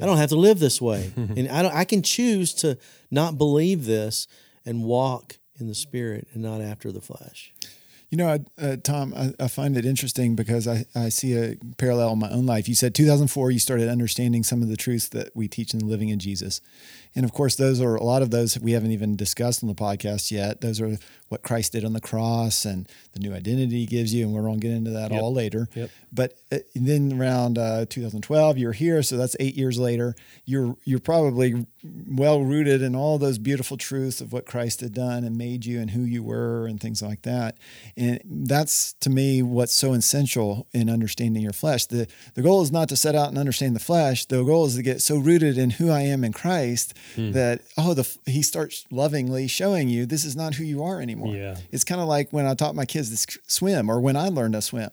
I 0.00 0.06
don't 0.06 0.18
have 0.18 0.30
to 0.30 0.36
live 0.36 0.58
this 0.58 0.80
way. 0.80 1.12
and 1.16 1.48
I, 1.48 1.62
don't, 1.62 1.74
I 1.74 1.84
can 1.84 2.02
choose 2.02 2.52
to 2.54 2.78
not 3.10 3.38
believe 3.38 3.86
this 3.86 4.26
and 4.64 4.84
walk 4.84 5.38
in 5.58 5.68
the 5.68 5.74
spirit 5.74 6.28
and 6.32 6.42
not 6.42 6.60
after 6.60 6.92
the 6.92 7.00
flesh. 7.00 7.52
You 8.10 8.18
know, 8.18 8.38
uh, 8.60 8.76
Tom, 8.82 9.12
I, 9.16 9.32
I 9.40 9.48
find 9.48 9.76
it 9.76 9.84
interesting 9.84 10.36
because 10.36 10.68
I, 10.68 10.84
I 10.94 11.08
see 11.08 11.36
a 11.36 11.56
parallel 11.76 12.12
in 12.12 12.20
my 12.20 12.30
own 12.30 12.46
life. 12.46 12.68
You 12.68 12.76
said 12.76 12.94
2004, 12.94 13.50
you 13.50 13.58
started 13.58 13.88
understanding 13.88 14.44
some 14.44 14.62
of 14.62 14.68
the 14.68 14.76
truths 14.76 15.08
that 15.08 15.34
we 15.34 15.48
teach 15.48 15.74
in 15.74 15.80
Living 15.80 16.10
in 16.10 16.20
Jesus. 16.20 16.60
And 17.16 17.24
of 17.24 17.32
course, 17.32 17.56
those 17.56 17.80
are 17.80 17.96
a 17.96 18.04
lot 18.04 18.22
of 18.22 18.30
those 18.30 18.58
we 18.60 18.72
haven't 18.72 18.92
even 18.92 19.16
discussed 19.16 19.62
on 19.64 19.68
the 19.68 19.74
podcast 19.74 20.30
yet. 20.30 20.60
Those 20.60 20.80
are 20.80 20.98
what 21.28 21.42
Christ 21.42 21.72
did 21.72 21.84
on 21.84 21.92
the 21.92 22.00
cross 22.00 22.64
and 22.64 22.86
the 23.14 23.18
new 23.20 23.34
identity 23.34 23.80
he 23.80 23.86
gives 23.86 24.14
you. 24.14 24.24
And 24.26 24.32
we're 24.34 24.42
going 24.42 24.60
to 24.60 24.66
get 24.66 24.76
into 24.76 24.90
that 24.92 25.10
Yep. 25.10 25.20
all 25.22 25.32
later. 25.32 25.68
Yep. 25.74 25.90
But 26.12 26.34
uh, 26.52 26.58
then 26.74 27.18
around 27.18 27.58
uh, 27.58 27.86
2012, 27.88 28.58
you're 28.58 28.72
here. 28.72 29.02
So 29.02 29.16
that's 29.16 29.34
eight 29.40 29.56
years 29.56 29.78
later. 29.78 30.14
You're, 30.44 30.76
you're 30.84 31.00
probably 31.00 31.66
well 32.08 32.42
rooted 32.42 32.82
in 32.82 32.94
all 32.94 33.18
those 33.18 33.38
beautiful 33.38 33.76
truths 33.76 34.20
of 34.20 34.32
what 34.32 34.46
Christ 34.46 34.80
had 34.82 34.92
done 34.92 35.24
and 35.24 35.36
made 35.38 35.64
you 35.64 35.80
and 35.80 35.90
who 35.90 36.02
you 36.02 36.22
were 36.22 36.66
and 36.66 36.80
things 36.80 37.02
like 37.02 37.22
that. 37.22 37.56
And 37.96 38.20
that's 38.24 38.92
to 39.00 39.10
me 39.10 39.42
what's 39.42 39.72
so 39.72 39.94
essential 39.94 40.66
in 40.72 40.88
understanding 40.90 41.42
your 41.42 41.52
flesh. 41.52 41.86
The 41.86 42.06
the 42.34 42.42
goal 42.42 42.62
is 42.62 42.70
not 42.72 42.88
to 42.90 42.96
set 42.96 43.14
out 43.14 43.28
and 43.28 43.38
understand 43.38 43.74
the 43.74 43.80
flesh. 43.80 44.24
The 44.26 44.42
goal 44.44 44.66
is 44.66 44.76
to 44.76 44.82
get 44.82 45.00
so 45.02 45.16
rooted 45.16 45.56
in 45.58 45.70
who 45.70 45.90
I 45.90 46.02
am 46.02 46.24
in 46.24 46.32
Christ 46.32 46.92
Hmm. 47.14 47.32
that 47.32 47.62
oh 47.78 47.94
the 47.94 48.06
he 48.26 48.42
starts 48.42 48.84
lovingly 48.90 49.46
showing 49.46 49.88
you 49.88 50.06
this 50.06 50.24
is 50.24 50.36
not 50.36 50.54
who 50.54 50.64
you 50.64 50.82
are 50.82 51.00
anymore. 51.00 51.34
Yeah. 51.34 51.56
It's 51.70 51.84
kind 51.84 52.00
of 52.00 52.08
like 52.08 52.32
when 52.32 52.46
I 52.46 52.54
taught 52.54 52.74
my 52.74 52.84
kids 52.84 53.24
to 53.24 53.38
swim 53.46 53.90
or 53.90 54.00
when 54.00 54.16
I 54.16 54.28
learned 54.28 54.54
to 54.54 54.62
swim. 54.62 54.90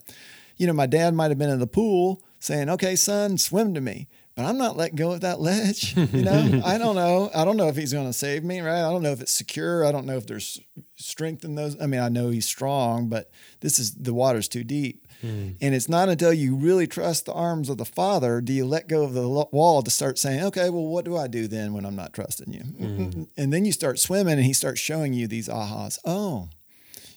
You 0.58 0.68
know, 0.68 0.74
my 0.74 0.86
dad 0.86 1.14
might 1.14 1.32
have 1.32 1.38
been 1.38 1.50
in 1.50 1.60
the 1.60 1.68
pool 1.68 2.22
saying, 2.40 2.70
"Okay, 2.70 2.96
son, 2.96 3.38
swim 3.38 3.74
to 3.74 3.82
me." 3.82 4.08
But 4.36 4.46
I'm 4.46 4.58
not 4.58 4.76
letting 4.76 4.96
go 4.96 5.12
of 5.12 5.22
that 5.22 5.40
ledge. 5.40 5.96
You 5.96 6.24
know, 6.24 6.62
I 6.66 6.80
don't 6.80 6.96
know. 6.96 7.30
I 7.36 7.46
don't 7.46 7.58
know 7.58 7.68
if 7.68 7.76
he's 7.76 7.94
going 7.94 8.08
to 8.08 8.14
save 8.14 8.44
me, 8.44 8.62
right? 8.62 8.80
I 8.80 8.92
don't 8.92 9.04
know 9.04 9.12
if 9.12 9.22
it's 9.22 9.32
secure. 9.32 9.86
I 9.86 9.92
don't 9.92 10.08
know 10.08 10.18
if 10.18 10.26
there's 10.26 10.60
strength 10.96 11.44
in 11.44 11.54
those. 11.54 11.80
I 11.80 11.86
mean, 11.86 12.00
I 12.00 12.10
know 12.10 12.30
he's 12.30 12.48
strong, 12.48 13.10
but 13.10 13.30
this 13.60 13.78
is 13.78 13.94
the 13.94 14.14
water's 14.14 14.48
too 14.48 14.64
deep. 14.64 15.03
Mm. 15.24 15.56
And 15.62 15.74
it's 15.74 15.90
not 15.90 16.10
until 16.10 16.34
you 16.34 16.56
really 16.56 16.86
trust 16.86 17.26
the 17.26 17.34
arms 17.34 17.70
of 17.70 17.78
the 17.78 17.86
Father 17.86 18.42
do 18.42 18.52
you 18.54 18.66
let 18.66 18.88
go 18.88 19.04
of 19.04 19.14
the 19.14 19.28
wall 19.28 19.82
to 19.82 19.90
start 19.90 20.20
saying, 20.20 20.44
okay, 20.44 20.70
well, 20.70 20.86
what 20.86 21.06
do 21.06 21.18
I 21.18 21.28
do 21.28 21.48
then 21.48 21.74
when 21.74 21.86
I'm 21.86 21.96
not 21.96 22.14
trusting 22.14 22.52
you? 22.52 22.64
Mm. 22.64 23.28
And 23.38 23.52
then 23.52 23.66
you 23.66 23.72
start 23.72 24.00
swimming 24.00 24.34
and 24.34 24.44
he 24.44 24.54
starts 24.54 24.80
showing 24.80 25.14
you 25.14 25.28
these 25.28 25.48
ahas. 25.48 25.98
Oh, 26.06 26.50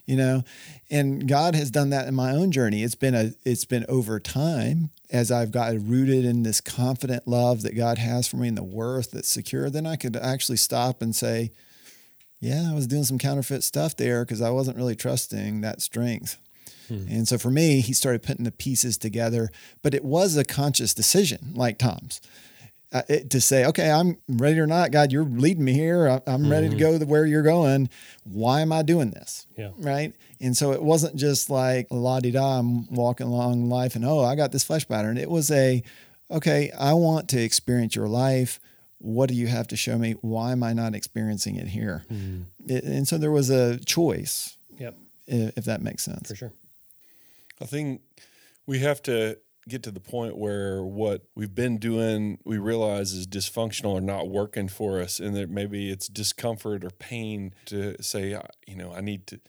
you 0.07 0.17
know 0.17 0.43
and 0.89 1.29
god 1.29 1.55
has 1.55 1.71
done 1.71 1.91
that 1.91 2.07
in 2.07 2.15
my 2.15 2.31
own 2.31 2.53
journey. 2.53 2.83
It's 2.83 2.95
been 2.95 3.15
a 3.15 3.33
it's 3.45 3.65
been 3.65 3.85
over 3.89 4.21
time 4.21 4.91
as 5.11 5.31
i've 5.31 5.51
got 5.51 5.75
rooted 5.75 6.25
in 6.25 6.45
this 6.45 6.61
confident 6.61 7.27
love 7.27 7.63
that 7.63 7.77
god 7.77 7.99
has 7.99 8.27
for 8.29 8.37
me 8.37 8.49
and 8.49 8.57
the 8.57 8.63
worth 8.63 9.11
that's 9.11 9.29
secure. 9.29 9.69
Then 9.69 9.87
i 9.87 9.97
could 9.97 10.17
actually 10.17 10.59
stop 10.59 11.03
and 11.03 11.15
say 11.15 11.51
yeah 12.41 12.71
i 12.71 12.75
was 12.75 12.87
doing 12.87 13.05
some 13.05 13.19
counterfeit 13.19 13.65
stuff 13.65 13.97
there 13.97 14.25
because 14.25 14.41
i 14.41 14.51
wasn't 14.51 14.77
really 14.77 14.97
trusting 14.97 15.61
that 15.63 15.83
strength 15.83 16.39
Hmm. 16.89 17.07
and 17.09 17.29
so 17.29 17.39
for 17.39 17.51
me 17.51 17.81
he 17.81 17.93
started 17.93 18.23
putting 18.23 18.45
the 18.45 18.53
pieces 18.53 18.97
together 18.99 19.51
but 19.83 19.95
it 19.95 20.05
was 20.05 20.37
a 20.37 20.45
conscious 20.45 20.95
decision 20.95 21.53
like 21.55 21.79
tom's 21.79 22.21
uh, 22.93 23.03
it, 23.09 23.31
to 23.31 23.41
say, 23.41 23.65
okay, 23.67 23.91
I'm 23.91 24.17
ready 24.29 24.59
or 24.61 24.67
not, 24.67 24.91
God, 24.91 25.13
you're 25.13 25.25
leading 25.25 25.65
me 25.65 25.73
here. 25.73 26.09
I, 26.09 26.21
I'm 26.27 26.49
ready 26.49 26.69
to 26.69 26.77
mm-hmm. 26.77 26.81
go 26.81 26.99
to 26.99 27.05
where 27.05 27.27
you're 27.27 27.43
going. 27.43 27.91
Why 28.25 28.61
am 28.61 28.73
I 28.73 28.83
doing 28.83 29.11
this? 29.11 29.47
Yeah. 29.57 29.71
Right. 29.77 30.15
And 30.41 30.57
so 30.57 30.73
it 30.73 30.83
wasn't 30.83 31.17
just 31.17 31.51
like 31.51 31.89
la 31.91 32.21
di 32.21 32.31
da, 32.31 32.59
I'm 32.59 32.87
walking 32.95 33.27
along 33.27 33.69
life 33.69 33.97
and, 33.97 34.05
oh, 34.05 34.21
I 34.21 34.37
got 34.37 34.53
this 34.53 34.65
flesh 34.65 34.87
pattern. 34.87 35.19
It 35.19 35.29
was 35.29 35.51
a, 35.51 35.83
okay, 36.31 36.71
I 36.79 36.93
want 36.93 37.29
to 37.31 37.43
experience 37.43 37.97
your 37.97 38.09
life. 38.09 38.61
What 38.99 39.29
do 39.29 39.35
you 39.35 39.49
have 39.49 39.67
to 39.69 39.77
show 39.77 39.99
me? 39.99 40.13
Why 40.21 40.53
am 40.53 40.63
I 40.63 40.73
not 40.73 40.95
experiencing 40.95 41.57
it 41.57 41.69
here? 41.69 42.05
Hmm. 42.09 42.43
It, 42.67 42.85
and 42.85 43.07
so 43.07 43.19
there 43.19 43.31
was 43.31 43.51
a 43.51 43.79
choice, 43.81 44.57
Yep, 44.79 44.97
i- 45.29 45.53
if 45.57 45.65
that 45.65 45.83
makes 45.83 46.03
sense. 46.05 46.29
for 46.29 46.37
sure. 46.37 46.53
I 47.61 47.65
think 47.65 48.03
we 48.67 48.81
have 48.81 49.03
to 49.05 49.39
get 49.69 49.83
to 49.83 49.91
the 49.91 50.01
point 50.01 50.37
where 50.37 50.83
what 50.83 51.23
we've 51.35 51.55
been 51.55 51.79
doing 51.79 52.39
we 52.45 52.57
realize 52.57 53.13
is 53.13 53.27
dysfunctional 53.27 53.95
or 53.95 54.01
not 54.01 54.29
working 54.29 54.69
for 54.69 55.01
us 55.01 55.19
and 55.19 55.35
that 55.35 55.51
maybe 55.51 55.91
it's 55.91 56.07
discomfort 56.07 56.85
or 56.85 56.91
pain 56.91 57.53
to 57.65 58.01
say 58.01 58.39
you 58.67 58.77
know 58.77 58.93
I 58.93 59.01
need 59.01 59.27
to 59.29 59.41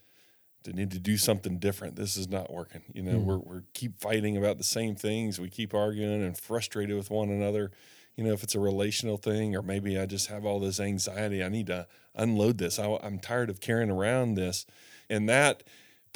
to 0.63 0.73
need 0.73 0.91
to 0.91 0.99
do 0.99 1.17
something 1.17 1.59
different. 1.59 1.95
This 1.95 2.17
is 2.17 2.27
not 2.27 2.51
working. 2.51 2.81
You 2.93 3.03
know 3.03 3.19
hmm. 3.19 3.25
we're 3.25 3.37
we're 3.37 3.63
keep 3.73 3.99
fighting 3.99 4.35
about 4.37 4.57
the 4.57 4.63
same 4.63 4.95
things. 4.95 5.39
We 5.39 5.49
keep 5.49 5.73
arguing 5.73 6.23
and 6.23 6.37
frustrated 6.37 6.95
with 6.95 7.11
one 7.11 7.29
another. 7.29 7.71
You 8.15 8.23
know 8.23 8.33
if 8.33 8.43
it's 8.43 8.55
a 8.55 8.59
relational 8.59 9.17
thing 9.17 9.55
or 9.55 9.61
maybe 9.61 9.99
I 9.99 10.07
just 10.07 10.27
have 10.27 10.45
all 10.45 10.59
this 10.59 10.79
anxiety 10.79 11.43
I 11.43 11.49
need 11.49 11.67
to 11.67 11.87
unload 12.15 12.57
this. 12.57 12.79
I, 12.79 12.97
I'm 13.03 13.19
tired 13.19 13.51
of 13.51 13.61
carrying 13.61 13.91
around 13.91 14.33
this. 14.33 14.65
And 15.09 15.29
that 15.29 15.63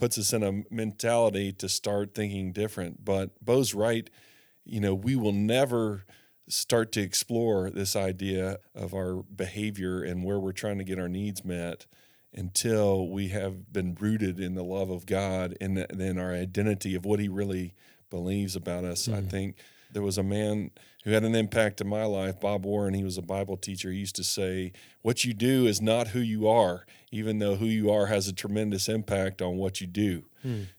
puts 0.01 0.17
us 0.17 0.33
in 0.33 0.41
a 0.41 0.63
mentality 0.73 1.51
to 1.51 1.69
start 1.69 2.15
thinking 2.15 2.51
different. 2.51 3.05
But 3.05 3.29
Bo's 3.39 3.75
right. 3.75 4.09
You 4.65 4.79
know, 4.79 4.95
we 4.95 5.15
will 5.15 5.31
never 5.31 6.05
start 6.49 6.91
to 6.93 7.01
explore 7.01 7.69
this 7.69 7.95
idea 7.95 8.57
of 8.73 8.95
our 8.95 9.21
behavior 9.21 10.01
and 10.01 10.23
where 10.23 10.39
we're 10.39 10.53
trying 10.53 10.79
to 10.79 10.83
get 10.83 10.97
our 10.97 11.07
needs 11.07 11.45
met 11.45 11.85
until 12.33 13.09
we 13.09 13.27
have 13.27 13.71
been 13.71 13.95
rooted 13.99 14.39
in 14.39 14.55
the 14.55 14.63
love 14.63 14.89
of 14.89 15.05
God 15.05 15.55
and 15.61 15.77
then 15.77 16.17
our 16.17 16.33
identity 16.33 16.95
of 16.95 17.05
what 17.05 17.19
He 17.19 17.27
really 17.27 17.75
believes 18.09 18.55
about 18.55 18.83
us. 18.83 19.07
I 19.07 19.11
mm-hmm. 19.11 19.27
think 19.27 19.55
there 19.93 20.01
was 20.01 20.17
a 20.17 20.23
man 20.23 20.71
who 21.03 21.11
had 21.11 21.23
an 21.23 21.35
impact 21.35 21.79
in 21.79 21.87
my 21.87 22.05
life, 22.05 22.39
Bob 22.39 22.65
Warren. 22.65 22.95
He 22.95 23.03
was 23.03 23.19
a 23.19 23.21
Bible 23.21 23.55
teacher. 23.55 23.91
He 23.91 23.99
used 23.99 24.15
to 24.15 24.23
say, 24.23 24.71
What 25.03 25.23
you 25.23 25.35
do 25.35 25.67
is 25.67 25.79
not 25.79 26.07
who 26.07 26.21
you 26.21 26.47
are, 26.47 26.87
even 27.11 27.39
though 27.39 27.55
who 27.55 27.65
you 27.65 27.91
are 27.91 28.07
has 28.07 28.27
a 28.27 28.33
tremendous 28.33 28.89
impact 28.89 29.41
on 29.41 29.57
what 29.57 29.81
you 29.81 29.87
do. 29.87 30.23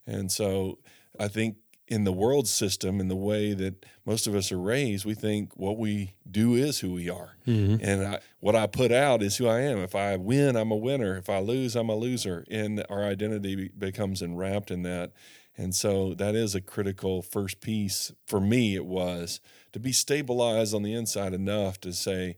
And 0.06 0.32
so 0.32 0.78
I 1.20 1.28
think 1.28 1.56
in 1.88 2.04
the 2.04 2.12
world 2.12 2.48
system, 2.48 3.00
in 3.00 3.08
the 3.08 3.16
way 3.16 3.52
that 3.52 3.84
most 4.06 4.26
of 4.26 4.34
us 4.34 4.50
are 4.50 4.58
raised, 4.58 5.04
we 5.04 5.14
think 5.14 5.54
what 5.56 5.76
we 5.76 6.14
do 6.30 6.54
is 6.54 6.80
who 6.80 6.92
we 6.92 7.10
are. 7.10 7.36
Mm-hmm. 7.46 7.84
And 7.84 8.06
I, 8.06 8.20
what 8.40 8.56
I 8.56 8.66
put 8.66 8.90
out 8.90 9.22
is 9.22 9.36
who 9.36 9.46
I 9.46 9.60
am. 9.60 9.78
If 9.78 9.94
I 9.94 10.16
win, 10.16 10.56
I'm 10.56 10.70
a 10.70 10.76
winner. 10.76 11.18
If 11.18 11.28
I 11.28 11.38
lose, 11.38 11.76
I'm 11.76 11.90
a 11.90 11.94
loser. 11.94 12.46
And 12.50 12.82
our 12.88 13.04
identity 13.04 13.70
becomes 13.76 14.22
enwrapped 14.22 14.70
in 14.70 14.82
that. 14.84 15.12
And 15.56 15.74
so 15.74 16.14
that 16.14 16.34
is 16.34 16.54
a 16.54 16.62
critical 16.62 17.20
first 17.20 17.60
piece 17.60 18.10
for 18.26 18.40
me, 18.40 18.74
it 18.74 18.86
was 18.86 19.40
to 19.72 19.78
be 19.78 19.92
stabilized 19.92 20.74
on 20.74 20.82
the 20.82 20.94
inside 20.94 21.34
enough 21.34 21.78
to 21.82 21.92
say, 21.92 22.36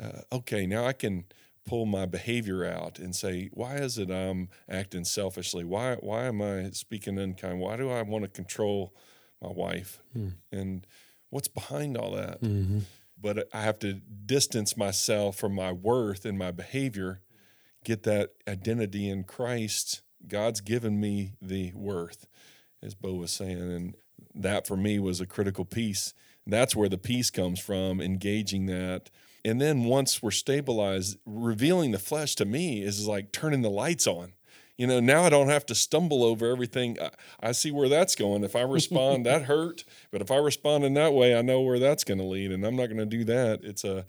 uh, 0.00 0.22
okay, 0.32 0.66
now 0.66 0.86
I 0.86 0.94
can 0.94 1.24
pull 1.66 1.86
my 1.86 2.06
behavior 2.06 2.64
out 2.64 2.98
and 2.98 3.14
say, 3.16 3.48
why 3.52 3.76
is 3.76 3.98
it 3.98 4.10
I'm 4.10 4.48
acting 4.68 5.04
selfishly? 5.04 5.64
Why 5.64 5.96
why 6.00 6.24
am 6.24 6.42
I 6.42 6.70
speaking 6.70 7.18
unkind? 7.18 7.60
Why 7.60 7.76
do 7.76 7.90
I 7.90 8.02
want 8.02 8.24
to 8.24 8.30
control 8.30 8.94
my 9.40 9.50
wife? 9.50 10.00
Mm. 10.16 10.34
And 10.52 10.86
what's 11.30 11.48
behind 11.48 11.96
all 11.96 12.12
that? 12.12 12.42
Mm-hmm. 12.42 12.80
But 13.20 13.48
I 13.52 13.62
have 13.62 13.78
to 13.80 13.94
distance 13.94 14.76
myself 14.76 15.36
from 15.36 15.54
my 15.54 15.72
worth 15.72 16.26
and 16.26 16.38
my 16.38 16.50
behavior, 16.50 17.20
get 17.84 18.02
that 18.02 18.30
identity 18.46 19.08
in 19.08 19.24
Christ. 19.24 20.02
God's 20.26 20.60
given 20.60 21.00
me 21.00 21.32
the 21.40 21.72
worth, 21.74 22.26
as 22.82 22.94
Bo 22.94 23.14
was 23.14 23.30
saying. 23.30 23.58
And 23.58 23.94
that 24.34 24.66
for 24.66 24.76
me 24.76 24.98
was 24.98 25.20
a 25.20 25.26
critical 25.26 25.64
piece. 25.64 26.12
That's 26.46 26.76
where 26.76 26.88
the 26.88 26.98
peace 26.98 27.30
comes 27.30 27.58
from, 27.58 28.00
engaging 28.00 28.66
that 28.66 29.10
and 29.44 29.60
then 29.60 29.84
once 29.84 30.22
we're 30.22 30.30
stabilized, 30.30 31.18
revealing 31.26 31.90
the 31.90 31.98
flesh 31.98 32.34
to 32.36 32.44
me 32.44 32.82
is 32.82 33.06
like 33.06 33.30
turning 33.30 33.62
the 33.62 33.70
lights 33.70 34.06
on. 34.06 34.32
You 34.78 34.86
know, 34.88 34.98
now 34.98 35.22
I 35.22 35.28
don't 35.28 35.50
have 35.50 35.66
to 35.66 35.74
stumble 35.74 36.24
over 36.24 36.50
everything. 36.50 36.96
I, 37.00 37.10
I 37.40 37.52
see 37.52 37.70
where 37.70 37.88
that's 37.88 38.16
going. 38.16 38.42
If 38.42 38.56
I 38.56 38.62
respond, 38.62 39.26
that 39.26 39.42
hurt. 39.42 39.84
But 40.10 40.22
if 40.22 40.30
I 40.30 40.36
respond 40.36 40.84
in 40.84 40.94
that 40.94 41.12
way, 41.12 41.36
I 41.36 41.42
know 41.42 41.60
where 41.60 41.78
that's 41.78 42.04
going 42.04 42.18
to 42.18 42.24
lead, 42.24 42.50
and 42.50 42.64
I'm 42.64 42.74
not 42.74 42.86
going 42.86 42.98
to 42.98 43.06
do 43.06 43.22
that. 43.24 43.60
It's 43.62 43.84
a 43.84 44.06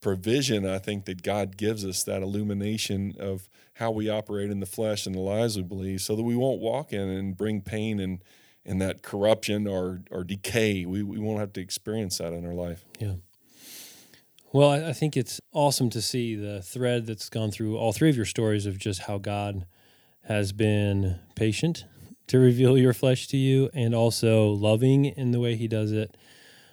provision, 0.00 0.66
I 0.66 0.78
think, 0.78 1.06
that 1.06 1.22
God 1.22 1.56
gives 1.56 1.84
us 1.84 2.04
that 2.04 2.22
illumination 2.22 3.16
of 3.18 3.48
how 3.74 3.90
we 3.90 4.08
operate 4.08 4.50
in 4.50 4.60
the 4.60 4.66
flesh 4.66 5.06
and 5.06 5.14
the 5.14 5.20
lies 5.20 5.56
we 5.56 5.62
believe, 5.62 6.02
so 6.02 6.14
that 6.14 6.22
we 6.22 6.36
won't 6.36 6.60
walk 6.60 6.92
in 6.92 7.08
and 7.08 7.36
bring 7.36 7.62
pain 7.62 7.98
and 7.98 8.22
and 8.66 8.80
that 8.82 9.02
corruption 9.02 9.66
or 9.66 10.02
or 10.10 10.24
decay. 10.24 10.84
We 10.84 11.02
we 11.02 11.18
won't 11.18 11.40
have 11.40 11.52
to 11.54 11.60
experience 11.60 12.18
that 12.18 12.32
in 12.32 12.44
our 12.44 12.54
life. 12.54 12.84
Yeah. 12.98 13.14
Well, 14.52 14.70
I 14.70 14.88
I 14.88 14.92
think 14.92 15.16
it's 15.16 15.40
awesome 15.52 15.90
to 15.90 16.02
see 16.02 16.34
the 16.34 16.60
thread 16.62 17.06
that's 17.06 17.28
gone 17.28 17.50
through 17.50 17.76
all 17.76 17.92
three 17.92 18.10
of 18.10 18.16
your 18.16 18.26
stories 18.26 18.66
of 18.66 18.78
just 18.78 19.02
how 19.02 19.18
God 19.18 19.66
has 20.24 20.52
been 20.52 21.20
patient 21.34 21.84
to 22.26 22.38
reveal 22.38 22.76
your 22.76 22.92
flesh 22.92 23.28
to 23.28 23.36
you 23.36 23.70
and 23.72 23.94
also 23.94 24.48
loving 24.50 25.04
in 25.04 25.30
the 25.30 25.40
way 25.40 25.54
he 25.54 25.68
does 25.68 25.92
it 25.92 26.16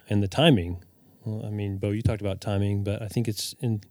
and 0.10 0.22
the 0.22 0.28
timing. 0.28 0.84
Well, 1.24 1.46
I 1.46 1.50
mean, 1.50 1.78
Bo, 1.78 1.92
you 1.92 2.02
talked 2.02 2.22
about 2.22 2.42
timing, 2.42 2.84
but 2.84 3.02
I 3.02 3.08
think 3.08 3.28
it's 3.28 3.54
in 3.60 3.82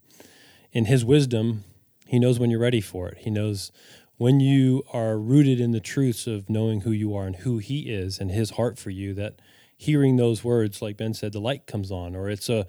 in 0.73 0.87
his 0.87 1.05
wisdom, 1.05 1.65
he 2.07 2.19
knows 2.19 2.39
when 2.39 2.51
you're 2.51 2.61
ready 2.61 2.81
for 2.81 3.09
it. 3.09 3.19
He 3.19 3.31
knows 3.31 3.71
when 4.17 4.41
you 4.41 4.83
are 4.93 5.19
rooted 5.19 5.61
in 5.61 5.73
the 5.73 5.81
truths 5.81 6.27
of 6.27 6.49
knowing 6.49 6.83
who 6.83 6.93
you 6.93 7.15
are 7.15 7.27
and 7.27 7.37
who 7.37 7.59
he 7.59 7.91
is 7.91 8.19
and 8.19 8.31
his 8.31 8.51
heart 8.51 8.79
for 8.79 8.91
you 8.91 9.15
that 9.15 9.41
hearing 9.77 10.17
those 10.17 10.45
words 10.45 10.81
like 10.81 10.97
Ben 10.97 11.15
said 11.15 11.33
the 11.33 11.41
light 11.41 11.67
comes 11.67 11.91
on 11.91 12.15
or 12.15 12.29
it's 12.29 12.49
a 12.49 12.67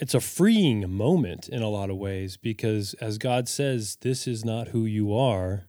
it's 0.00 0.14
a 0.14 0.20
freeing 0.20 0.88
moment 0.88 1.48
in 1.48 1.60
a 1.60 1.68
lot 1.68 1.90
of 1.90 1.96
ways 1.96 2.36
because 2.36 2.94
as 2.94 3.18
God 3.18 3.48
says, 3.48 3.96
this 4.00 4.28
is 4.28 4.44
not 4.44 4.68
who 4.68 4.84
you 4.84 5.12
are. 5.12 5.66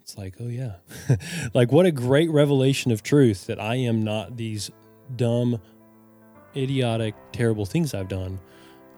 It's 0.00 0.18
like, 0.18 0.34
oh 0.40 0.48
yeah. 0.48 0.76
like 1.54 1.70
what 1.70 1.86
a 1.86 1.92
great 1.92 2.30
revelation 2.30 2.90
of 2.90 3.04
truth 3.04 3.46
that 3.46 3.60
I 3.60 3.76
am 3.76 4.02
not 4.02 4.36
these 4.36 4.72
dumb, 5.14 5.60
idiotic, 6.56 7.14
terrible 7.30 7.64
things 7.64 7.94
I've 7.94 8.08
done. 8.08 8.40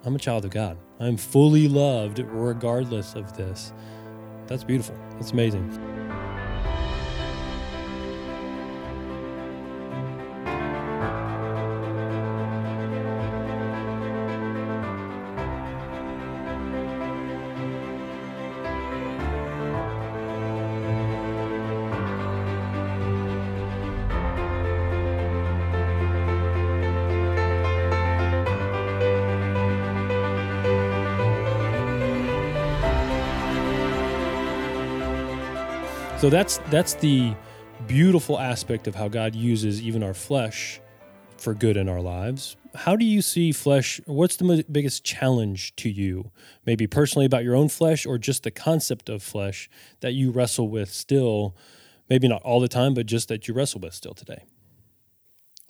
I'm 0.05 0.15
a 0.15 0.19
child 0.19 0.47
of 0.47 0.53
God. 0.53 0.79
I'm 0.99 1.19
fully 1.19 1.69
loved 1.69 2.21
regardless 2.21 3.15
of 3.15 3.37
this. 3.37 3.75
That's 4.51 4.65
beautiful. 4.65 4.97
That's 5.13 5.31
amazing. 5.31 6.00
So 36.21 36.29
that's 36.29 36.59
that's 36.69 36.93
the 36.93 37.35
beautiful 37.87 38.39
aspect 38.39 38.87
of 38.87 38.95
how 38.95 39.09
God 39.09 39.35
uses 39.35 39.81
even 39.81 40.03
our 40.03 40.13
flesh 40.13 40.79
for 41.39 41.55
good 41.55 41.79
in 41.79 41.89
our 41.89 42.03
lives. 42.03 42.59
How 42.75 42.95
do 42.95 43.07
you 43.07 43.23
see 43.23 43.53
flesh? 43.53 44.03
What's 44.05 44.37
the 44.37 44.63
biggest 44.71 45.03
challenge 45.03 45.75
to 45.77 45.89
you? 45.89 46.31
Maybe 46.67 46.87
personally 46.87 47.25
about 47.25 47.43
your 47.43 47.57
own 47.57 47.71
flesh 47.71 48.05
or 48.05 48.19
just 48.19 48.43
the 48.43 48.51
concept 48.51 49.09
of 49.09 49.23
flesh 49.23 49.71
that 50.01 50.13
you 50.13 50.31
wrestle 50.31 50.69
with 50.69 50.91
still, 50.91 51.57
maybe 52.11 52.29
not 52.29 52.43
all 52.43 52.61
the 52.61 52.69
time, 52.69 52.93
but 52.93 53.07
just 53.07 53.29
that 53.29 53.49
you 53.49 53.55
wrestle 53.55 53.81
with 53.81 53.95
still 53.95 54.13
today? 54.13 54.45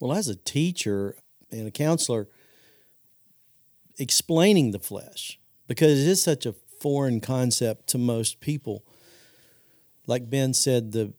Well, 0.00 0.12
as 0.12 0.26
a 0.26 0.34
teacher 0.34 1.14
and 1.52 1.68
a 1.68 1.70
counselor, 1.70 2.26
explaining 4.00 4.72
the 4.72 4.80
flesh, 4.80 5.38
because 5.68 6.00
it 6.00 6.08
is 6.08 6.20
such 6.20 6.44
a 6.44 6.56
foreign 6.80 7.20
concept 7.20 7.86
to 7.90 7.98
most 7.98 8.40
people 8.40 8.84
like 10.06 10.30
Ben 10.30 10.54
said, 10.54 10.92
the 10.92 11.12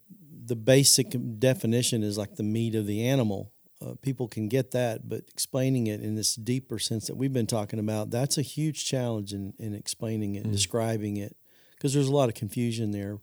the 0.43 0.55
basic 0.55 1.15
definition 1.39 2.03
is 2.03 2.17
like 2.17 2.35
the 2.35 2.43
meat 2.43 2.75
of 2.75 2.85
the 2.87 3.05
animal. 3.05 3.51
Uh, 3.81 3.93
people 4.01 4.27
can 4.27 4.47
get 4.47 4.71
that, 4.71 5.07
but 5.07 5.21
explaining 5.29 5.87
it 5.87 6.01
in 6.01 6.15
this 6.15 6.35
deeper 6.35 6.77
sense 6.77 7.07
that 7.07 7.15
we've 7.15 7.33
been 7.33 7.47
talking 7.47 7.79
about, 7.79 8.11
that's 8.11 8.37
a 8.37 8.41
huge 8.41 8.85
challenge 8.85 9.33
in, 9.33 9.53
in 9.57 9.73
explaining 9.73 10.35
it, 10.35 10.45
mm. 10.45 10.51
describing 10.51 11.17
it, 11.17 11.35
because 11.75 11.93
there's 11.93 12.07
a 12.07 12.13
lot 12.13 12.29
of 12.29 12.35
confusion 12.35 12.91
there. 12.91 13.19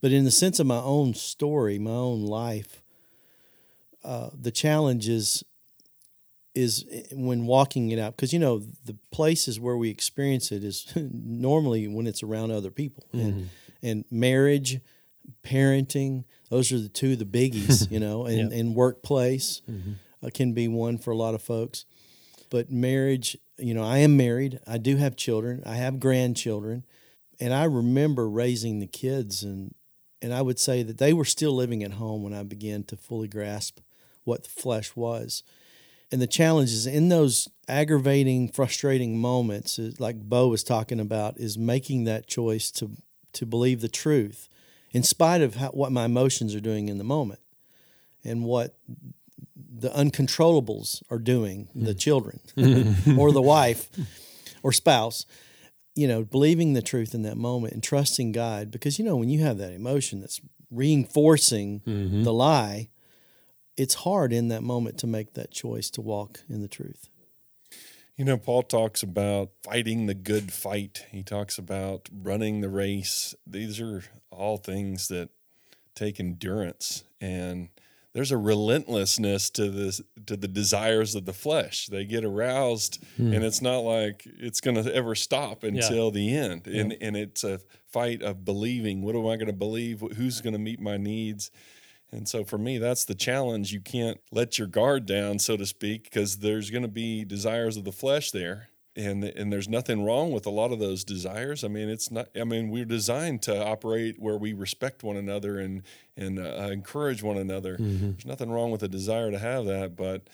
But 0.00 0.10
in 0.10 0.24
the 0.24 0.30
sense 0.30 0.58
of 0.58 0.66
my 0.66 0.80
own 0.80 1.14
story, 1.14 1.78
my 1.78 1.90
own 1.90 2.24
life, 2.24 2.82
uh, 4.02 4.30
the 4.32 4.50
challenge 4.50 5.08
is 5.08 5.44
is 6.54 6.84
eh, 6.90 7.02
when 7.12 7.46
walking 7.46 7.90
it 7.90 7.98
out 7.98 8.16
because 8.16 8.32
you 8.32 8.38
know 8.38 8.58
the 8.84 8.96
places 9.12 9.60
where 9.60 9.76
we 9.76 9.90
experience 9.90 10.50
it 10.50 10.64
is 10.64 10.90
normally 10.96 11.86
when 11.86 12.06
it's 12.06 12.22
around 12.22 12.50
other 12.50 12.70
people 12.70 13.06
mm-hmm. 13.14 13.26
and 13.26 13.50
and 13.82 14.04
marriage 14.10 14.80
parenting. 15.44 16.24
Those 16.48 16.72
are 16.72 16.78
the 16.78 16.88
two 16.88 17.16
the 17.16 17.24
biggies, 17.24 17.90
you 17.90 18.00
know, 18.00 18.26
and, 18.26 18.52
and 18.52 18.74
workplace 18.74 19.62
mm-hmm. 19.70 19.92
uh, 20.24 20.30
can 20.32 20.52
be 20.52 20.68
one 20.68 20.98
for 20.98 21.10
a 21.10 21.16
lot 21.16 21.34
of 21.34 21.42
folks. 21.42 21.84
But 22.50 22.70
marriage, 22.70 23.36
you 23.58 23.74
know, 23.74 23.84
I 23.84 23.98
am 23.98 24.16
married. 24.16 24.60
I 24.66 24.78
do 24.78 24.96
have 24.96 25.16
children. 25.16 25.62
I 25.64 25.76
have 25.76 26.00
grandchildren, 26.00 26.84
and 27.38 27.54
I 27.54 27.64
remember 27.64 28.28
raising 28.28 28.80
the 28.80 28.86
kids, 28.86 29.42
and 29.42 29.74
and 30.20 30.34
I 30.34 30.42
would 30.42 30.58
say 30.58 30.82
that 30.82 30.98
they 30.98 31.12
were 31.12 31.24
still 31.24 31.52
living 31.52 31.82
at 31.82 31.92
home 31.92 32.22
when 32.22 32.34
I 32.34 32.42
began 32.42 32.82
to 32.84 32.96
fully 32.96 33.28
grasp 33.28 33.78
what 34.24 34.42
the 34.44 34.50
flesh 34.50 34.94
was. 34.94 35.42
And 36.12 36.20
the 36.20 36.26
challenge 36.26 36.70
is 36.70 36.86
in 36.86 37.08
those 37.08 37.48
aggravating, 37.68 38.48
frustrating 38.48 39.18
moments, 39.18 39.78
like 39.98 40.20
Bo 40.20 40.48
was 40.48 40.64
talking 40.64 41.00
about, 41.00 41.38
is 41.38 41.56
making 41.56 42.04
that 42.04 42.26
choice 42.26 42.70
to 42.72 42.90
to 43.32 43.46
believe 43.46 43.80
the 43.80 43.88
truth 43.88 44.48
in 44.92 45.02
spite 45.02 45.40
of 45.40 45.56
how, 45.56 45.68
what 45.70 45.92
my 45.92 46.04
emotions 46.04 46.54
are 46.54 46.60
doing 46.60 46.88
in 46.88 46.98
the 46.98 47.04
moment 47.04 47.40
and 48.24 48.44
what 48.44 48.76
the 49.56 49.90
uncontrollables 49.90 51.02
are 51.10 51.18
doing, 51.18 51.68
the 51.74 51.94
children 51.94 52.40
or 53.18 53.32
the 53.32 53.42
wife 53.42 53.88
or 54.62 54.72
spouse, 54.72 55.26
you 55.94 56.06
know, 56.06 56.22
believing 56.22 56.74
the 56.74 56.82
truth 56.82 57.14
in 57.14 57.22
that 57.22 57.36
moment 57.36 57.72
and 57.72 57.82
trusting 57.82 58.32
God. 58.32 58.70
Because, 58.70 58.98
you 58.98 59.04
know, 59.04 59.16
when 59.16 59.28
you 59.28 59.40
have 59.40 59.58
that 59.58 59.72
emotion 59.72 60.20
that's 60.20 60.40
reinforcing 60.70 61.80
mm-hmm. 61.80 62.22
the 62.22 62.32
lie, 62.32 62.88
it's 63.76 63.94
hard 63.94 64.32
in 64.32 64.48
that 64.48 64.62
moment 64.62 64.98
to 64.98 65.06
make 65.06 65.34
that 65.34 65.50
choice 65.50 65.88
to 65.90 66.00
walk 66.00 66.40
in 66.48 66.60
the 66.60 66.68
truth. 66.68 67.08
You 68.16 68.24
know, 68.24 68.36
Paul 68.36 68.62
talks 68.62 69.02
about 69.02 69.50
fighting 69.62 70.06
the 70.06 70.14
good 70.14 70.52
fight. 70.52 71.06
He 71.10 71.22
talks 71.22 71.56
about 71.56 72.08
running 72.12 72.60
the 72.60 72.68
race. 72.68 73.34
These 73.46 73.80
are 73.80 74.04
all 74.30 74.58
things 74.58 75.08
that 75.08 75.30
take 75.94 76.20
endurance 76.20 77.04
and 77.20 77.68
there's 78.12 78.32
a 78.32 78.36
relentlessness 78.36 79.50
to 79.50 79.70
this 79.70 80.00
to 80.26 80.36
the 80.36 80.48
desires 80.48 81.14
of 81.14 81.26
the 81.26 81.32
flesh. 81.32 81.86
They 81.86 82.04
get 82.04 82.24
aroused 82.24 83.02
hmm. 83.16 83.32
and 83.32 83.44
it's 83.44 83.62
not 83.62 83.78
like 83.78 84.26
it's 84.26 84.60
going 84.60 84.82
to 84.82 84.94
ever 84.94 85.14
stop 85.14 85.62
until 85.62 86.06
yeah. 86.06 86.10
the 86.10 86.36
end. 86.36 86.66
Yeah. 86.66 86.80
And 86.80 86.96
and 87.00 87.16
it's 87.16 87.44
a 87.44 87.60
fight 87.86 88.22
of 88.22 88.44
believing. 88.44 89.02
What 89.02 89.14
am 89.14 89.26
I 89.26 89.36
going 89.36 89.46
to 89.46 89.52
believe? 89.52 90.02
Who's 90.16 90.40
going 90.40 90.54
to 90.54 90.58
meet 90.58 90.80
my 90.80 90.96
needs? 90.96 91.50
And 92.12 92.28
so 92.28 92.44
for 92.44 92.58
me, 92.58 92.78
that's 92.78 93.04
the 93.04 93.14
challenge. 93.14 93.72
You 93.72 93.80
can't 93.80 94.20
let 94.32 94.58
your 94.58 94.66
guard 94.66 95.06
down, 95.06 95.38
so 95.38 95.56
to 95.56 95.64
speak, 95.64 96.04
because 96.04 96.38
there's 96.38 96.70
going 96.70 96.82
to 96.82 96.88
be 96.88 97.24
desires 97.24 97.76
of 97.76 97.84
the 97.84 97.92
flesh 97.92 98.30
there. 98.30 98.68
And, 98.96 99.22
and 99.22 99.52
there's 99.52 99.68
nothing 99.68 100.04
wrong 100.04 100.32
with 100.32 100.44
a 100.46 100.50
lot 100.50 100.72
of 100.72 100.80
those 100.80 101.04
desires. 101.04 101.62
I 101.62 101.68
mean, 101.68 101.88
it's 101.88 102.10
not. 102.10 102.28
I 102.34 102.42
mean, 102.42 102.70
we're 102.70 102.84
designed 102.84 103.40
to 103.42 103.64
operate 103.64 104.16
where 104.18 104.36
we 104.36 104.52
respect 104.52 105.04
one 105.04 105.16
another 105.16 105.60
and 105.60 105.82
and 106.16 106.40
uh, 106.40 106.68
encourage 106.72 107.22
one 107.22 107.38
another. 107.38 107.76
Mm-hmm. 107.76 108.10
There's 108.10 108.26
nothing 108.26 108.50
wrong 108.50 108.72
with 108.72 108.82
a 108.82 108.88
desire 108.88 109.30
to 109.30 109.38
have 109.38 109.64
that, 109.66 109.94
but 109.94 110.28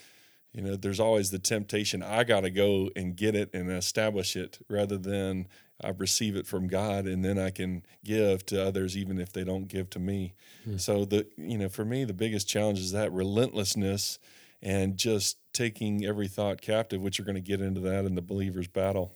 you 0.54 0.62
know, 0.62 0.74
there's 0.74 0.98
always 0.98 1.30
the 1.30 1.38
temptation. 1.38 2.02
I 2.02 2.24
got 2.24 2.40
to 2.40 2.50
go 2.50 2.88
and 2.96 3.14
get 3.14 3.34
it 3.34 3.50
and 3.52 3.70
establish 3.70 4.36
it, 4.36 4.58
rather 4.70 4.96
than 4.96 5.48
I 5.82 5.90
receive 5.90 6.36
it 6.36 6.46
from 6.46 6.68
God 6.68 7.06
and 7.06 7.24
then 7.24 7.38
I 7.38 7.50
can 7.50 7.82
give 8.04 8.46
to 8.46 8.64
others, 8.64 8.96
even 8.96 9.18
if 9.18 9.32
they 9.32 9.44
don't 9.44 9.68
give 9.68 9.90
to 9.90 9.98
me. 9.98 10.34
Hmm. 10.64 10.78
So 10.78 11.04
the 11.04 11.26
you 11.36 11.58
know, 11.58 11.68
for 11.68 11.84
me, 11.84 12.04
the 12.04 12.14
biggest 12.14 12.48
challenge 12.48 12.78
is 12.78 12.92
that 12.92 13.12
relentlessness 13.12 14.18
and 14.62 14.96
just 14.96 15.36
taking 15.52 16.04
every 16.04 16.28
thought 16.28 16.60
captive, 16.60 17.00
which 17.00 17.20
are 17.20 17.24
going 17.24 17.36
to 17.36 17.40
get 17.40 17.60
into 17.60 17.80
that 17.80 18.04
in 18.04 18.14
the 18.14 18.22
believer's 18.22 18.68
battle. 18.68 19.12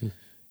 Hmm. 0.00 0.08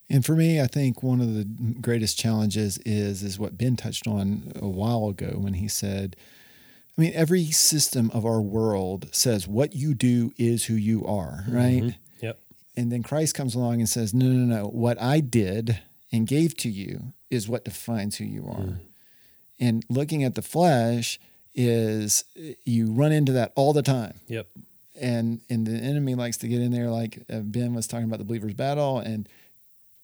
And 0.10 0.26
for 0.26 0.36
me, 0.36 0.62
I 0.62 0.68
think 0.68 1.04
one 1.04 1.20
of 1.20 1.34
the 1.34 1.46
greatest 1.82 2.18
challenges 2.18 2.78
is 2.80 3.24
is 3.24 3.38
what 3.38 3.58
Ben 3.58 3.76
touched 3.76 4.08
on 4.08 4.52
a 4.56 4.68
while 4.68 5.10
ago 5.10 5.38
when 5.38 5.56
he 5.56 5.68
said, 5.68 6.16
I 6.98 7.02
mean, 7.02 7.12
every 7.14 7.46
system 7.46 8.10
of 8.14 8.26
our 8.26 8.42
world 8.42 9.10
says 9.12 9.48
what 9.48 9.76
you 9.76 9.94
do 9.94 10.32
is 10.38 10.66
who 10.66 10.76
you 10.76 11.06
are, 11.06 11.44
right? 11.50 11.84
Yep. 11.84 11.94
And 12.78 12.92
then 12.92 13.04
Christ 13.04 13.34
comes 13.36 13.56
along 13.56 13.80
and 13.80 13.90
says, 13.90 14.14
No, 14.14 14.28
no, 14.28 14.46
no. 14.56 14.68
What 14.68 15.02
I 15.02 15.20
did 15.20 15.80
and 16.12 16.26
gave 16.28 16.56
to 16.58 16.70
you 16.70 17.14
is 17.30 17.50
what 17.50 17.66
defines 17.66 18.18
who 18.18 18.24
you 18.24 18.48
are. 18.48 18.80
And 19.60 19.84
looking 19.90 20.24
at 20.24 20.36
the 20.36 20.42
flesh 20.44 21.20
is 21.56 22.24
you 22.64 22.92
run 22.92 23.12
into 23.12 23.32
that 23.34 23.52
all 23.56 23.74
the 23.74 23.82
time 23.82 24.20
Yep. 24.28 24.48
and 25.02 25.42
and 25.50 25.66
the 25.66 25.72
enemy 25.76 26.14
likes 26.14 26.38
to 26.38 26.48
get 26.48 26.62
in 26.62 26.72
there 26.72 26.92
like 26.92 27.26
uh, 27.34 27.40
ben 27.40 27.74
was 27.74 27.88
talking 27.88 28.06
about 28.06 28.20
the 28.20 28.26
believer's 28.26 28.54
battle 28.54 29.00
and 29.00 29.28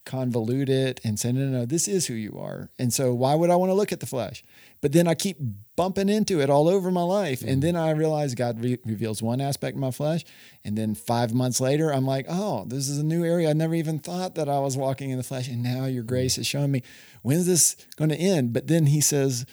convolute 0.06 0.70
it 0.70 1.00
and 1.04 1.20
say 1.20 1.32
no 1.32 1.42
no 1.46 1.60
no 1.60 1.66
this 1.66 1.88
is 1.88 2.08
who 2.08 2.14
you 2.14 2.38
are. 2.40 2.70
And 2.78 2.94
so 2.94 3.14
why 3.14 3.36
would 3.36 3.50
i 3.50 3.56
want 3.56 3.70
to 3.70 3.76
look 3.76 3.92
at 3.92 4.00
the 4.00 4.06
flesh? 4.06 4.44
But 4.82 4.92
then 4.92 5.08
i 5.08 5.16
keep 5.16 5.38
bumping 5.76 6.10
into 6.10 6.42
it 6.42 6.50
all 6.50 6.68
over 6.68 6.92
my 6.92 7.04
life. 7.04 7.42
And 7.42 7.62
then 7.62 7.76
i 7.76 7.92
realize 7.92 8.36
god 8.36 8.62
re- 8.64 8.80
reveals 8.86 9.22
one 9.22 9.42
aspect 9.42 9.76
of 9.76 9.82
my 9.82 9.92
flesh. 9.92 10.24
And 10.64 10.78
then 10.78 10.96
five 10.96 11.34
months 11.34 11.62
later 11.62 11.92
i'm 11.92 12.06
like 12.06 12.26
oh 12.30 12.66
this 12.66 12.90
is 12.90 12.98
a 12.98 13.04
new 13.04 13.24
area 13.24 13.50
i 13.50 13.54
never 13.54 13.76
even 13.76 14.00
thought 14.00 14.36
that 14.36 14.50
i 14.50 14.60
was 14.60 14.78
walking 14.78 15.10
in 15.10 15.18
the 15.18 15.24
flesh. 15.24 15.48
And 15.48 15.64
now 15.64 15.86
your 15.86 16.04
grace 16.04 16.38
is 16.38 16.48
showing 16.48 16.72
me 16.72 16.84
when's 17.22 17.46
this 17.46 17.76
going 17.96 18.10
to 18.10 18.18
end? 18.18 18.54
But 18.54 18.68
then 18.68 18.88
he 18.88 19.02
says 19.02 19.46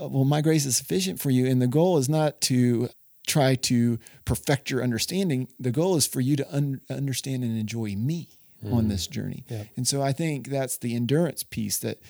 uh, 0.00 0.08
well, 0.08 0.24
my 0.24 0.40
grace 0.40 0.66
is 0.66 0.76
sufficient 0.76 1.20
for 1.20 1.30
you. 1.30 1.46
And 1.46 1.60
the 1.62 1.66
goal 1.66 1.98
is 1.98 2.08
not 2.08 2.40
to 2.42 2.88
try 3.26 3.54
to 3.54 3.98
perfect 4.24 4.70
your 4.70 4.82
understanding. 4.82 5.48
The 5.58 5.70
goal 5.70 5.96
is 5.96 6.06
for 6.06 6.20
you 6.20 6.36
to 6.36 6.54
un- 6.54 6.80
understand 6.90 7.42
and 7.42 7.58
enjoy 7.58 7.94
me 7.96 8.33
on 8.72 8.88
this 8.88 9.06
journey. 9.06 9.44
And 9.76 9.86
so 9.86 10.02
I 10.02 10.12
think 10.12 10.48
that's 10.48 10.76
the 10.78 10.94
endurance 10.94 11.42
piece 11.42 11.78
that 11.78 12.00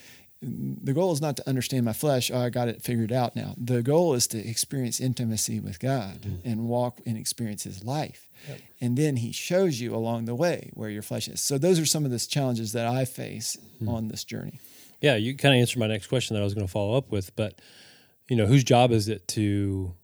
mm, 0.45 0.77
the 0.83 0.93
goal 0.93 1.13
is 1.13 1.21
not 1.21 1.37
to 1.39 1.49
understand 1.49 1.85
my 1.85 1.93
flesh. 1.93 2.31
Oh, 2.33 2.39
I 2.39 2.51
got 2.51 2.69
it 2.69 2.83
figured 2.83 3.13
out 3.13 3.35
now. 3.35 3.55
The 3.57 3.83
goal 3.83 4.15
is 4.15 4.27
to 4.29 4.39
experience 4.39 5.01
intimacy 5.01 5.61
with 5.61 5.81
God 5.81 6.41
and 6.45 6.69
walk 6.69 7.01
and 7.07 7.17
experience 7.17 7.65
his 7.65 7.83
life. 7.85 8.29
And 8.81 8.97
then 8.97 9.17
he 9.17 9.33
shows 9.33 9.81
you 9.81 9.95
along 9.95 10.27
the 10.27 10.35
way 10.35 10.71
where 10.75 10.91
your 10.91 11.03
flesh 11.03 11.29
is. 11.29 11.41
So 11.41 11.57
those 11.59 11.79
are 11.79 11.87
some 11.87 12.05
of 12.05 12.11
the 12.11 12.19
challenges 12.19 12.73
that 12.73 12.87
I 12.87 13.05
face 13.05 13.57
on 13.87 14.09
this 14.09 14.25
journey. 14.25 14.61
Yeah, 15.01 15.17
you 15.17 15.37
kind 15.37 15.55
of 15.55 15.61
answered 15.61 15.79
my 15.81 15.87
next 15.87 16.07
question 16.07 16.35
that 16.35 16.41
I 16.41 16.45
was 16.45 16.55
going 16.55 16.67
to 16.67 16.71
follow 16.71 16.97
up 16.97 17.11
with, 17.11 17.35
but 17.37 17.61
you 18.29 18.37
know, 18.37 18.47
whose 18.47 18.65
job 18.65 18.91
is 18.91 19.09
it 19.09 19.29
to 19.29 19.95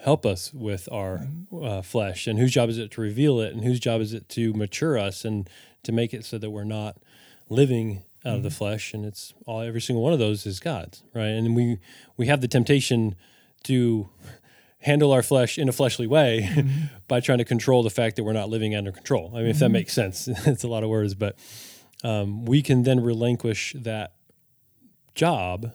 help 0.00 0.24
us 0.24 0.54
with 0.54 0.88
our 0.92 1.26
uh, 1.62 1.82
flesh, 1.82 2.26
and 2.26 2.38
whose 2.38 2.52
job 2.52 2.68
is 2.68 2.78
it 2.78 2.90
to 2.92 3.00
reveal 3.00 3.40
it, 3.40 3.52
and 3.52 3.64
whose 3.64 3.80
job 3.80 4.00
is 4.00 4.14
it 4.14 4.28
to 4.30 4.52
mature 4.54 4.96
us 4.98 5.24
and 5.24 5.50
to 5.82 5.92
make 5.92 6.12
it 6.14 6.24
so 6.24 6.38
that 6.38 6.50
we're 6.50 6.64
not 6.64 6.96
living 7.48 8.02
out 8.24 8.36
of 8.36 8.42
the 8.42 8.48
mm-hmm. 8.48 8.56
flesh, 8.58 8.92
and 8.92 9.04
it's 9.04 9.32
all 9.46 9.60
every 9.60 9.80
single 9.80 10.02
one 10.02 10.12
of 10.12 10.18
those 10.18 10.44
is 10.46 10.60
God's, 10.60 11.02
right? 11.14 11.28
And 11.28 11.54
we 11.54 11.78
we 12.16 12.26
have 12.26 12.40
the 12.40 12.48
temptation 12.48 13.14
to 13.64 14.08
handle 14.80 15.12
our 15.12 15.22
flesh 15.22 15.58
in 15.58 15.68
a 15.68 15.72
fleshly 15.72 16.06
way 16.06 16.48
mm-hmm. 16.52 16.86
by 17.06 17.20
trying 17.20 17.38
to 17.38 17.44
control 17.44 17.82
the 17.82 17.90
fact 17.90 18.16
that 18.16 18.24
we're 18.24 18.32
not 18.32 18.48
living 18.48 18.74
under 18.74 18.92
control. 18.92 19.32
I 19.34 19.38
mean, 19.38 19.48
if 19.48 19.58
that 19.58 19.66
mm-hmm. 19.66 19.72
makes 19.72 19.92
sense, 19.92 20.28
it's 20.46 20.64
a 20.64 20.68
lot 20.68 20.82
of 20.82 20.88
words, 20.88 21.14
but 21.14 21.36
um, 22.04 22.44
we 22.44 22.62
can 22.62 22.82
then 22.82 23.00
relinquish 23.00 23.74
that 23.78 24.12
job 25.14 25.72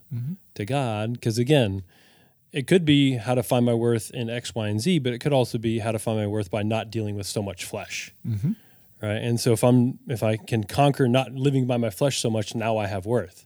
to 0.56 0.66
God. 0.66 1.14
Because 1.14 1.38
again, 1.38 1.84
it 2.52 2.68
could 2.68 2.86
be 2.86 3.18
how 3.18 3.36
to 3.36 3.44
find 3.44 3.66
my 3.66 3.74
worth 3.74 4.12
in 4.12 4.30
X, 4.30 4.56
Y, 4.56 4.68
and 4.68 4.80
Z, 4.80 5.00
but 5.00 5.12
it 5.12 5.20
could 5.20 5.34
also 5.34 5.58
be 5.58 5.80
how 5.80 5.92
to 5.92 6.00
find 6.00 6.18
my 6.18 6.28
worth 6.28 6.50
by 6.50 6.64
not 6.64 6.92
dealing 6.92 7.16
with 7.16 7.28
so 7.28 7.42
much 7.42 7.66
flesh. 7.66 8.14
Right. 9.04 9.22
And 9.22 9.38
so 9.38 9.52
if 9.52 9.66
I'm 9.66 10.00
if 10.08 10.24
I 10.24 10.38
can 10.38 10.64
conquer 10.64 11.10
not 11.10 11.34
living 11.34 11.68
by 11.68 11.76
my 11.76 11.90
flesh 11.90 12.20
so 12.20 12.30
much, 12.30 12.56
now 12.56 12.78
I 12.78 12.88
have 12.88 13.06
worth. 13.06 13.46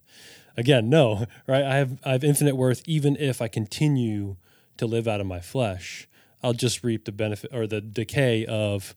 Again, 0.56 0.88
no, 0.88 1.26
right? 1.48 1.64
I 1.64 1.78
have 1.78 2.00
I 2.06 2.12
have 2.12 2.24
infinite 2.24 2.56
worth 2.56 2.84
even 2.86 3.16
if 3.16 3.42
I 3.42 3.48
continue 3.48 4.38
to 4.78 4.86
live 4.86 5.08
out 5.08 5.20
of 5.20 5.26
my 5.26 5.40
flesh. 5.40 6.08
I'll 6.44 6.54
just 6.54 6.84
reap 6.84 7.06
the 7.06 7.12
benefit 7.12 7.50
or 7.52 7.66
the 7.66 7.82
decay 7.82 8.46
of 8.46 8.94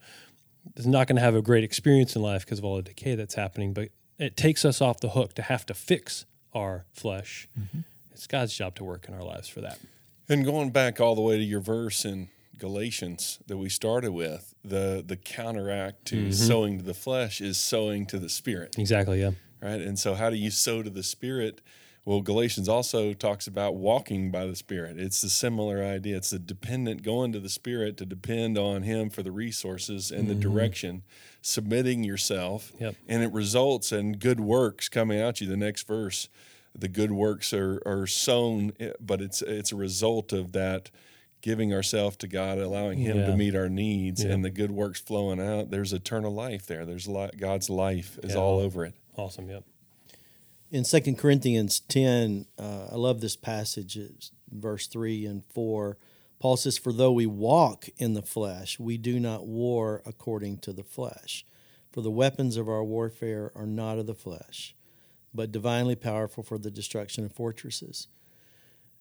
it's 0.76 0.84
not 0.84 1.06
going 1.06 1.16
to 1.16 1.22
have 1.22 1.34
a 1.34 1.40
great 1.40 1.64
experience 1.64 2.14
in 2.14 2.20
life 2.20 2.44
because 2.44 2.58
of 2.58 2.66
all 2.66 2.76
the 2.76 2.82
decay 2.82 3.14
that's 3.14 3.34
happening, 3.34 3.72
but 3.72 3.88
it 4.18 4.36
takes 4.36 4.62
us 4.66 4.82
off 4.82 5.00
the 5.00 5.10
hook 5.10 5.32
to 5.36 5.42
have 5.42 5.64
to 5.64 5.72
fix 5.72 6.26
our 6.52 6.84
flesh. 6.92 7.48
Mm-hmm. 7.58 7.80
It's 8.12 8.26
God's 8.26 8.54
job 8.54 8.74
to 8.74 8.84
work 8.84 9.08
in 9.08 9.14
our 9.14 9.22
lives 9.22 9.48
for 9.48 9.62
that. 9.62 9.78
And 10.28 10.44
going 10.44 10.70
back 10.70 11.00
all 11.00 11.14
the 11.14 11.22
way 11.22 11.38
to 11.38 11.42
your 11.42 11.60
verse 11.60 12.04
in 12.04 12.28
Galatians 12.60 13.40
that 13.48 13.56
we 13.56 13.68
started 13.68 14.12
with, 14.12 14.54
the 14.64 15.02
the 15.04 15.16
counteract 15.16 16.04
to 16.06 16.16
mm-hmm. 16.16 16.32
sowing 16.32 16.78
to 16.78 16.84
the 16.84 16.94
flesh 16.94 17.40
is 17.40 17.58
sowing 17.58 18.06
to 18.06 18.18
the 18.18 18.28
spirit, 18.28 18.76
Exactly. 18.78 19.20
Yeah. 19.20 19.32
right? 19.60 19.80
And 19.80 19.98
so, 19.98 20.14
how 20.14 20.30
do 20.30 20.36
you 20.36 20.50
sow 20.50 20.82
to 20.82 20.90
the 20.90 21.02
spirit? 21.02 21.60
Well, 22.06 22.22
Galatians 22.22 22.68
also 22.68 23.12
talks 23.12 23.46
about 23.46 23.74
walking 23.76 24.30
by 24.30 24.46
the 24.46 24.56
Spirit. 24.56 24.98
It's 24.98 25.22
a 25.22 25.28
similar 25.28 25.84
idea. 25.84 26.16
It's 26.16 26.32
a 26.32 26.38
dependent 26.38 27.02
going 27.02 27.32
to 27.32 27.40
the 27.40 27.50
Spirit 27.50 27.98
to 27.98 28.06
depend 28.06 28.56
on 28.56 28.82
Him 28.82 29.10
for 29.10 29.22
the 29.22 29.30
resources 29.30 30.10
and 30.10 30.26
the 30.26 30.32
mm-hmm. 30.32 30.40
direction, 30.40 31.02
submitting 31.42 32.02
yourself, 32.02 32.72
Yep. 32.80 32.96
and 33.06 33.22
it 33.22 33.32
results 33.32 33.92
in 33.92 34.14
good 34.14 34.40
works 34.40 34.88
coming 34.88 35.20
out 35.20 35.40
you. 35.42 35.46
The 35.46 35.58
next 35.58 35.86
verse, 35.86 36.30
the 36.74 36.88
good 36.88 37.12
works 37.12 37.52
are 37.52 37.82
are 37.84 38.06
sown, 38.06 38.72
but 38.98 39.20
it's 39.20 39.42
it's 39.42 39.72
a 39.72 39.76
result 39.76 40.32
of 40.32 40.52
that 40.52 40.90
giving 41.40 41.72
ourselves 41.72 42.16
to 42.18 42.28
God, 42.28 42.58
allowing 42.58 42.98
Him 42.98 43.18
Yeah. 43.18 43.26
to 43.26 43.36
meet 43.36 43.54
our 43.54 43.68
needs, 43.68 44.22
Yeah. 44.24 44.32
and 44.32 44.44
the 44.44 44.50
good 44.50 44.70
works 44.70 45.00
flowing 45.00 45.40
out. 45.40 45.70
There's 45.70 45.92
eternal 45.92 46.32
life 46.32 46.66
there. 46.66 46.84
There's 46.84 47.08
li- 47.08 47.30
God's 47.36 47.70
life 47.70 48.18
is 48.22 48.32
Yeah. 48.34 48.40
all 48.40 48.58
over 48.58 48.84
it. 48.84 48.94
Awesome. 49.16 49.48
Yep. 49.50 49.64
in 50.72 50.84
Second 50.84 51.16
Corinthians 51.18 51.80
10, 51.80 52.46
uh, 52.56 52.90
I 52.92 52.94
love 52.94 53.20
this 53.20 53.34
passage, 53.34 53.96
it's 53.96 54.30
verse 54.52 54.86
3 54.86 55.26
and 55.26 55.44
4. 55.46 55.98
Paul 56.38 56.56
says, 56.56 56.78
For 56.78 56.92
though 56.92 57.10
we 57.10 57.26
walk 57.26 57.88
in 57.98 58.14
the 58.14 58.22
flesh, 58.22 58.78
we 58.78 58.96
do 58.96 59.18
not 59.18 59.48
war 59.48 60.00
according 60.06 60.58
to 60.58 60.72
the 60.72 60.84
flesh. 60.84 61.44
For 61.90 62.02
the 62.02 62.10
weapons 62.12 62.56
of 62.56 62.68
our 62.68 62.84
warfare 62.84 63.50
are 63.56 63.66
not 63.66 63.98
of 63.98 64.06
the 64.06 64.14
flesh, 64.14 64.76
but 65.34 65.50
divinely 65.50 65.96
powerful 65.96 66.44
for 66.44 66.56
the 66.56 66.70
destruction 66.70 67.24
of 67.24 67.32
fortresses. 67.32 68.06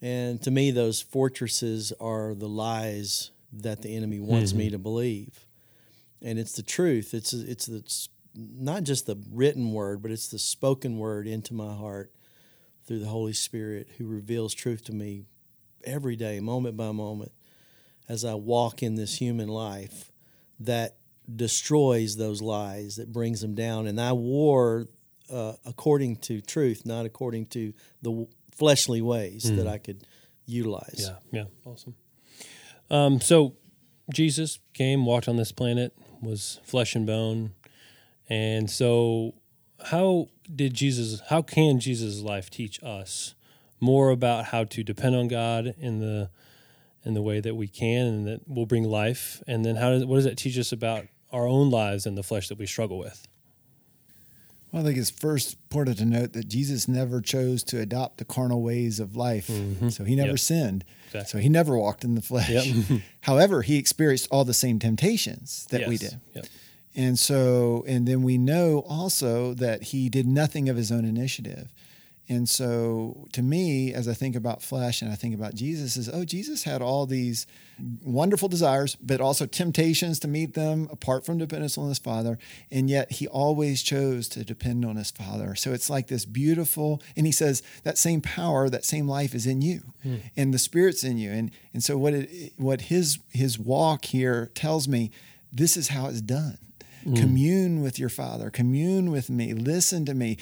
And 0.01 0.41
to 0.43 0.51
me, 0.51 0.71
those 0.71 1.01
fortresses 1.01 1.91
are 1.99 2.33
the 2.33 2.47
lies 2.47 3.31
that 3.51 3.81
the 3.81 3.95
enemy 3.95 4.19
wants 4.19 4.53
me 4.53 4.69
to 4.69 4.77
believe. 4.77 5.45
And 6.21 6.39
it's 6.39 6.53
the 6.53 6.63
truth. 6.63 7.13
It's 7.13 7.33
it's 7.33 7.65
the 7.65 7.77
it's 7.77 8.09
not 8.35 8.83
just 8.83 9.05
the 9.05 9.17
written 9.31 9.71
word, 9.71 10.01
but 10.01 10.11
it's 10.11 10.27
the 10.27 10.39
spoken 10.39 10.97
word 10.97 11.27
into 11.27 11.53
my 11.53 11.73
heart 11.73 12.11
through 12.85 12.99
the 12.99 13.07
Holy 13.07 13.33
Spirit 13.33 13.87
who 13.97 14.05
reveals 14.05 14.53
truth 14.53 14.83
to 14.85 14.93
me 14.93 15.25
every 15.83 16.15
day, 16.15 16.39
moment 16.39 16.77
by 16.77 16.91
moment, 16.91 17.31
as 18.07 18.25
I 18.25 18.33
walk 18.35 18.81
in 18.83 18.95
this 18.95 19.17
human 19.17 19.47
life 19.47 20.11
that 20.59 20.97
destroys 21.33 22.17
those 22.17 22.41
lies, 22.41 22.95
that 22.95 23.13
brings 23.13 23.41
them 23.41 23.55
down. 23.55 23.87
And 23.87 23.99
I 23.99 24.13
war 24.13 24.87
uh, 25.31 25.53
according 25.65 26.17
to 26.17 26.41
truth, 26.41 26.85
not 26.85 27.05
according 27.05 27.45
to 27.47 27.73
the 28.01 28.27
fleshly 28.59 29.01
ways 29.01 29.49
that 29.55 29.67
I 29.67 29.77
could 29.77 30.05
utilize. 30.45 31.07
Yeah. 31.07 31.15
Yeah. 31.31 31.45
Awesome. 31.65 31.95
Um, 32.91 33.21
so 33.21 33.55
Jesus 34.13 34.59
came, 34.73 35.05
walked 35.05 35.27
on 35.27 35.37
this 35.37 35.51
planet, 35.51 35.93
was 36.21 36.59
flesh 36.63 36.95
and 36.95 37.07
bone. 37.07 37.53
And 38.29 38.69
so 38.69 39.35
how 39.85 40.29
did 40.53 40.73
Jesus 40.73 41.21
how 41.29 41.41
can 41.41 41.79
Jesus' 41.79 42.21
life 42.21 42.49
teach 42.49 42.81
us 42.83 43.35
more 43.79 44.09
about 44.09 44.45
how 44.45 44.65
to 44.65 44.83
depend 44.83 45.15
on 45.15 45.27
God 45.27 45.73
in 45.79 45.99
the 45.99 46.29
in 47.05 47.13
the 47.13 47.21
way 47.21 47.39
that 47.39 47.55
we 47.55 47.67
can 47.67 48.05
and 48.05 48.27
that 48.27 48.47
will 48.47 48.65
bring 48.65 48.83
life? 48.83 49.41
And 49.47 49.63
then 49.63 49.77
how 49.77 49.89
does 49.91 50.05
what 50.05 50.15
does 50.15 50.25
that 50.25 50.37
teach 50.37 50.57
us 50.57 50.71
about 50.71 51.05
our 51.31 51.47
own 51.47 51.69
lives 51.69 52.05
and 52.05 52.17
the 52.17 52.23
flesh 52.23 52.49
that 52.49 52.57
we 52.57 52.65
struggle 52.65 52.97
with? 52.97 53.27
Well, 54.71 54.83
I 54.83 54.85
think 54.85 54.97
it's 54.99 55.09
first 55.09 55.53
important 55.71 55.97
to 55.97 56.05
note 56.05 56.33
that 56.33 56.47
Jesus 56.47 56.87
never 56.87 57.21
chose 57.21 57.63
to 57.63 57.79
adopt 57.79 58.17
the 58.17 58.25
carnal 58.25 58.61
ways 58.61 58.99
of 58.99 59.15
life. 59.15 59.47
Mm-hmm. 59.47 59.89
So 59.89 60.03
he 60.03 60.15
never 60.15 60.29
Yep. 60.31 60.39
sinned. 60.39 60.85
Exactly. 61.07 61.29
So 61.31 61.37
he 61.39 61.49
never 61.49 61.77
walked 61.77 62.03
in 62.03 62.13
the 62.15 62.21
flesh. 62.21 62.49
Yep. 62.67 63.01
However, 63.21 63.63
he 63.63 63.77
experienced 63.77 64.27
all 64.31 64.45
the 64.45 64.53
same 64.53 64.77
temptations 64.79 65.65
that 65.71 65.87
we 65.87 65.97
did. 65.97 66.19
Yep. 66.35 66.45
And 66.95 67.17
so, 67.17 67.83
and 67.87 68.07
then 68.07 68.21
we 68.23 68.37
know 68.37 68.79
also 68.87 69.53
that 69.55 69.83
he 69.83 70.09
did 70.09 70.27
nothing 70.27 70.69
of 70.69 70.77
his 70.77 70.91
own 70.91 71.05
initiative. 71.05 71.71
And 72.29 72.47
so, 72.47 73.27
to 73.33 73.41
me, 73.41 73.91
as 73.91 74.07
I 74.07 74.13
think 74.13 74.35
about 74.35 74.61
flesh 74.61 75.01
and 75.01 75.11
I 75.11 75.15
think 75.15 75.33
about 75.33 75.55
Jesus, 75.55 75.97
is 75.97 76.07
oh, 76.07 76.23
Jesus 76.23 76.63
had 76.63 76.79
all 76.79 77.07
these 77.07 77.47
wonderful 78.03 78.47
desires, 78.47 78.95
but 78.95 79.19
also 79.19 79.47
temptations 79.47 80.19
to 80.19 80.27
meet 80.27 80.53
them 80.53 80.87
apart 80.91 81.25
from 81.25 81.39
dependence 81.39 81.75
on 81.75 81.89
his 81.89 81.97
Father. 81.97 82.37
And 82.71 82.87
yet, 82.87 83.13
he 83.13 83.27
always 83.27 83.81
chose 83.81 84.29
to 84.29 84.45
depend 84.45 84.85
on 84.85 84.95
his 84.95 85.09
Father. 85.09 85.55
So 85.55 85.73
it's 85.73 85.89
like 85.89 86.05
this 86.05 86.23
beautiful, 86.23 87.01
and 87.17 87.25
he 87.25 87.31
says 87.31 87.63
that 87.83 87.97
same 87.97 88.21
power, 88.21 88.69
that 88.69 88.85
same 88.85 89.07
life 89.07 89.33
is 89.33 89.47
in 89.47 89.63
you, 89.63 89.93
hmm. 90.03 90.17
and 90.37 90.53
the 90.53 90.59
Spirit's 90.59 91.03
in 91.03 91.17
you. 91.17 91.31
And 91.31 91.49
and 91.73 91.83
so, 91.83 91.97
what 91.97 92.13
it, 92.13 92.53
what 92.57 92.81
his 92.81 93.17
his 93.31 93.57
walk 93.57 94.05
here 94.05 94.51
tells 94.53 94.87
me, 94.87 95.09
this 95.51 95.75
is 95.75 95.87
how 95.87 96.07
it's 96.07 96.21
done. 96.21 96.59
Mm. 97.05 97.17
Commune 97.17 97.81
with 97.81 97.97
your 97.97 98.09
Father, 98.09 98.49
commune 98.49 99.11
with 99.11 99.29
me, 99.29 99.53
listen 99.53 100.05
to 100.05 100.13
me, 100.13 100.37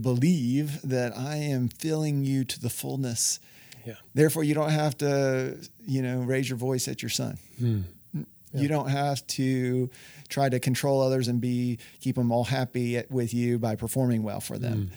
believe 0.00 0.80
that 0.82 1.16
I 1.16 1.36
am 1.36 1.68
filling 1.68 2.24
you 2.24 2.44
to 2.44 2.60
the 2.60 2.70
fullness. 2.70 3.38
Yeah. 3.86 3.94
Therefore, 4.14 4.44
you 4.44 4.54
don't 4.54 4.70
have 4.70 4.96
to, 4.98 5.56
you 5.86 6.02
know, 6.02 6.20
raise 6.20 6.48
your 6.48 6.58
voice 6.58 6.88
at 6.88 7.02
your 7.02 7.10
son. 7.10 7.38
Hmm. 7.58 7.80
Mm. 8.16 8.26
You 8.52 8.68
don't 8.68 8.88
have 8.88 9.26
to 9.28 9.90
try 10.28 10.48
to 10.48 10.60
control 10.60 11.00
others 11.00 11.28
and 11.28 11.40
be 11.40 11.78
keep 12.00 12.16
them 12.16 12.32
all 12.32 12.44
happy 12.44 12.96
at, 12.98 13.10
with 13.10 13.32
you 13.32 13.58
by 13.58 13.76
performing 13.76 14.22
well 14.22 14.40
for 14.40 14.58
them. 14.58 14.88
Hmm. 14.88 14.94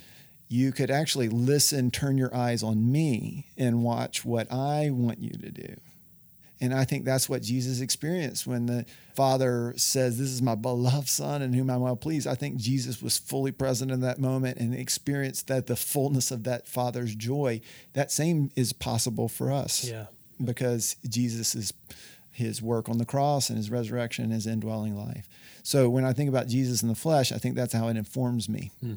You 0.50 0.72
could 0.72 0.92
actually 0.92 1.30
listen, 1.30 1.90
turn 1.90 2.18
your 2.18 2.36
eyes 2.36 2.62
on 2.62 2.92
me, 2.92 3.48
and 3.58 3.84
watch 3.84 4.24
what 4.24 4.52
I 4.52 4.90
want 4.92 5.20
you 5.20 5.32
to 5.32 5.50
do. 5.50 5.76
And 6.64 6.74
I 6.74 6.86
think 6.86 7.04
that's 7.04 7.28
what 7.28 7.42
Jesus 7.42 7.82
experienced 7.82 8.48
when 8.48 8.68
the 8.68 8.86
Father 9.16 9.74
says, 9.76 10.18
This 10.18 10.30
is 10.30 10.42
my 10.42 10.56
beloved 10.56 11.10
Son 11.10 11.42
in 11.42 11.52
whom 11.52 11.70
I'm 11.70 11.82
well 11.82 11.98
pleased. 11.98 12.26
I 12.26 12.36
think 12.36 12.56
Jesus 12.56 13.02
was 13.02 13.18
fully 13.18 13.52
present 13.52 13.92
in 13.92 14.00
that 14.00 14.18
moment 14.18 14.58
and 14.60 14.74
experienced 14.74 15.48
that 15.48 15.68
the 15.68 15.76
fullness 15.76 16.32
of 16.32 16.46
that 16.46 16.66
Father's 16.66 17.16
joy. 17.16 17.60
That 17.92 18.12
same 18.14 18.50
is 18.56 18.72
possible 18.72 19.28
for 19.28 19.52
us 19.52 19.84
Yeah. 19.84 20.06
because 20.42 20.96
Jesus 21.08 21.54
is 21.54 21.74
his 22.32 22.62
work 22.62 22.88
on 22.88 22.98
the 22.98 23.06
cross 23.06 23.50
and 23.50 23.58
his 23.58 23.70
resurrection 23.70 24.24
and 24.24 24.34
his 24.34 24.48
indwelling 24.48 24.96
life. 24.96 25.28
So 25.64 25.90
when 25.90 26.06
I 26.06 26.14
think 26.14 26.30
about 26.30 26.48
Jesus 26.48 26.82
in 26.82 26.88
the 26.88 26.96
flesh, 26.96 27.34
I 27.34 27.38
think 27.40 27.56
that's 27.56 27.74
how 27.74 27.90
it 27.90 27.98
informs 27.98 28.48
me. 28.48 28.72
Hmm. 28.80 28.94